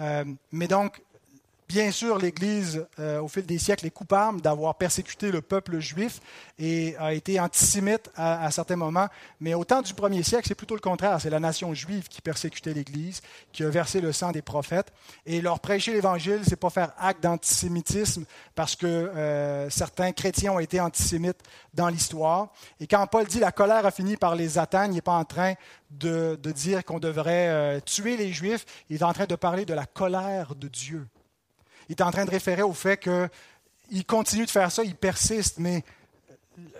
Euh, 0.00 0.26
mais 0.52 0.68
donc, 0.68 1.00
Bien 1.68 1.90
sûr, 1.90 2.16
l'Église, 2.16 2.86
euh, 2.98 3.20
au 3.20 3.28
fil 3.28 3.44
des 3.44 3.58
siècles, 3.58 3.84
est 3.84 3.90
coupable 3.90 4.40
d'avoir 4.40 4.74
persécuté 4.76 5.30
le 5.30 5.42
peuple 5.42 5.80
juif 5.80 6.18
et 6.58 6.96
a 6.96 7.12
été 7.12 7.38
antisémite 7.38 8.10
à, 8.16 8.50
certains 8.50 8.76
moments. 8.76 9.08
Mais 9.38 9.52
au 9.52 9.66
temps 9.66 9.82
du 9.82 9.92
premier 9.92 10.22
siècle, 10.22 10.48
c'est 10.48 10.54
plutôt 10.54 10.76
le 10.76 10.80
contraire. 10.80 11.20
C'est 11.20 11.28
la 11.28 11.40
nation 11.40 11.74
juive 11.74 12.08
qui 12.08 12.22
persécutait 12.22 12.72
l'Église, 12.72 13.20
qui 13.52 13.64
a 13.64 13.68
versé 13.68 14.00
le 14.00 14.12
sang 14.12 14.32
des 14.32 14.40
prophètes. 14.40 14.90
Et 15.26 15.42
leur 15.42 15.60
prêcher 15.60 15.92
l'Évangile, 15.92 16.40
c'est 16.48 16.56
pas 16.56 16.70
faire 16.70 16.94
acte 16.96 17.22
d'antisémitisme 17.22 18.24
parce 18.54 18.74
que 18.74 18.86
euh, 18.86 19.68
certains 19.68 20.12
chrétiens 20.12 20.52
ont 20.52 20.60
été 20.60 20.80
antisémites 20.80 21.42
dans 21.74 21.88
l'histoire. 21.88 22.48
Et 22.80 22.86
quand 22.86 23.06
Paul 23.08 23.26
dit 23.26 23.40
la 23.40 23.52
colère 23.52 23.84
a 23.84 23.90
fini 23.90 24.16
par 24.16 24.36
les 24.36 24.56
atteindre, 24.56 24.92
il 24.92 24.94
n'est 24.94 25.02
pas 25.02 25.18
en 25.18 25.26
train 25.26 25.52
de, 25.90 26.38
dire 26.54 26.82
qu'on 26.82 26.98
devrait 26.98 27.48
euh, 27.48 27.80
tuer 27.80 28.16
les 28.16 28.32
Juifs. 28.32 28.64
Il 28.88 28.96
est 28.96 29.02
en 29.02 29.12
train 29.12 29.26
de 29.26 29.36
parler 29.36 29.66
de 29.66 29.74
la 29.74 29.84
colère 29.84 30.54
de 30.54 30.68
Dieu 30.68 31.06
il 31.88 31.92
est 31.92 32.02
en 32.02 32.10
train 32.10 32.24
de 32.24 32.30
référer 32.30 32.62
au 32.62 32.72
fait 32.72 32.98
qu'il 32.98 34.04
continue 34.06 34.44
de 34.44 34.50
faire 34.50 34.70
ça, 34.70 34.84
il 34.84 34.94
persiste, 34.94 35.58
mais 35.58 35.84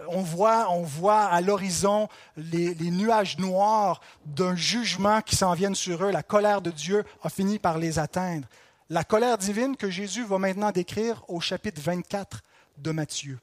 on 0.08 0.22
voit, 0.22 1.24
à 1.24 1.40
l'horizon 1.40 2.08
les, 2.36 2.74
nuages 2.90 3.38
noirs 3.38 4.00
d'un 4.26 4.56
jugement 4.56 5.20
qui 5.20 5.36
s'en 5.36 5.54
viennent 5.54 5.74
sur 5.74 6.04
eux. 6.04 6.10
La 6.10 6.22
colère 6.22 6.60
de 6.60 6.70
Dieu 6.70 7.04
a 7.22 7.28
fini 7.28 7.58
par 7.58 7.78
les 7.78 7.98
atteindre. 7.98 8.46
La 8.90 9.04
colère 9.04 9.38
divine 9.38 9.76
que 9.76 9.90
Jésus 9.90 10.24
va 10.24 10.38
maintenant 10.38 10.70
décrire 10.70 11.24
au 11.28 11.40
chapitre 11.40 11.80
24 11.80 12.42
de 12.78 12.90
Matthieu. 12.90 13.38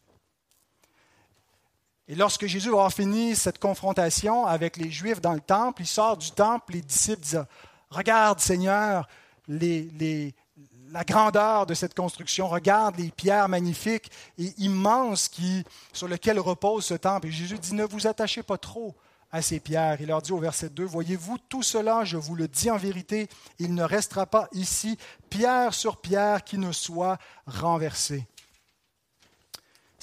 Et 2.07 2.15
lorsque 2.15 2.45
Jésus 2.45 2.69
va 2.69 2.75
avoir 2.75 2.93
fini 2.93 3.35
cette 3.35 3.59
confrontation 3.59 4.45
avec 4.45 4.77
les 4.77 4.91
Juifs 4.91 5.21
dans 5.21 5.33
le 5.33 5.39
temple, 5.39 5.81
il 5.81 5.87
sort 5.87 6.17
du 6.17 6.31
temple, 6.31 6.73
les 6.73 6.81
disciples 6.81 7.21
disent, 7.21 7.45
Regarde 7.89 8.39
Seigneur, 8.39 9.07
les, 9.47 10.33
la 10.95 11.03
grandeur 11.03 11.65
de 11.65 11.73
cette 11.73 11.93
construction. 11.93 12.47
Regarde 12.47 12.97
les 12.97 13.11
pierres 13.11 13.49
magnifiques 13.49 14.09
et 14.37 14.53
immenses 14.59 15.27
qui, 15.27 15.65
sur 15.91 16.07
lesquelles 16.07 16.39
repose 16.39 16.85
ce 16.85 16.93
temple. 16.93 17.27
Et 17.27 17.31
Jésus 17.31 17.59
dit, 17.59 17.73
ne 17.73 17.83
vous 17.83 18.07
attachez 18.07 18.43
pas 18.43 18.57
trop 18.57 18.95
à 19.29 19.41
ces 19.41 19.59
pierres. 19.59 19.97
Il 19.99 20.07
leur 20.07 20.21
dit 20.21 20.31
au 20.31 20.37
verset 20.37 20.69
2, 20.69 20.85
Voyez-vous, 20.85 21.37
tout 21.49 21.63
cela, 21.63 22.05
je 22.05 22.15
vous 22.15 22.35
le 22.35 22.47
dis 22.47 22.71
en 22.71 22.77
vérité, 22.77 23.27
il 23.59 23.75
ne 23.75 23.83
restera 23.83 24.25
pas 24.25 24.47
ici 24.53 24.97
pierre 25.29 25.73
sur 25.73 25.97
pierre 25.97 26.45
qui 26.45 26.57
ne 26.57 26.71
soit 26.71 27.17
renversée. 27.45 28.25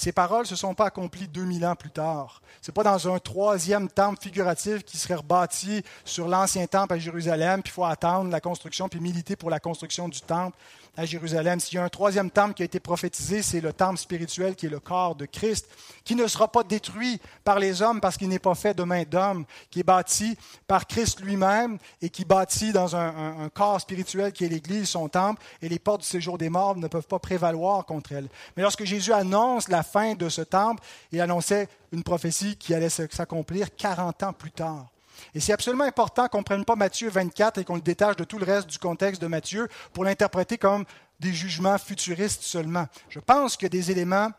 Ces 0.03 0.11
paroles 0.11 0.41
ne 0.41 0.49
se 0.49 0.57
sont 0.57 0.75
pas 0.75 0.87
accomplies 0.87 1.29
2000 1.29 1.65
ans 1.65 1.77
plus 1.77 1.91
tard. 1.91 2.43
Ce 2.61 2.71
n'est 2.71 2.75
pas 2.75 2.83
dans 2.83 3.15
un 3.15 3.19
troisième 3.19 3.89
temple 3.89 4.21
figuratif 4.21 4.83
qui 4.83 4.99
serait 4.99 5.15
rebâti 5.15 5.85
sur 6.05 6.27
l'ancien 6.27 6.67
temple 6.67 6.95
à 6.95 6.99
Jérusalem, 6.99 7.63
puis 7.63 7.71
il 7.71 7.75
faut 7.75 7.85
attendre 7.85 8.29
la 8.29 8.41
construction, 8.41 8.89
puis 8.89 9.01
militer 9.01 9.37
pour 9.37 9.49
la 9.49 9.61
construction 9.61 10.09
du 10.09 10.21
temple 10.21 10.59
à 10.97 11.07
Jérusalem. 11.07 11.59
S'il 11.59 11.77
y 11.77 11.79
a 11.79 11.85
un 11.85 11.89
troisième 11.89 12.31
temple 12.31 12.55
qui 12.55 12.63
a 12.63 12.65
été 12.65 12.81
prophétisé, 12.81 13.43
c'est 13.43 13.61
le 13.61 13.73
temple 13.73 13.99
spirituel 13.99 14.55
qui 14.55 14.67
est 14.67 14.71
le 14.71 14.81
corps 14.81 15.15
de 15.15 15.25
Christ, 15.25 15.69
qui 16.05 16.15
ne 16.15 16.27
sera 16.27 16.49
pas 16.49 16.63
détruit 16.63 17.21
par 17.45 17.59
les 17.59 17.81
hommes 17.81 18.01
parce 18.01 18.17
qu'il 18.17 18.29
n'est 18.29 18.39
pas 18.39 18.55
fait 18.55 18.75
de 18.75 18.83
main 18.83 19.05
d'homme, 19.05 19.45
qui 19.71 19.81
est 19.81 19.85
bâti 19.85 20.37
par 20.67 20.87
Christ 20.87 21.21
lui-même 21.21 21.79
et 22.03 22.11
qui 22.11 22.25
bâtit 22.25 22.73
dans 22.73 22.95
un, 22.95 23.49
corps 23.55 23.81
spirituel 23.81 24.33
qui 24.33 24.45
est 24.45 24.49
l'Église, 24.49 24.89
son 24.89 25.09
temple, 25.09 25.43
et 25.61 25.69
les 25.69 25.79
portes 25.79 26.03
du 26.03 26.07
séjour 26.07 26.39
des 26.39 26.49
morts 26.49 26.77
ne 26.77 26.89
peuvent 26.89 27.07
pas 27.07 27.19
prévaloir 27.19 27.85
contre 27.87 28.13
elle. 28.13 28.29
Mais 28.57 28.63
lorsque 28.63 28.85
Jésus 28.85 29.13
annonce 29.13 29.69
la 29.69 29.83
fin 29.83 30.15
de 30.15 30.29
ce 30.29 30.43
temple, 30.43 30.83
il 31.11 31.21
annonçait 31.21 31.69
une 31.93 32.03
prophétie 32.03 32.57
qui 32.57 32.75
allait 32.75 32.89
s'accomplir 32.89 33.75
40 33.75 34.23
ans 34.23 34.33
plus 34.33 34.53
tard. 34.53 34.92
Et 35.35 35.41
c'est 35.41 35.53
absolument 35.53 35.85
important 35.85 36.29
qu'on 36.29 36.39
ne 36.39 36.45
prenne 36.45 36.65
pas 36.65 36.77
Matthieu 36.77 37.11
24 37.11 37.59
et 37.59 37.65
qu'on 37.65 37.77
le 37.77 37.81
détache 37.81 38.17
de 38.17 38.25
tout 38.25 38.39
le 38.39 38.45
reste 38.45 38.69
du 38.69 38.79
contexte 38.79 39.21
de 39.21 39.27
Matthieu 39.27 39.69
pour 39.93 40.05
l'interpréter 40.05 40.59
comme 40.59 40.85
des 41.21 41.33
jugements 41.33 41.79
futuristes 41.79 42.43
seulement. 42.43 42.87
Je 43.09 43.21
pense 43.21 43.57
qu'il 43.57 43.67
y 43.67 43.67
a 43.67 43.71
des 43.71 43.91
éléments 43.91 44.31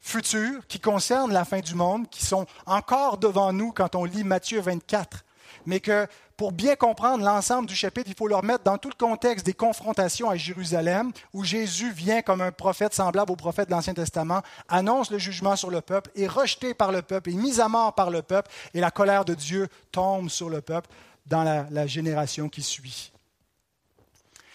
futurs 0.00 0.66
qui 0.66 0.80
concernent 0.80 1.32
la 1.32 1.44
fin 1.44 1.60
du 1.60 1.74
monde, 1.74 2.08
qui 2.08 2.24
sont 2.24 2.46
encore 2.64 3.18
devant 3.18 3.52
nous 3.52 3.72
quand 3.72 3.94
on 3.94 4.04
lit 4.04 4.24
Matthieu 4.24 4.60
24 4.60 5.24
mais 5.66 5.80
que 5.80 6.06
pour 6.36 6.52
bien 6.52 6.76
comprendre 6.76 7.24
l'ensemble 7.24 7.68
du 7.68 7.74
chapitre, 7.74 8.08
il 8.08 8.16
faut 8.16 8.28
le 8.28 8.36
remettre 8.36 8.64
dans 8.64 8.78
tout 8.78 8.88
le 8.88 8.94
contexte 8.94 9.44
des 9.44 9.54
confrontations 9.54 10.30
à 10.30 10.36
Jérusalem, 10.36 11.12
où 11.32 11.44
Jésus 11.44 11.92
vient 11.92 12.22
comme 12.22 12.40
un 12.40 12.52
prophète 12.52 12.94
semblable 12.94 13.32
au 13.32 13.36
prophète 13.36 13.68
de 13.68 13.74
l'Ancien 13.74 13.94
Testament, 13.94 14.42
annonce 14.68 15.10
le 15.10 15.18
jugement 15.18 15.56
sur 15.56 15.70
le 15.70 15.80
peuple, 15.80 16.10
est 16.14 16.26
rejeté 16.26 16.74
par 16.74 16.92
le 16.92 17.02
peuple, 17.02 17.30
est 17.30 17.34
mis 17.34 17.60
à 17.60 17.68
mort 17.68 17.94
par 17.94 18.10
le 18.10 18.22
peuple, 18.22 18.50
et 18.74 18.80
la 18.80 18.90
colère 18.90 19.24
de 19.24 19.34
Dieu 19.34 19.68
tombe 19.92 20.28
sur 20.28 20.50
le 20.50 20.60
peuple 20.60 20.88
dans 21.26 21.42
la, 21.42 21.86
génération 21.86 22.48
qui 22.48 22.62
suit. 22.62 23.12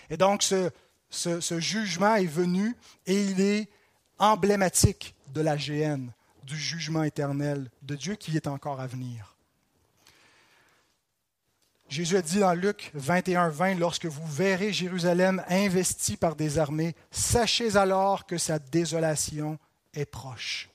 Et 0.09 0.17
donc 0.17 0.43
ce, 0.43 1.59
jugement 1.59 2.15
est 2.15 2.25
venu 2.25 2.75
et 3.05 3.21
il 3.21 3.41
est 3.41 3.69
emblématique 4.19 5.15
de 5.33 5.41
la 5.41 5.57
géhenne, 5.57 6.11
du 6.43 6.57
jugement 6.57 7.03
éternel 7.03 7.69
de 7.81 7.95
Dieu 7.95 8.15
qui 8.15 8.35
est 8.35 8.47
encore 8.47 8.79
à 8.79 8.87
venir. 8.87 9.35
Jésus 11.91 12.15
a 12.15 12.21
dit 12.21 12.39
dans 12.39 12.53
Luc 12.53 12.89
21, 12.93 13.49
20, 13.49 13.75
Lorsque 13.75 14.05
vous 14.05 14.25
verrez 14.25 14.71
Jérusalem 14.71 15.43
investie 15.49 16.15
par 16.15 16.37
des 16.37 16.57
armées, 16.57 16.95
sachez 17.11 17.75
alors 17.75 18.25
que 18.25 18.37
sa 18.37 18.59
désolation 18.59 19.59
est 19.93 20.05
proche. 20.05 20.69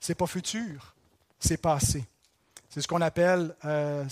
Ce 0.00 0.10
n'est 0.10 0.14
pas 0.16 0.26
futur, 0.26 0.94
c'est 1.38 1.58
passé. 1.58 2.06
C'est 2.70 2.80
ce 2.80 2.88
qu'on 2.88 3.02
appelle, 3.02 3.54
euh, 3.66 4.06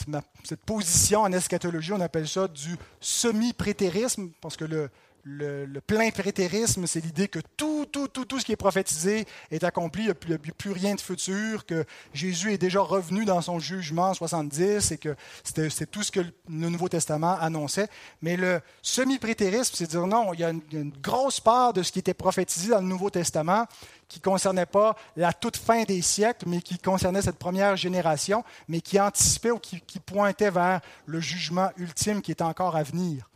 cette 0.44 0.60
position 0.60 1.22
en 1.22 1.32
eschatologie, 1.32 1.94
on 1.94 2.00
appelle 2.00 2.28
ça 2.28 2.48
du 2.48 2.76
semi-prétérisme, 3.00 4.28
parce 4.42 4.58
que 4.58 4.66
le, 4.66 4.90
le, 5.24 5.80
plein 5.80 6.10
prétérisme, 6.10 6.86
c'est 6.86 7.00
l'idée 7.00 7.28
que 7.28 7.38
tout, 7.56 7.86
tout, 7.86 8.08
tout, 8.08 8.24
tout 8.24 8.40
ce 8.40 8.44
qui 8.44 8.52
est 8.52 8.56
prophétisé 8.56 9.24
est 9.50 9.62
accompli, 9.62 10.02
il 10.02 10.28
n'y 10.28 10.34
a, 10.34 10.38
plus 10.38 10.72
rien 10.72 10.94
de 10.94 11.00
futur, 11.00 11.64
que 11.64 11.84
Jésus 12.12 12.52
est 12.52 12.58
déjà 12.58 12.80
revenu 12.80 13.24
dans 13.24 13.40
son 13.40 13.58
jugement 13.58 14.10
en 14.10 14.14
70 14.14 14.92
et 14.92 14.98
que 14.98 15.14
c'est 15.44 15.90
tout 15.90 16.02
ce 16.02 16.10
que 16.10 16.20
le 16.20 16.68
Nouveau 16.68 16.88
Testament 16.88 17.36
annonçait. 17.40 17.88
Mais 18.20 18.36
le 18.36 18.60
semi-prétérisme, 18.82 19.74
c'est 19.76 19.90
dire 19.90 20.06
non, 20.06 20.32
il 20.34 20.40
y 20.40 20.44
a 20.44 20.50
une, 20.50 20.92
grosse 21.02 21.40
part 21.40 21.72
de 21.72 21.82
ce 21.82 21.92
qui 21.92 22.00
était 22.00 22.14
prophétisé 22.14 22.70
dans 22.70 22.80
le 22.80 22.86
Nouveau 22.86 23.10
Testament 23.10 23.66
qui 24.08 24.18
ne 24.18 24.24
concernait 24.24 24.66
pas 24.66 24.94
la 25.16 25.32
toute 25.32 25.56
fin 25.56 25.84
des 25.84 26.02
siècles, 26.02 26.46
mais 26.46 26.60
qui 26.60 26.78
concernait 26.78 27.22
cette 27.22 27.38
première 27.38 27.76
génération, 27.76 28.44
mais 28.68 28.80
qui 28.80 29.00
anticipait 29.00 29.50
ou 29.50 29.58
qui, 29.58 29.80
qui 29.80 30.00
pointait 30.00 30.50
vers 30.50 30.80
le 31.06 31.20
jugement 31.20 31.70
ultime 31.78 32.20
qui 32.20 32.32
est 32.32 32.42
encore 32.42 32.76
à 32.76 32.82
venir. 32.82 33.32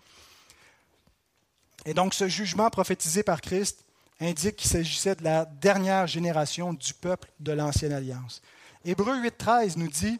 Et 1.87 1.95
donc 1.95 2.14
ce 2.14 2.26
jugement 2.26 2.68
prophétisé 2.68 3.22
par 3.22 3.41
Christ 3.41 3.84
indique 4.20 4.57
qu'il 4.57 4.68
s'agissait 4.68 5.14
de 5.14 5.22
la 5.22 5.45
dernière 5.45 6.09
génération 6.09 6.72
du 6.72 6.93
peuple 6.93 7.30
de 7.39 7.53
l'Ancienne 7.53 7.93
Alliance. 7.93 8.43
Hébreu 8.84 9.16
8.13 9.22 9.78
nous 9.78 9.89
dit, 9.89 10.18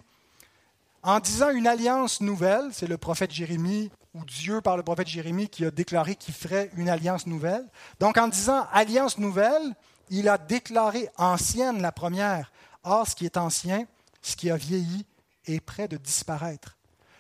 en 1.03 1.19
disant 1.19 1.51
une 1.51 1.67
alliance 1.67 2.21
nouvelle, 2.21 2.69
c'est 2.73 2.87
le 2.87 2.99
prophète 2.99 3.33
Jérémie, 3.33 3.91
ou 4.15 4.25
Dieu 4.25 4.61
par 4.61 4.77
le 4.77 4.85
prophète 4.85 5.09
Jérémie 5.09 5.49
qui 5.49 5.65
a 5.65 5.73
déclaré 5.73 6.15
qu'il 6.15 6.35
ferait 6.35 6.71
une 6.77 6.89
alliance 6.89 7.27
nouvelle. 7.27 7.67
Donc 7.99 8.17
en 8.17 8.29
disant 8.29 8.67
alliance 8.73 9.19
nouvelle, 9.19 9.75
il 10.09 10.29
a 10.29 10.39
déclaré 10.39 11.09
ancienne 11.17 11.83
la 11.83 11.91
première. 11.91 12.53
Or, 12.85 13.09
ce 13.09 13.17
qui 13.17 13.25
est 13.25 13.37
ancien, 13.37 13.87
ce 14.23 14.37
qui 14.37 14.51
a 14.53 14.57
vieilli, 14.57 15.05
est 15.47 15.61
prêt 15.61 15.89
de 15.89 15.97
disparaître. 15.97 16.77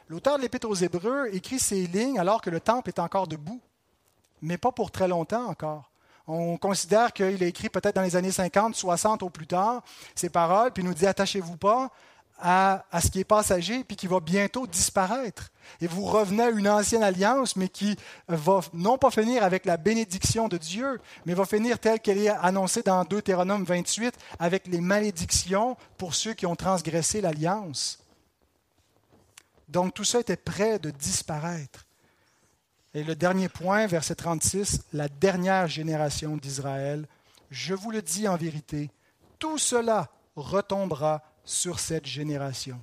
L'auteur 0.08 0.36
de 0.36 0.42
l'Épître 0.42 0.68
aux 0.68 0.74
Hébreux 0.74 1.28
écrit 1.32 1.58
ces 1.58 1.88
lignes 1.88 2.20
alors 2.20 2.40
que 2.40 2.50
le 2.50 2.60
temple 2.60 2.90
est 2.90 3.00
encore 3.00 3.26
debout 3.26 3.60
mais 4.42 4.58
pas 4.58 4.72
pour 4.72 4.90
très 4.90 5.08
longtemps 5.08 5.46
encore. 5.48 5.90
On 6.28 6.56
considère 6.56 7.12
qu'il 7.12 7.42
a 7.42 7.46
écrit 7.46 7.68
peut-être 7.68 7.94
dans 7.94 8.02
les 8.02 8.16
années 8.16 8.32
50, 8.32 8.74
60 8.74 9.22
au 9.22 9.30
plus 9.30 9.46
tard 9.46 9.82
ces 10.14 10.28
paroles, 10.28 10.72
puis 10.72 10.82
il 10.82 10.86
nous 10.86 10.94
dit 10.94 11.06
attachez-vous 11.06 11.56
pas 11.56 11.90
à, 12.38 12.84
ce 13.02 13.10
qui 13.10 13.20
est 13.20 13.24
passager, 13.24 13.84
puis 13.84 13.96
qui 13.96 14.06
va 14.06 14.20
bientôt 14.20 14.66
disparaître. 14.66 15.50
Et 15.80 15.86
vous 15.86 16.04
revenez 16.04 16.42
à 16.42 16.50
une 16.50 16.68
ancienne 16.68 17.02
alliance, 17.02 17.56
mais 17.56 17.68
qui 17.68 17.96
va 18.28 18.60
non 18.72 18.98
pas 18.98 19.10
finir 19.10 19.42
avec 19.42 19.64
la 19.64 19.76
bénédiction 19.76 20.48
de 20.48 20.58
Dieu, 20.58 21.00
mais 21.24 21.34
va 21.34 21.46
finir 21.46 21.78
telle 21.78 22.00
qu'elle 22.00 22.18
est 22.18 22.28
annoncée 22.28 22.82
dans 22.82 23.04
Deutéronome 23.04 23.64
28, 23.64 24.14
avec 24.38 24.66
les 24.66 24.80
malédictions 24.80 25.76
pour 25.96 26.14
ceux 26.14 26.34
qui 26.34 26.46
ont 26.46 26.56
transgressé 26.56 27.20
l'alliance. 27.20 27.98
Donc 29.68 29.94
tout 29.94 30.04
ça 30.04 30.20
était 30.20 30.36
prêt 30.36 30.78
de 30.78 30.90
disparaître. 30.90 31.85
Et 32.96 33.04
le 33.04 33.14
dernier 33.14 33.50
point, 33.50 33.86
verset 33.86 34.14
36, 34.14 34.84
la 34.94 35.10
dernière 35.10 35.68
génération 35.68 36.38
d'Israël. 36.38 37.06
Je 37.50 37.74
vous 37.74 37.90
le 37.90 38.00
dis 38.00 38.26
en 38.26 38.38
vérité, 38.38 38.90
tout 39.38 39.58
cela 39.58 40.08
retombera 40.34 41.22
sur 41.44 41.78
cette 41.78 42.06
génération. 42.06 42.82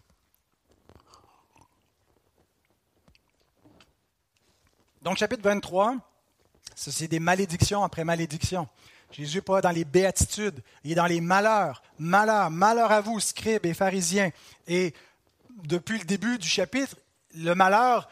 Donc, 5.01 5.18
chapitre 5.18 5.41
23, 5.41 5.95
c'est 6.76 7.07
des 7.07 7.20
malédictions 7.20 7.84
après 7.84 8.03
malédictions. 8.03 8.70
Jésus 9.09 9.38
n'est 9.38 9.41
pas 9.41 9.61
dans 9.61 9.72
les 9.72 9.84
béatitudes, 9.84 10.61
il 10.84 10.91
est 10.91 10.95
dans 10.95 11.07
les 11.07 11.22
malheurs. 11.22 11.82
Malheur, 11.97 12.51
malheur 12.51 12.91
à 12.91 13.01
vous, 13.01 13.20
scribes 13.20 13.66
et 13.66 13.74
pharisiens. 13.74 14.30
Et 14.68 14.93
depuis 15.64 15.97
le 15.97 16.05
début 16.05 16.38
du 16.38 16.47
chapitre, 16.47 16.97
le 17.34 17.55
malheur 17.55 18.07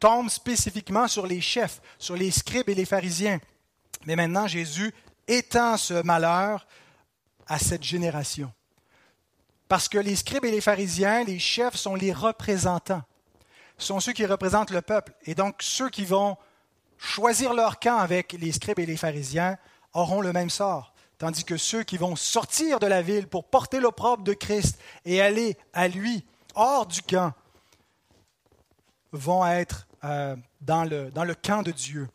tombe 0.00 0.28
spécifiquement 0.28 1.08
sur 1.08 1.26
les 1.26 1.40
chefs, 1.40 1.80
sur 1.98 2.16
les 2.16 2.30
scribes 2.30 2.68
et 2.68 2.74
les 2.74 2.84
pharisiens. 2.84 3.40
Mais 4.06 4.16
maintenant, 4.16 4.46
Jésus 4.46 4.92
étend 5.28 5.76
ce 5.76 6.02
malheur 6.02 6.66
à 7.46 7.58
cette 7.58 7.82
génération. 7.82 8.52
Parce 9.68 9.88
que 9.88 9.98
les 9.98 10.16
scribes 10.16 10.44
et 10.44 10.50
les 10.50 10.60
pharisiens, 10.60 11.24
les 11.24 11.38
chefs, 11.38 11.76
sont 11.76 11.94
les 11.94 12.12
représentants, 12.12 13.02
sont 13.78 14.00
ceux 14.00 14.12
qui 14.12 14.26
représentent 14.26 14.70
le 14.70 14.82
peuple. 14.82 15.14
Et 15.24 15.34
donc, 15.34 15.56
ceux 15.60 15.88
qui 15.88 16.04
vont 16.04 16.36
choisir 16.98 17.54
leur 17.54 17.80
camp 17.80 17.98
avec 17.98 18.32
les 18.32 18.52
scribes 18.52 18.78
et 18.78 18.86
les 18.86 18.96
pharisiens 18.96 19.56
auront 19.92 20.20
le 20.20 20.32
même 20.32 20.50
sort. 20.50 20.92
Tandis 21.18 21.44
que 21.44 21.56
ceux 21.56 21.84
qui 21.84 21.96
vont 21.98 22.16
sortir 22.16 22.80
de 22.80 22.86
la 22.86 23.00
ville 23.00 23.28
pour 23.28 23.44
porter 23.44 23.80
l'opprobre 23.80 24.24
de 24.24 24.32
Christ 24.32 24.78
et 25.04 25.20
aller 25.20 25.56
à 25.72 25.88
lui, 25.88 26.24
hors 26.54 26.86
du 26.86 27.00
camp, 27.02 27.32
vont 29.12 29.46
être 29.46 29.86
euh, 30.04 30.36
dans, 30.60 30.84
le, 30.84 31.10
dans 31.10 31.24
le 31.24 31.34
camp 31.34 31.62
de 31.62 31.70
Dieu. 31.70 32.08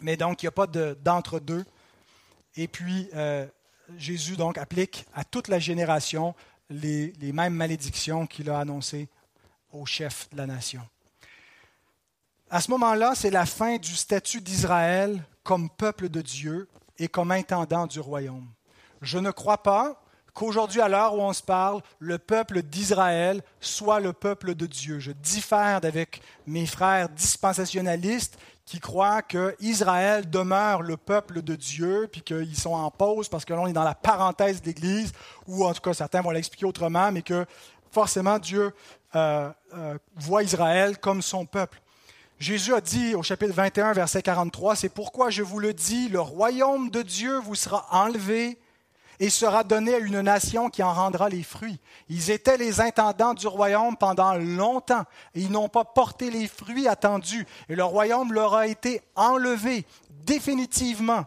Mais 0.00 0.16
donc, 0.16 0.42
il 0.42 0.46
n'y 0.46 0.48
a 0.48 0.52
pas 0.52 0.66
d'entre-deux. 0.66 1.64
et 2.56 2.68
puis, 2.68 3.08
euh, 3.14 3.46
Jésus 3.96 4.36
donc 4.36 4.58
applique 4.58 5.06
à 5.14 5.24
toute 5.24 5.48
la 5.48 5.58
génération 5.58 6.34
les, 6.68 7.12
les 7.20 7.32
mêmes 7.32 7.54
malédictions 7.54 8.26
qu'il 8.26 8.50
a 8.50 8.58
annoncées 8.58 9.08
au 9.72 9.86
chef 9.86 10.28
de 10.30 10.36
la 10.36 10.46
nation. 10.46 10.86
À 12.50 12.60
ce 12.60 12.70
moment-là, 12.70 13.14
c'est 13.14 13.30
la 13.30 13.46
fin 13.46 13.76
du 13.76 13.94
statut 13.94 14.40
d'Israël 14.40 15.22
comme 15.42 15.70
peuple 15.70 16.08
de 16.08 16.22
Dieu 16.22 16.68
et 16.98 17.08
comme 17.08 17.30
intendant 17.30 17.86
du 17.86 18.00
royaume. 18.00 18.48
Je 19.02 19.18
ne 19.18 19.30
crois 19.30 19.62
pas 19.62 20.02
qu'aujourd'hui, 20.38 20.80
à 20.80 20.88
l'heure 20.88 21.14
où 21.14 21.20
on 21.20 21.32
se 21.32 21.42
parle, 21.42 21.82
le 21.98 22.16
peuple 22.16 22.62
d'Israël 22.62 23.42
soit 23.60 23.98
le 23.98 24.12
peuple 24.12 24.54
de 24.54 24.66
Dieu. 24.66 25.00
Je 25.00 25.10
diffère 25.10 25.80
avec 25.82 26.22
mes 26.46 26.64
frères 26.64 27.08
dispensationalistes 27.08 28.38
qui 28.64 28.78
croient 28.78 29.22
que 29.22 29.56
Israël 29.58 30.30
demeure 30.30 30.82
le 30.82 30.96
peuple 30.96 31.42
de 31.42 31.56
Dieu, 31.56 32.08
puis 32.12 32.22
qu'ils 32.22 32.56
sont 32.56 32.74
en 32.74 32.90
pause 32.90 33.28
parce 33.28 33.44
que 33.44 33.52
l'on 33.52 33.66
est 33.66 33.72
dans 33.72 33.82
la 33.82 33.96
parenthèse 33.96 34.62
de 34.62 34.66
l'Église, 34.66 35.12
ou 35.48 35.64
en 35.64 35.74
tout 35.74 35.80
cas 35.80 35.92
certains 35.92 36.20
vont 36.20 36.30
l'expliquer 36.30 36.66
autrement, 36.66 37.10
mais 37.10 37.22
que 37.22 37.44
forcément 37.90 38.38
Dieu 38.38 38.72
euh, 39.16 39.50
euh, 39.74 39.98
voit 40.14 40.44
Israël 40.44 40.98
comme 40.98 41.20
son 41.20 41.46
peuple. 41.46 41.82
Jésus 42.38 42.74
a 42.74 42.80
dit 42.80 43.16
au 43.16 43.24
chapitre 43.24 43.54
21, 43.54 43.92
verset 43.92 44.22
43, 44.22 44.76
C'est 44.76 44.88
pourquoi 44.88 45.30
je 45.30 45.42
vous 45.42 45.58
le 45.58 45.74
dis, 45.74 46.08
le 46.08 46.20
royaume 46.20 46.90
de 46.90 47.02
Dieu 47.02 47.40
vous 47.40 47.56
sera 47.56 47.86
enlevé 47.90 48.56
et 49.20 49.30
sera 49.30 49.64
donné 49.64 49.94
à 49.94 49.98
une 49.98 50.20
nation 50.20 50.70
qui 50.70 50.82
en 50.82 50.92
rendra 50.92 51.28
les 51.28 51.42
fruits. 51.42 51.80
Ils 52.08 52.30
étaient 52.30 52.56
les 52.56 52.80
intendants 52.80 53.34
du 53.34 53.46
royaume 53.46 53.96
pendant 53.96 54.34
longtemps 54.34 55.04
et 55.34 55.40
ils 55.40 55.50
n'ont 55.50 55.68
pas 55.68 55.84
porté 55.84 56.30
les 56.30 56.46
fruits 56.46 56.88
attendus. 56.88 57.46
Et 57.68 57.74
le 57.74 57.84
royaume 57.84 58.32
leur 58.32 58.54
a 58.54 58.66
été 58.66 59.02
enlevé 59.16 59.86
définitivement. 60.10 61.26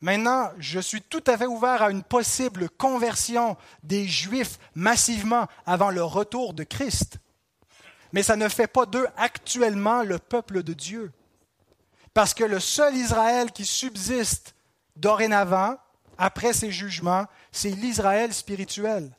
Maintenant, 0.00 0.50
je 0.58 0.78
suis 0.78 1.02
tout 1.02 1.24
à 1.26 1.36
fait 1.36 1.46
ouvert 1.46 1.82
à 1.82 1.90
une 1.90 2.04
possible 2.04 2.68
conversion 2.70 3.56
des 3.82 4.06
Juifs 4.06 4.58
massivement 4.74 5.46
avant 5.66 5.90
le 5.90 6.04
retour 6.04 6.54
de 6.54 6.64
Christ 6.64 7.18
mais 8.12 8.22
ça 8.22 8.36
ne 8.36 8.48
fait 8.48 8.66
pas 8.66 8.86
d'eux 8.86 9.06
actuellement 9.16 10.02
le 10.02 10.18
peuple 10.18 10.62
de 10.62 10.72
Dieu. 10.72 11.12
Parce 12.14 12.34
que 12.34 12.44
le 12.44 12.60
seul 12.60 12.96
Israël 12.96 13.52
qui 13.52 13.64
subsiste 13.64 14.54
dorénavant, 14.96 15.76
après 16.18 16.52
ces 16.52 16.70
jugements, 16.70 17.24
c'est 17.52 17.70
l'Israël 17.70 18.34
spirituel. 18.34 19.10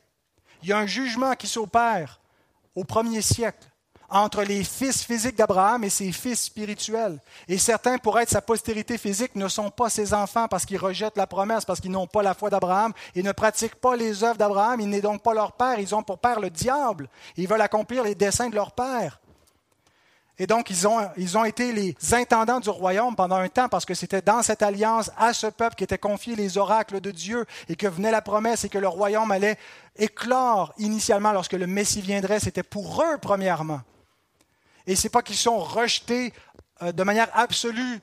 Il 0.62 0.68
y 0.68 0.72
a 0.72 0.78
un 0.78 0.86
jugement 0.86 1.34
qui 1.34 1.46
s'opère 1.46 2.20
au 2.74 2.84
premier 2.84 3.22
siècle 3.22 3.66
entre 4.10 4.42
les 4.42 4.64
fils 4.64 5.04
physiques 5.04 5.36
d'Abraham 5.36 5.84
et 5.84 5.90
ses 5.90 6.10
fils 6.10 6.42
spirituels. 6.42 7.18
Et 7.48 7.58
certains, 7.58 7.96
pour 7.96 8.18
être 8.18 8.28
sa 8.28 8.42
postérité 8.42 8.98
physique, 8.98 9.36
ne 9.36 9.48
sont 9.48 9.70
pas 9.70 9.88
ses 9.88 10.12
enfants 10.12 10.48
parce 10.48 10.66
qu'ils 10.66 10.78
rejettent 10.78 11.16
la 11.16 11.28
promesse, 11.28 11.64
parce 11.64 11.80
qu'ils 11.80 11.92
n'ont 11.92 12.08
pas 12.08 12.22
la 12.22 12.34
foi 12.34 12.50
d'Abraham 12.50 12.92
et 13.14 13.22
ne 13.22 13.32
pratiquent 13.32 13.76
pas 13.76 13.96
les 13.96 14.24
œuvres 14.24 14.36
d'Abraham. 14.36 14.80
Il 14.80 14.88
n'est 14.88 15.00
donc 15.00 15.22
pas 15.22 15.32
leur 15.32 15.52
père, 15.52 15.78
ils 15.78 15.94
ont 15.94 16.02
pour 16.02 16.18
père 16.18 16.40
le 16.40 16.50
diable. 16.50 17.08
Ils 17.36 17.48
veulent 17.48 17.60
accomplir 17.60 18.02
les 18.02 18.16
desseins 18.16 18.50
de 18.50 18.56
leur 18.56 18.72
père. 18.72 19.19
Et 20.40 20.46
donc, 20.46 20.70
ils 20.70 20.88
ont, 20.88 21.06
ils 21.18 21.36
ont 21.36 21.44
été 21.44 21.70
les 21.70 21.94
intendants 22.12 22.60
du 22.60 22.70
royaume 22.70 23.14
pendant 23.14 23.36
un 23.36 23.50
temps 23.50 23.68
parce 23.68 23.84
que 23.84 23.92
c'était 23.92 24.22
dans 24.22 24.42
cette 24.42 24.62
alliance 24.62 25.10
à 25.18 25.34
ce 25.34 25.48
peuple 25.48 25.74
qui 25.74 25.84
étaient 25.84 25.98
confiés 25.98 26.34
les 26.34 26.56
oracles 26.56 27.02
de 27.02 27.10
Dieu 27.10 27.44
et 27.68 27.76
que 27.76 27.86
venait 27.86 28.10
la 28.10 28.22
promesse 28.22 28.64
et 28.64 28.70
que 28.70 28.78
le 28.78 28.88
royaume 28.88 29.30
allait 29.32 29.58
éclore 29.96 30.72
initialement 30.78 31.32
lorsque 31.32 31.52
le 31.52 31.66
Messie 31.66 32.00
viendrait. 32.00 32.40
C'était 32.40 32.62
pour 32.62 33.02
eux, 33.02 33.18
premièrement. 33.20 33.82
Et 34.86 34.96
ce 34.96 35.04
n'est 35.04 35.10
pas 35.10 35.20
qu'ils 35.20 35.36
sont 35.36 35.58
rejetés 35.58 36.32
euh, 36.80 36.90
de 36.90 37.02
manière 37.02 37.28
absolue, 37.34 38.00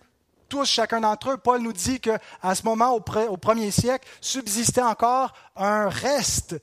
tous, 0.47 0.65
chacun 0.65 1.01
d'entre 1.01 1.31
eux. 1.31 1.37
Paul 1.37 1.61
nous 1.61 1.73
dit 1.73 1.99
qu'à 1.99 2.19
ce 2.53 2.61
moment, 2.63 2.91
au 2.93 3.37
premier 3.37 3.71
siècle, 3.71 4.07
subsistait 4.21 4.83
encore 4.83 5.33
un 5.55 5.89
reste 5.89 6.55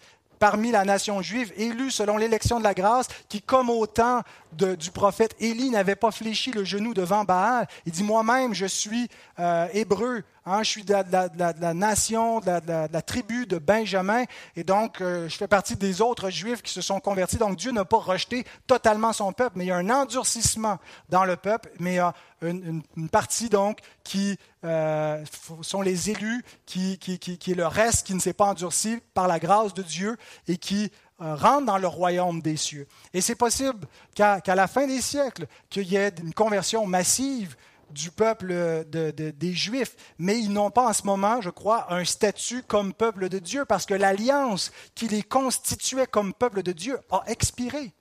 parmi 0.45 0.71
la 0.71 0.85
nation 0.85 1.23
juive, 1.23 1.55
élue 1.57 1.91
selon 1.91 2.19
l'élection 2.19 2.59
de 2.59 2.65
la 2.65 2.75
grâce, 2.75 3.09
qui, 3.31 3.41
comme 3.41 3.71
au 3.71 3.87
temps 3.87 4.21
du 4.53 4.91
prophète 4.91 5.35
Élie, 5.41 5.71
n'avait 5.71 5.97
pas 5.97 6.11
fléchi 6.11 6.53
le 6.53 6.65
genou 6.65 6.93
devant 6.93 7.25
Baal. 7.25 7.67
Il 7.87 7.93
dit, 7.93 8.03
moi-même, 8.03 8.53
je 8.53 8.67
suis 8.67 9.09
euh, 9.39 9.67
hébreu, 9.73 10.23
hein, 10.47 10.63
je 10.63 10.71
suis 10.71 10.85
de 10.85 10.93
la, 10.93 11.75
nation, 11.75 12.41
de 12.41 12.93
la, 12.93 13.03
tribu 13.03 13.47
de 13.47 13.59
Benjamin, 13.59 14.25
et 14.57 14.65
donc 14.65 15.01
euh, 15.01 15.29
je 15.29 15.37
fais 15.37 15.49
partie 15.49 15.77
des 15.77 16.01
autres 16.01 16.31
juifs 16.31 16.63
qui 16.63 16.73
se 16.73 16.81
sont 16.81 17.01
convertis. 17.01 17.37
Donc 17.37 17.57
Dieu 17.57 17.73
n'a 17.73 17.85
pas 17.85 17.99
rejeté 17.99 18.45
totalement 18.67 19.13
son 19.13 19.33
peuple, 19.33 19.53
mais 19.57 19.65
il 19.65 19.69
y 19.69 19.73
a 19.73 19.77
un 19.77 19.91
endurcissement 19.91 20.79
dans 21.09 21.25
le 21.25 21.37
peuple, 21.37 21.71
mais 21.79 21.95
il 21.95 21.97
y 21.97 21.99
a 21.99 22.15
une, 22.43 22.83
partie 23.11 23.49
donc 23.49 23.79
qui 24.03 24.39
euh, 24.65 25.25
sont 25.63 25.81
les 25.81 26.11
élus, 26.11 26.45
qui, 26.67 26.99
est 27.03 27.55
le 27.55 27.67
reste 27.67 28.07
qui 28.07 28.15
ne 28.15 28.21
s'est 28.21 28.33
pas 28.33 28.47
endurci 28.47 28.99
par 29.15 29.29
la 29.29 29.39
grâce 29.39 29.73
de 29.73 29.83
Dieu 29.83 30.17
et 30.49 30.57
qui 30.57 30.91
rentre 31.19 31.67
dans 31.67 31.79
le 31.79 31.87
royaume 31.87 32.43
des 32.43 32.57
cieux. 32.57 32.87
Et 33.15 33.21
c'est 33.21 33.37
possible 33.37 33.87
qu'à 34.15 34.41
la 34.47 34.67
fin 34.67 34.87
des 34.87 35.01
siècles, 35.01 35.47
qu'il 35.71 35.85
y 35.85 35.97
ait 35.97 36.13
une 36.21 36.35
conversion 36.35 36.87
massive 36.87 37.57
du 37.91 38.11
peuple 38.11 38.85
des 38.87 39.53
Juifs, 39.53 39.97
mais 40.19 40.39
ils 40.39 40.53
n'ont 40.53 40.71
pas 40.71 40.89
en 40.89 40.93
ce 40.93 41.05
moment, 41.05 41.41
je 41.41 41.51
crois, 41.51 41.93
un 41.93 42.05
statut 42.05 42.63
comme 42.63 42.93
peuple 42.93 43.29
de 43.29 43.39
Dieu, 43.39 43.65
parce 43.65 43.87
que 43.87 43.95
l'alliance 43.95 44.73
qui 44.95 45.09
les 45.09 45.23
constituait 45.23 46.07
comme 46.07 46.35
peuple 46.35 46.63
de 46.63 46.73
Dieu 46.73 46.99
a 47.11 47.23
expiré. 47.27 47.93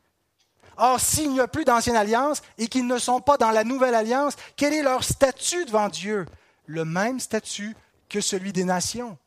Or, 0.77 0.99
s'il 0.99 1.31
n'y 1.31 1.39
a 1.39 1.47
plus 1.47 1.65
d'ancienne 1.65 1.95
alliance 1.95 2.41
et 2.57 2.67
qu'ils 2.67 2.87
ne 2.87 2.97
sont 2.97 3.21
pas 3.21 3.37
dans 3.37 3.51
la 3.51 3.63
nouvelle 3.63 3.95
alliance, 3.95 4.35
quel 4.55 4.73
est 4.73 4.83
leur 4.83 5.03
statut 5.03 5.65
devant 5.65 5.89
Dieu? 5.89 6.25
Le 6.65 6.85
même 6.85 7.19
statut 7.19 7.75
que 8.09 8.21
celui 8.21 8.53
des 8.53 8.63
nations. 8.63 9.17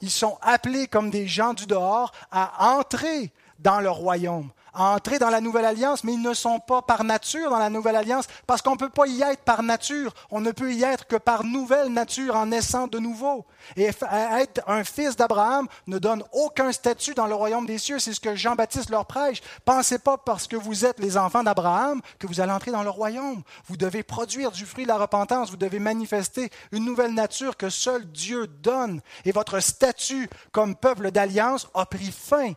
Ils 0.00 0.10
sont 0.10 0.38
appelés 0.42 0.88
comme 0.88 1.10
des 1.10 1.28
gens 1.28 1.54
du 1.54 1.66
dehors 1.66 2.12
à 2.30 2.74
entrer 2.74 3.32
dans 3.58 3.80
le 3.80 3.90
royaume 3.90 4.50
à 4.74 4.94
entrer 4.94 5.18
dans 5.18 5.30
la 5.30 5.40
nouvelle 5.40 5.64
alliance, 5.64 6.04
mais 6.04 6.14
ils 6.14 6.22
ne 6.22 6.34
sont 6.34 6.60
pas 6.60 6.82
par 6.82 7.04
nature 7.04 7.50
dans 7.50 7.58
la 7.58 7.70
nouvelle 7.70 7.96
alliance, 7.96 8.26
parce 8.46 8.62
qu'on 8.62 8.72
ne 8.72 8.78
peut 8.78 8.90
pas 8.90 9.06
y 9.06 9.22
être 9.22 9.42
par 9.42 9.62
nature. 9.62 10.12
On 10.30 10.40
ne 10.40 10.52
peut 10.52 10.72
y 10.72 10.82
être 10.82 11.06
que 11.06 11.16
par 11.16 11.44
nouvelle 11.44 11.92
nature, 11.92 12.36
en 12.36 12.46
naissant 12.46 12.86
de 12.86 12.98
nouveau. 12.98 13.44
Et 13.76 13.84
être 13.84 14.62
un 14.66 14.84
fils 14.84 15.16
d'Abraham 15.16 15.66
ne 15.86 15.98
donne 15.98 16.22
aucun 16.32 16.72
statut 16.72 17.14
dans 17.14 17.26
le 17.26 17.34
royaume 17.34 17.66
des 17.66 17.78
cieux. 17.78 17.98
C'est 17.98 18.12
ce 18.12 18.20
que 18.20 18.34
Jean-Baptiste 18.34 18.90
leur 18.90 19.06
prêche. 19.06 19.40
Pensez 19.64 19.98
pas 19.98 20.16
parce 20.16 20.46
que 20.46 20.56
vous 20.56 20.84
êtes 20.84 20.98
les 20.98 21.16
enfants 21.16 21.42
d'Abraham 21.42 22.00
que 22.18 22.26
vous 22.26 22.40
allez 22.40 22.52
entrer 22.52 22.70
dans 22.70 22.82
le 22.82 22.90
royaume. 22.90 23.42
Vous 23.66 23.76
devez 23.76 24.02
produire 24.02 24.50
du 24.50 24.66
fruit 24.66 24.84
de 24.84 24.88
la 24.88 24.98
repentance. 24.98 25.50
Vous 25.50 25.56
devez 25.56 25.78
manifester 25.78 26.50
une 26.72 26.84
nouvelle 26.84 27.14
nature 27.14 27.56
que 27.56 27.70
seul 27.70 28.06
Dieu 28.10 28.46
donne. 28.46 29.00
Et 29.24 29.32
votre 29.32 29.60
statut 29.60 30.28
comme 30.52 30.74
peuple 30.74 31.10
d'alliance 31.10 31.68
a 31.74 31.86
pris 31.86 32.12
fin 32.12 32.52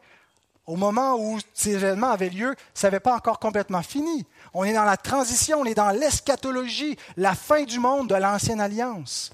au 0.66 0.76
moment 0.76 1.16
où 1.18 1.40
ces 1.54 1.72
événements 1.72 2.12
avaient 2.12 2.30
lieu, 2.30 2.56
ça 2.74 2.88
n'avait 2.88 3.00
pas 3.00 3.16
encore 3.16 3.40
complètement 3.40 3.84
fini. 3.84 4.26
On 4.54 4.64
est 4.64 4.74
dans 4.74 4.86
la 4.86 4.98
transition, 4.98 5.60
on 5.60 5.66
est 5.66 5.76
dans 5.76 5.92
l'eschatologie, 5.92 6.98
la 7.18 7.36
fin 7.36 7.64
du 7.64 7.80
monde 7.80 8.10
de 8.10 8.16
l'ancienne 8.16 8.62
alliance, 8.62 9.34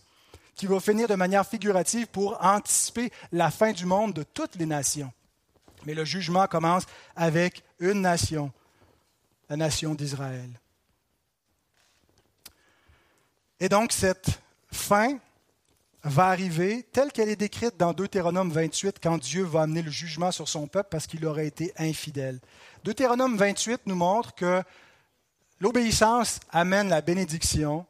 qui 0.55 0.65
va 0.65 0.79
finir 0.79 1.07
de 1.07 1.15
manière 1.15 1.45
figurative 1.45 2.07
pour 2.07 2.43
anticiper 2.43 3.11
la 3.31 3.51
fin 3.51 3.71
du 3.71 3.85
monde 3.85 4.13
de 4.13 4.23
toutes 4.23 4.55
les 4.55 4.65
nations. 4.65 5.11
Mais 5.85 5.93
le 5.93 6.03
jugement 6.03 6.47
commence 6.47 6.83
avec 7.15 7.63
une 7.79 8.01
nation, 8.01 8.51
la 9.49 9.55
nation 9.55 9.93
d'Israël. 9.93 10.49
Et 13.59 13.69
donc 13.69 13.91
cette 13.91 14.41
fin 14.71 15.17
va 16.03 16.27
arriver 16.27 16.87
telle 16.93 17.11
qu'elle 17.11 17.29
est 17.29 17.35
décrite 17.35 17.77
dans 17.77 17.93
Deutéronome 17.93 18.51
28 18.51 18.97
quand 19.01 19.17
Dieu 19.17 19.43
va 19.43 19.63
amener 19.63 19.81
le 19.81 19.91
jugement 19.91 20.31
sur 20.31 20.47
son 20.47 20.67
peuple 20.67 20.89
parce 20.91 21.07
qu'il 21.07 21.25
aurait 21.25 21.47
été 21.47 21.73
infidèle. 21.77 22.39
Deutéronome 22.83 23.35
28 23.35 23.81
nous 23.85 23.95
montre 23.95 24.33
que 24.33 24.63
l'obéissance 25.59 26.39
amène 26.51 26.87
la 26.89 27.01
bénédiction, 27.01 27.85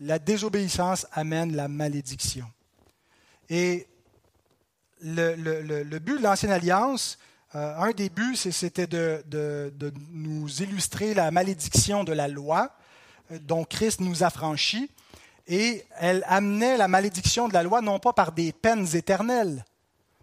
la 0.00 0.18
désobéissance 0.18 1.06
amène 1.12 1.54
la 1.54 1.68
malédiction. 1.68 2.50
Et 3.50 3.86
le, 5.02 5.98
but 5.98 6.18
de 6.18 6.22
l'Ancienne 6.22 6.52
Alliance, 6.52 7.18
euh, 7.54 7.76
un 7.76 7.90
des 7.90 8.08
buts, 8.08 8.36
c'était 8.36 8.86
de, 8.86 9.22
nous 10.12 10.62
illustrer 10.62 11.12
la 11.14 11.30
malédiction 11.30 12.04
de 12.04 12.12
la 12.12 12.28
loi 12.28 12.74
euh, 13.32 13.38
dont 13.42 13.64
Christ 13.64 14.00
nous 14.00 14.22
a 14.22 14.30
franchis 14.30 14.90
et 15.50 15.84
elle 15.98 16.24
amenait 16.28 16.76
la 16.76 16.86
malédiction 16.86 17.48
de 17.48 17.54
la 17.54 17.64
loi 17.64 17.82
non 17.82 17.98
pas 17.98 18.12
par 18.12 18.30
des 18.30 18.52
peines 18.52 18.86
éternelles, 18.94 19.64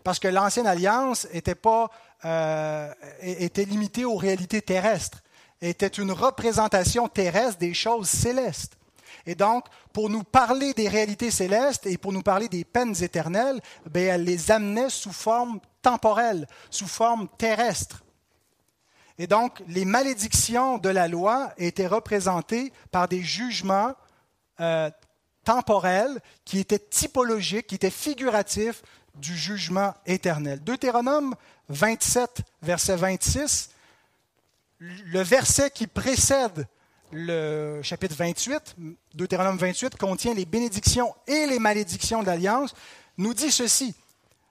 parce 0.03 0.19
que 0.19 0.30
l'ancienne 0.30 0.65
alliance 0.65 1.28
était, 1.34 1.53
pas, 1.53 1.91
euh, 2.23 2.91
était 3.21 3.65
limitée 3.65 4.05
aux 4.05 4.15
réalités 4.15 4.61
terrestres, 4.61 5.21
était 5.61 5.88
une 5.88 6.13
représentation 6.13 7.09
terrestre 7.09 7.59
des 7.59 7.73
choses 7.73 8.07
célestes. 8.07 8.78
Et 9.25 9.36
donc, 9.36 9.65
pour 9.91 10.09
nous 10.09 10.23
parler 10.23 10.73
des 10.73 10.88
réalités 10.88 11.30
célestes 11.30 11.86
et 11.86 11.97
pour 11.97 12.13
nous 12.13 12.21
parler 12.21 12.47
des 12.47 12.63
peines 12.63 12.95
éternelles, 13.03 13.59
bien, 13.91 14.15
elle 14.15 14.23
les 14.23 14.49
amenait 14.49 14.89
sous 14.89 15.11
forme 15.11 15.59
temporelle, 15.82 16.47
sous 16.69 16.88
forme 16.88 17.28
terrestre. 17.38 18.01
Et 19.17 19.28
donc, 19.28 19.61
les 19.67 19.84
malédictions 19.84 20.78
de 20.78 20.88
la 20.88 21.09
loi 21.09 21.51
étaient 21.57 21.88
représentées 21.88 22.71
par 22.91 23.09
des 23.09 23.21
jugements 23.21 23.93
euh, 24.61 24.89
temporel, 25.48 26.20
qui 26.43 26.60
était 26.60 26.78
typologique, 26.78 27.68
qui 27.68 27.76
était 27.76 27.89
figuratif 27.89 28.82
du 29.16 29.34
jugement 29.34 29.93
éternel. 30.06 30.62
Deutéronome 30.62 31.36
27, 31.70 32.41
verset 32.62 32.98
26, 32.98 33.70
le 34.80 35.22
verset 35.22 35.72
qui 35.72 35.88
précède 35.88 36.68
le 37.14 37.80
chapitre 37.82 38.16
28, 38.16 38.76
Deutéronome 39.14 39.56
28, 39.56 39.95
contient 39.95 40.34
les 40.34 40.45
bénédictions 40.45 41.16
et 41.28 41.48
les 41.48 41.60
malédictions 41.60 42.22
de 42.22 42.26
l'Alliance, 42.28 42.74
nous 43.18 43.34
dit 43.34 43.50
ceci. 43.50 43.95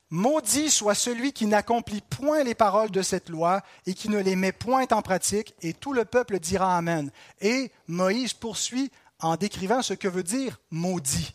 Maudit 0.08 0.70
soit 0.70 0.94
celui 0.94 1.34
qui 1.34 1.44
n'accomplit 1.44 2.00
point 2.00 2.42
les 2.42 2.54
paroles 2.54 2.90
de 2.90 3.02
cette 3.02 3.28
loi 3.28 3.60
et 3.84 3.92
qui 3.92 4.08
ne 4.08 4.18
les 4.18 4.36
met 4.36 4.52
point 4.52 4.86
en 4.92 5.02
pratique, 5.02 5.54
et 5.60 5.74
tout 5.74 5.92
le 5.92 6.06
peuple 6.06 6.38
dira 6.38 6.74
Amen. 6.74 7.10
Et 7.42 7.70
Moïse 7.86 8.32
poursuit 8.32 8.90
en 9.20 9.36
décrivant 9.36 9.82
ce 9.82 9.94
que 9.94 10.08
veut 10.08 10.22
dire 10.22 10.58
maudit, 10.70 11.34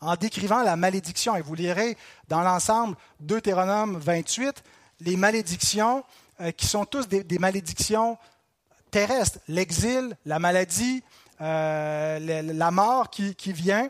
en 0.00 0.16
décrivant 0.16 0.62
la 0.62 0.76
malédiction. 0.76 1.36
Et 1.36 1.42
vous 1.42 1.54
lirez 1.54 1.96
dans 2.28 2.42
l'ensemble 2.42 2.96
Deutéronome 3.20 3.98
28 3.98 4.62
les 5.00 5.16
malédictions 5.16 6.04
euh, 6.40 6.50
qui 6.50 6.66
sont 6.66 6.84
tous 6.84 7.08
des, 7.08 7.38
malédictions 7.38 8.18
terrestres, 8.90 9.38
l'exil, 9.48 10.16
la 10.26 10.38
maladie, 10.38 11.02
euh, 11.40 12.42
la 12.42 12.70
mort 12.70 13.10
qui 13.10 13.52
vient. 13.52 13.88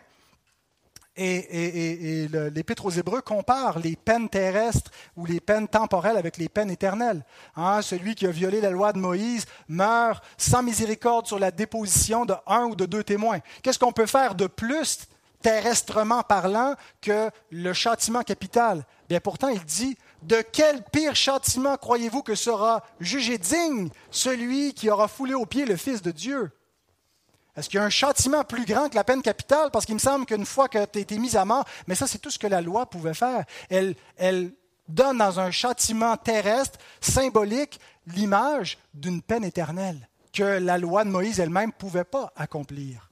Et, 1.17 2.29
l'Épître 2.55 2.87
aux 2.87 2.91
Hébreux 2.91 3.21
compare 3.21 3.79
les 3.79 3.97
peines 3.97 4.31
terrestres 4.31 4.91
ou 5.17 5.27
les 5.27 5.41
peines 5.41 5.69
temporelles 5.69 6.17
avec 6.17 6.39
les 6.39 6.49
peines 6.49 6.71
éternelles. 6.71 7.25
Hein, 7.55 7.83
celui 7.83 8.15
qui 8.15 8.27
a 8.27 8.31
violé 8.31 8.61
la 8.61 8.71
loi 8.71 8.93
de 8.93 8.99
Moïse 8.99 9.45
meurt 9.69 10.25
sans 10.39 10.63
miséricorde 10.63 11.27
sur 11.27 11.39
la 11.39 11.51
déposition 11.51 12.25
de 12.25 12.35
un 12.47 12.65
ou 12.65 12.75
de 12.75 12.87
deux 12.87 13.05
témoins. 13.05 13.41
Qu'est-ce 13.63 13.79
qu'on 13.79 13.93
peut 13.93 14.07
faire 14.07 14.35
de 14.35 14.47
plus, 14.47 15.07
terrestrement 15.43 16.23
parlant, 16.23 16.75
que 17.03 17.31
le 17.51 17.73
châtiment 17.75 18.23
capital? 18.23 18.87
Bien 19.09 19.21
pourtant, 19.21 19.49
il 19.49 19.63
dit 19.65 19.99
de 20.23 20.41
quel 20.41 20.83
pire 20.85 21.15
châtiment 21.15 21.77
croyez-vous 21.77 22.23
que 22.23 22.35
sera 22.35 22.83
jugé 23.01 23.37
digne 23.37 23.91
celui 24.11 24.73
qui 24.73 24.89
aura 24.89 25.09
foulé 25.09 25.35
aux 25.35 25.47
pieds 25.47 25.67
le 25.67 25.77
Fils 25.77 26.01
de 26.01 26.11
Dieu? 26.11 26.51
Est-ce 27.57 27.69
qu'il 27.69 27.79
y 27.79 27.81
a 27.81 27.85
un 27.85 27.91
châtiment 27.91 28.45
plus 28.45 28.65
grand 28.65 28.89
que 28.89 28.95
la 28.95 29.05
peine 29.05 29.23
capitale? 29.23 29.71
Parce 29.71 29.85
qu'il 29.85 29.95
me 29.95 30.01
semble 30.01 30.25
qu'une 30.25 30.47
fois 30.47 30.69
que 30.69 30.85
tu 30.87 30.99
as 30.99 31.03
été 31.03 31.19
mis 31.19 31.37
à 31.37 31.45
mort, 31.45 31.65
mais 31.87 31.95
ça, 31.95 32.07
c'est 32.07 32.19
tout 32.19 32.31
ce 32.31 32.39
que 32.39 32.47
la 32.47 32.63
loi 32.63 32.87
pouvait 32.87 33.15
faire. 33.15 33.45
Elle, 33.69 33.95
elle 34.17 34.53
donne 34.89 35.19
dans 35.19 35.39
un 35.39 35.51
châtiment 35.51 36.17
terrestre, 36.17 36.79
symbolique, 37.01 37.79
l'image 38.07 38.79
d'une 38.95 39.23
peine 39.23 39.45
éternelle 39.45 40.09
que 40.33 40.43
la 40.43 40.79
loi 40.79 41.05
de 41.05 41.11
Moïse 41.11 41.41
elle-même 41.41 41.69
ne 41.69 41.73
pouvait 41.73 42.05
pas 42.05 42.33
accomplir, 42.37 43.11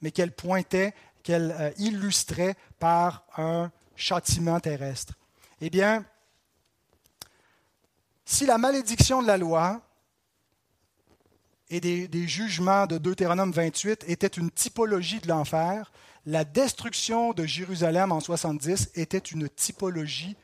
mais 0.00 0.10
qu'elle 0.10 0.32
pointait, 0.32 0.94
qu'elle 1.22 1.54
euh, 1.58 1.70
illustrait 1.76 2.54
par 2.78 3.24
un 3.36 3.70
châtiment 3.94 4.58
terrestre. 4.58 5.14
Eh 5.60 5.68
bien, 5.68 6.04
si 8.24 8.46
la 8.46 8.56
malédiction 8.56 9.20
de 9.20 9.26
la 9.26 9.36
loi 9.36 9.82
et 11.70 11.80
des, 11.80 12.28
jugements 12.28 12.86
de 12.86 12.98
Deutéronome 12.98 13.52
28 13.52 14.04
étaient 14.08 14.26
une 14.26 14.50
typologie 14.50 15.20
de 15.20 15.28
l'enfer, 15.28 15.92
la 16.26 16.44
destruction 16.44 17.32
de 17.32 17.46
Jérusalem 17.46 18.12
en 18.12 18.20
70 18.20 18.90
était 18.96 19.18
une 19.18 19.48
typologie 19.48 20.36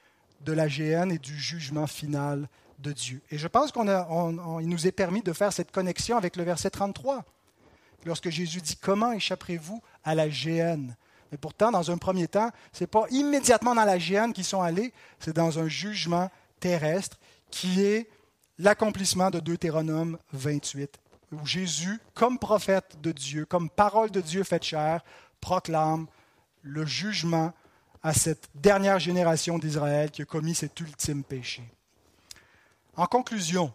de 0.43 0.53
la 0.53 0.69
géhenne 0.69 1.11
et 1.11 1.19
du 1.19 1.37
jugement 1.37 1.89
final 1.89 2.49
de 2.79 2.93
Dieu. 2.93 3.21
Et 3.31 3.39
je 3.39 3.49
pense 3.49 3.73
qu'il 3.73 3.83
nous 3.83 4.87
est 4.87 4.93
permis 4.93 5.23
de 5.23 5.33
faire 5.33 5.53
cette 5.53 5.73
connexion 5.73 6.17
avec 6.17 6.37
le 6.37 6.45
verset 6.45 6.71
33, 6.71 7.25
lorsque 8.05 8.31
Jésus 8.31 8.61
dit 8.61 8.77
Comment 8.77 9.13
échapperez-vous 9.13 9.83
à 10.05 10.15
la 10.15 10.31
géhenne? 10.31 10.97
Mais 11.33 11.39
pourtant, 11.39 11.73
dans 11.73 11.91
un 11.91 11.99
premier 11.99 12.29
temps, 12.29 12.51
ce 12.73 12.85
n'est 12.85 12.89
pas 12.89 13.05
immédiatement 13.11 13.75
dans 13.75 13.85
la 13.85 13.99
géhenne 13.99 14.33
qu'ils 14.33 14.45
sont 14.45 14.63
allés, 14.63 14.93
c'est 15.19 15.35
dans 15.35 15.59
un 15.59 15.67
jugement 15.67 16.31
terrestre 16.61 17.19
qui 17.51 17.83
est 17.83 18.09
l'accomplissement 18.59 19.31
de 19.31 19.41
Deutéronome 19.41 20.19
28 20.33 21.01
où 21.33 21.45
Jésus, 21.47 22.01
comme 22.15 22.39
prophète 22.39 23.01
de 23.01 23.13
Dieu, 23.13 23.45
comme 23.45 23.69
parole 23.69 24.11
de 24.11 24.21
Dieu 24.21 24.45
faite 24.45 24.65
chair, 24.65 25.03
proclame 25.41 26.07
le 26.63 26.85
jugement 26.85 27.53
à 28.03 28.13
cette 28.13 28.49
dernière 28.55 28.99
génération 28.99 29.59
d'Israël 29.59 30.11
qui 30.11 30.23
a 30.23 30.25
commis 30.25 30.55
cet 30.55 30.79
ultime 30.81 31.25
péché. 31.25 31.63
En 32.97 33.07
conclusion, 33.07 33.73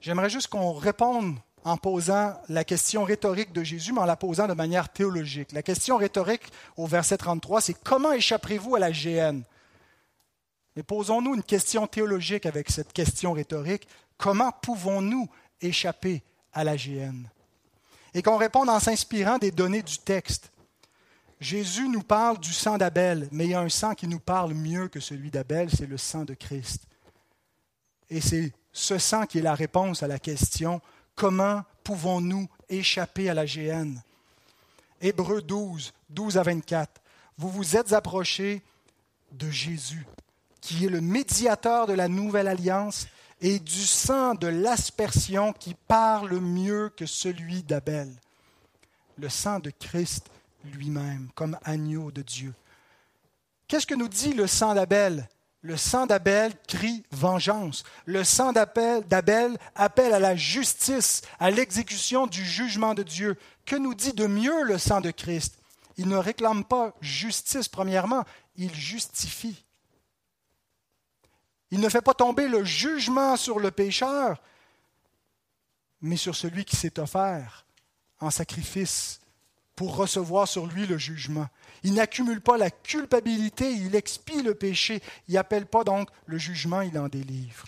j'aimerais 0.00 0.30
juste 0.30 0.48
qu'on 0.48 0.72
réponde 0.72 1.36
en 1.64 1.76
posant 1.76 2.40
la 2.48 2.64
question 2.64 3.04
rhétorique 3.04 3.52
de 3.52 3.62
Jésus, 3.62 3.92
mais 3.92 4.00
en 4.00 4.06
la 4.06 4.16
posant 4.16 4.46
de 4.48 4.54
manière 4.54 4.88
théologique. 4.88 5.52
La 5.52 5.62
question 5.62 5.96
rhétorique 5.96 6.50
au 6.76 6.86
verset 6.86 7.18
33, 7.18 7.60
c'est 7.60 7.74
comment 7.74 8.12
échapperez-vous 8.12 8.76
à 8.76 8.78
la 8.78 8.92
géhenne? 8.92 9.44
Mais 10.76 10.82
posons-nous 10.82 11.34
une 11.34 11.42
question 11.42 11.86
théologique 11.86 12.46
avec 12.46 12.70
cette 12.70 12.92
question 12.92 13.32
rhétorique. 13.32 13.86
Comment 14.16 14.52
pouvons-nous 14.52 15.28
échapper 15.60 16.22
à 16.52 16.64
la 16.64 16.76
GN. 16.76 17.24
Et 18.14 18.22
qu'on 18.22 18.36
réponde 18.36 18.68
en 18.68 18.80
s'inspirant 18.80 19.38
des 19.38 19.50
données 19.50 19.82
du 19.82 19.98
texte. 19.98 20.50
Jésus 21.40 21.88
nous 21.88 22.02
parle 22.02 22.38
du 22.38 22.52
sang 22.52 22.76
d'Abel, 22.76 23.28
mais 23.32 23.46
il 23.46 23.50
y 23.50 23.54
a 23.54 23.60
un 23.60 23.68
sang 23.68 23.94
qui 23.94 24.06
nous 24.06 24.20
parle 24.20 24.52
mieux 24.52 24.88
que 24.88 25.00
celui 25.00 25.30
d'Abel, 25.30 25.70
c'est 25.70 25.86
le 25.86 25.96
sang 25.96 26.24
de 26.24 26.34
Christ. 26.34 26.82
Et 28.10 28.20
c'est 28.20 28.52
ce 28.72 28.98
sang 28.98 29.26
qui 29.26 29.38
est 29.38 29.42
la 29.42 29.54
réponse 29.54 30.02
à 30.02 30.08
la 30.08 30.18
question 30.18 30.80
comment 31.14 31.62
pouvons-nous 31.84 32.48
échapper 32.68 33.30
à 33.30 33.34
la 33.34 33.46
GN 33.46 33.94
Hébreux 35.00 35.40
12, 35.40 35.92
12 36.10 36.38
à 36.38 36.42
24. 36.42 37.00
Vous 37.38 37.48
vous 37.48 37.76
êtes 37.76 37.92
approchés 37.92 38.62
de 39.32 39.50
Jésus, 39.50 40.06
qui 40.60 40.84
est 40.84 40.90
le 40.90 41.00
médiateur 41.00 41.86
de 41.86 41.94
la 41.94 42.08
nouvelle 42.08 42.48
alliance 42.48 43.06
et 43.40 43.58
du 43.58 43.86
sang 43.86 44.34
de 44.34 44.46
l'aspersion 44.46 45.52
qui 45.52 45.74
parle 45.74 46.38
mieux 46.40 46.90
que 46.94 47.06
celui 47.06 47.62
d'Abel. 47.62 48.10
Le 49.16 49.28
sang 49.28 49.58
de 49.60 49.70
Christ 49.70 50.26
lui-même, 50.64 51.28
comme 51.34 51.58
agneau 51.64 52.10
de 52.10 52.22
Dieu. 52.22 52.52
Qu'est-ce 53.68 53.86
que 53.86 53.94
nous 53.94 54.08
dit 54.08 54.34
le 54.34 54.46
sang 54.46 54.74
d'Abel? 54.74 55.28
Le 55.62 55.76
sang 55.76 56.06
d'Abel 56.06 56.52
crie 56.66 57.04
vengeance. 57.10 57.84
Le 58.06 58.24
sang 58.24 58.52
d'Abel 58.52 59.58
appelle 59.74 60.14
à 60.14 60.18
la 60.18 60.36
justice, 60.36 61.22
à 61.38 61.50
l'exécution 61.50 62.26
du 62.26 62.44
jugement 62.44 62.94
de 62.94 63.02
Dieu. 63.02 63.36
Que 63.66 63.76
nous 63.76 63.94
dit 63.94 64.14
de 64.14 64.26
mieux 64.26 64.64
le 64.64 64.78
sang 64.78 65.00
de 65.00 65.10
Christ? 65.10 65.58
Il 65.96 66.08
ne 66.08 66.16
réclame 66.16 66.64
pas 66.64 66.94
justice, 67.02 67.68
premièrement, 67.68 68.24
il 68.56 68.74
justifie. 68.74 69.64
Il 71.70 71.80
ne 71.80 71.88
fait 71.88 72.02
pas 72.02 72.14
tomber 72.14 72.48
le 72.48 72.64
jugement 72.64 73.36
sur 73.36 73.60
le 73.60 73.70
pécheur, 73.70 74.40
mais 76.00 76.16
sur 76.16 76.34
celui 76.34 76.64
qui 76.64 76.76
s'est 76.76 76.98
offert 76.98 77.66
en 78.20 78.30
sacrifice 78.30 79.20
pour 79.76 79.96
recevoir 79.96 80.46
sur 80.46 80.66
lui 80.66 80.86
le 80.86 80.98
jugement. 80.98 81.46
Il 81.82 81.94
n'accumule 81.94 82.40
pas 82.40 82.58
la 82.58 82.70
culpabilité, 82.70 83.72
il 83.72 83.94
expie 83.94 84.42
le 84.42 84.54
péché, 84.54 85.02
il 85.28 85.34
n'appelle 85.34 85.66
pas 85.66 85.84
donc 85.84 86.10
le 86.26 86.36
jugement, 86.36 86.82
il 86.82 86.98
en 86.98 87.08
délivre. 87.08 87.64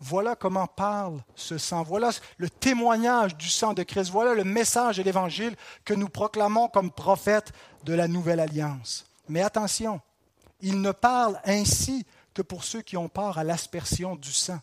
Voilà 0.00 0.36
comment 0.36 0.68
parle 0.68 1.20
ce 1.34 1.58
sang. 1.58 1.82
Voilà 1.82 2.10
le 2.36 2.48
témoignage 2.48 3.36
du 3.36 3.48
sang 3.48 3.74
de 3.74 3.82
Christ. 3.82 4.10
Voilà 4.10 4.34
le 4.34 4.44
message 4.44 4.98
de 4.98 5.02
l'Évangile 5.02 5.56
que 5.84 5.94
nous 5.94 6.08
proclamons 6.08 6.68
comme 6.68 6.92
prophètes 6.92 7.52
de 7.82 7.94
la 7.94 8.06
nouvelle 8.06 8.38
alliance. 8.38 9.06
Mais 9.28 9.42
attention, 9.42 10.00
il 10.60 10.80
ne 10.80 10.92
parle 10.92 11.40
ainsi 11.44 12.06
que 12.38 12.42
pour 12.42 12.62
ceux 12.62 12.82
qui 12.82 12.96
ont 12.96 13.08
part 13.08 13.38
à 13.38 13.42
l'aspersion 13.42 14.14
du 14.14 14.32
sang. 14.32 14.60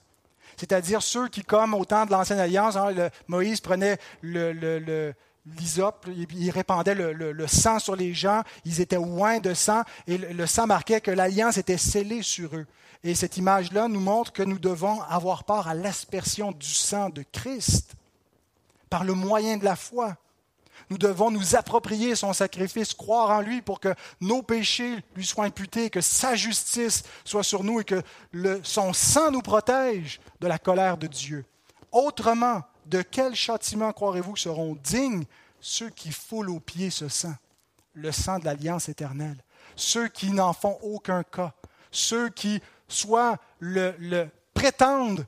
C'est-à-dire 0.55 1.01
ceux 1.03 1.27
qui, 1.27 1.43
comme 1.43 1.73
au 1.73 1.83
temps 1.83 2.05
de 2.05 2.11
l'Ancienne 2.11 2.39
Alliance, 2.39 2.77
hein, 2.77 3.09
Moïse 3.27 3.59
prenait 3.59 3.97
le, 4.21 4.53
le, 4.53 5.13
il 6.15 6.51
répandait 6.51 6.95
le, 6.95 7.47
sang 7.47 7.79
sur 7.79 7.97
les 7.97 8.13
gens, 8.13 8.43
ils 8.63 8.79
étaient 8.79 8.95
oints 8.95 9.39
de 9.39 9.53
sang, 9.53 9.81
et 10.07 10.17
le, 10.17 10.45
sang 10.45 10.67
marquait 10.67 11.01
que 11.01 11.11
l'alliance 11.11 11.57
était 11.57 11.77
scellée 11.77 12.21
sur 12.21 12.55
eux. 12.55 12.65
Et 13.03 13.13
cette 13.13 13.35
image-là 13.35 13.89
nous 13.89 13.99
montre 13.99 14.31
que 14.31 14.43
nous 14.43 14.57
devons 14.57 15.01
avoir 15.01 15.43
part 15.43 15.67
à 15.67 15.73
l'aspersion 15.73 16.53
du 16.53 16.73
sang 16.73 17.09
de 17.09 17.25
Christ 17.29 17.95
par 18.89 19.03
le 19.03 19.13
moyen 19.13 19.57
de 19.57 19.65
la 19.65 19.75
foi. 19.75 20.15
Nous 20.89 20.97
devons 20.97 21.31
nous 21.31 21.55
approprier 21.55 22.15
son 22.15 22.33
sacrifice, 22.33 22.93
croire 22.93 23.31
en 23.31 23.41
lui 23.41 23.61
pour 23.61 23.79
que 23.79 23.93
nos 24.21 24.43
péchés 24.43 25.03
lui 25.15 25.25
soient 25.25 25.45
imputés, 25.45 25.89
que 25.89 26.01
sa 26.01 26.35
justice 26.35 27.03
soit 27.23 27.43
sur 27.43 27.63
nous 27.63 27.79
et 27.79 27.83
que 27.83 28.03
son 28.63 28.93
sang 28.93 29.31
nous 29.31 29.41
protège 29.41 30.19
de 30.39 30.47
la 30.47 30.59
colère 30.59 30.97
de 30.97 31.07
Dieu. 31.07 31.45
Autrement, 31.91 32.61
de 32.85 33.01
quel 33.01 33.35
châtiment 33.35 33.91
croirez-vous 33.91 34.35
seront 34.35 34.77
dignes 34.83 35.25
ceux 35.59 35.89
qui 35.89 36.11
foulent 36.11 36.51
aux 36.51 36.59
pieds 36.59 36.91
ce 36.91 37.07
sang, 37.07 37.33
le 37.93 38.11
sang 38.11 38.37
de 38.37 38.45
l'alliance 38.45 38.89
éternelle, 38.89 39.43
ceux 39.75 40.07
qui 40.07 40.29
n'en 40.29 40.53
font 40.53 40.77
aucun 40.83 41.23
cas, 41.23 41.53
ceux 41.89 42.29
qui 42.29 42.61
soit 42.87 43.37
le 43.59 44.27
prétendent 44.53 45.25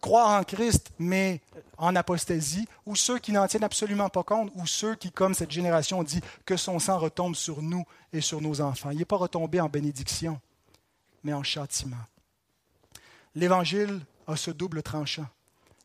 croire 0.00 0.38
en 0.38 0.44
Christ, 0.44 0.90
mais 0.98 1.40
en 1.78 1.94
apostasie, 1.96 2.66
ou 2.86 2.96
ceux 2.96 3.18
qui 3.18 3.32
n'en 3.32 3.46
tiennent 3.46 3.64
absolument 3.64 4.08
pas 4.08 4.22
compte, 4.22 4.50
ou 4.54 4.66
ceux 4.66 4.94
qui, 4.94 5.10
comme 5.10 5.34
cette 5.34 5.50
génération 5.50 6.02
dit, 6.02 6.20
que 6.44 6.56
son 6.56 6.78
sang 6.78 6.98
retombe 6.98 7.34
sur 7.34 7.62
nous 7.62 7.84
et 8.12 8.20
sur 8.20 8.40
nos 8.40 8.60
enfants. 8.60 8.90
Il 8.90 8.98
n'est 8.98 9.04
pas 9.04 9.16
retombé 9.16 9.60
en 9.60 9.68
bénédiction, 9.68 10.40
mais 11.22 11.32
en 11.32 11.42
châtiment. 11.42 11.96
L'Évangile 13.34 14.00
a 14.26 14.36
ce 14.36 14.50
double 14.50 14.82
tranchant. 14.82 15.26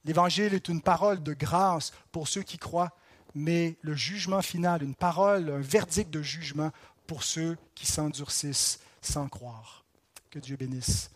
L'Évangile 0.06 0.54
est 0.54 0.70
une 0.70 0.82
parole 0.82 1.22
de 1.22 1.34
grâce 1.34 1.92
pour 2.12 2.28
ceux 2.28 2.44
qui 2.44 2.58
croient, 2.58 2.96
mais 3.36 3.78
le 3.82 3.94
jugement 3.94 4.42
final, 4.42 4.84
une 4.84 4.96
parole, 4.96 5.50
un 5.50 5.60
verdict 5.60 6.10
de 6.10 6.22
jugement 6.22 6.72
pour 7.08 7.24
ceux 7.24 7.58
qui 7.76 7.86
s'endurcissent 7.86 8.80
sans 9.02 9.28
croire. 9.28 9.84
Que 10.30 10.40
Dieu 10.40 10.56
bénisse 10.56 11.12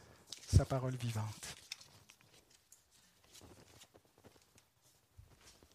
sa 0.54 0.66
parole 0.66 0.96
vivante. 0.96 1.56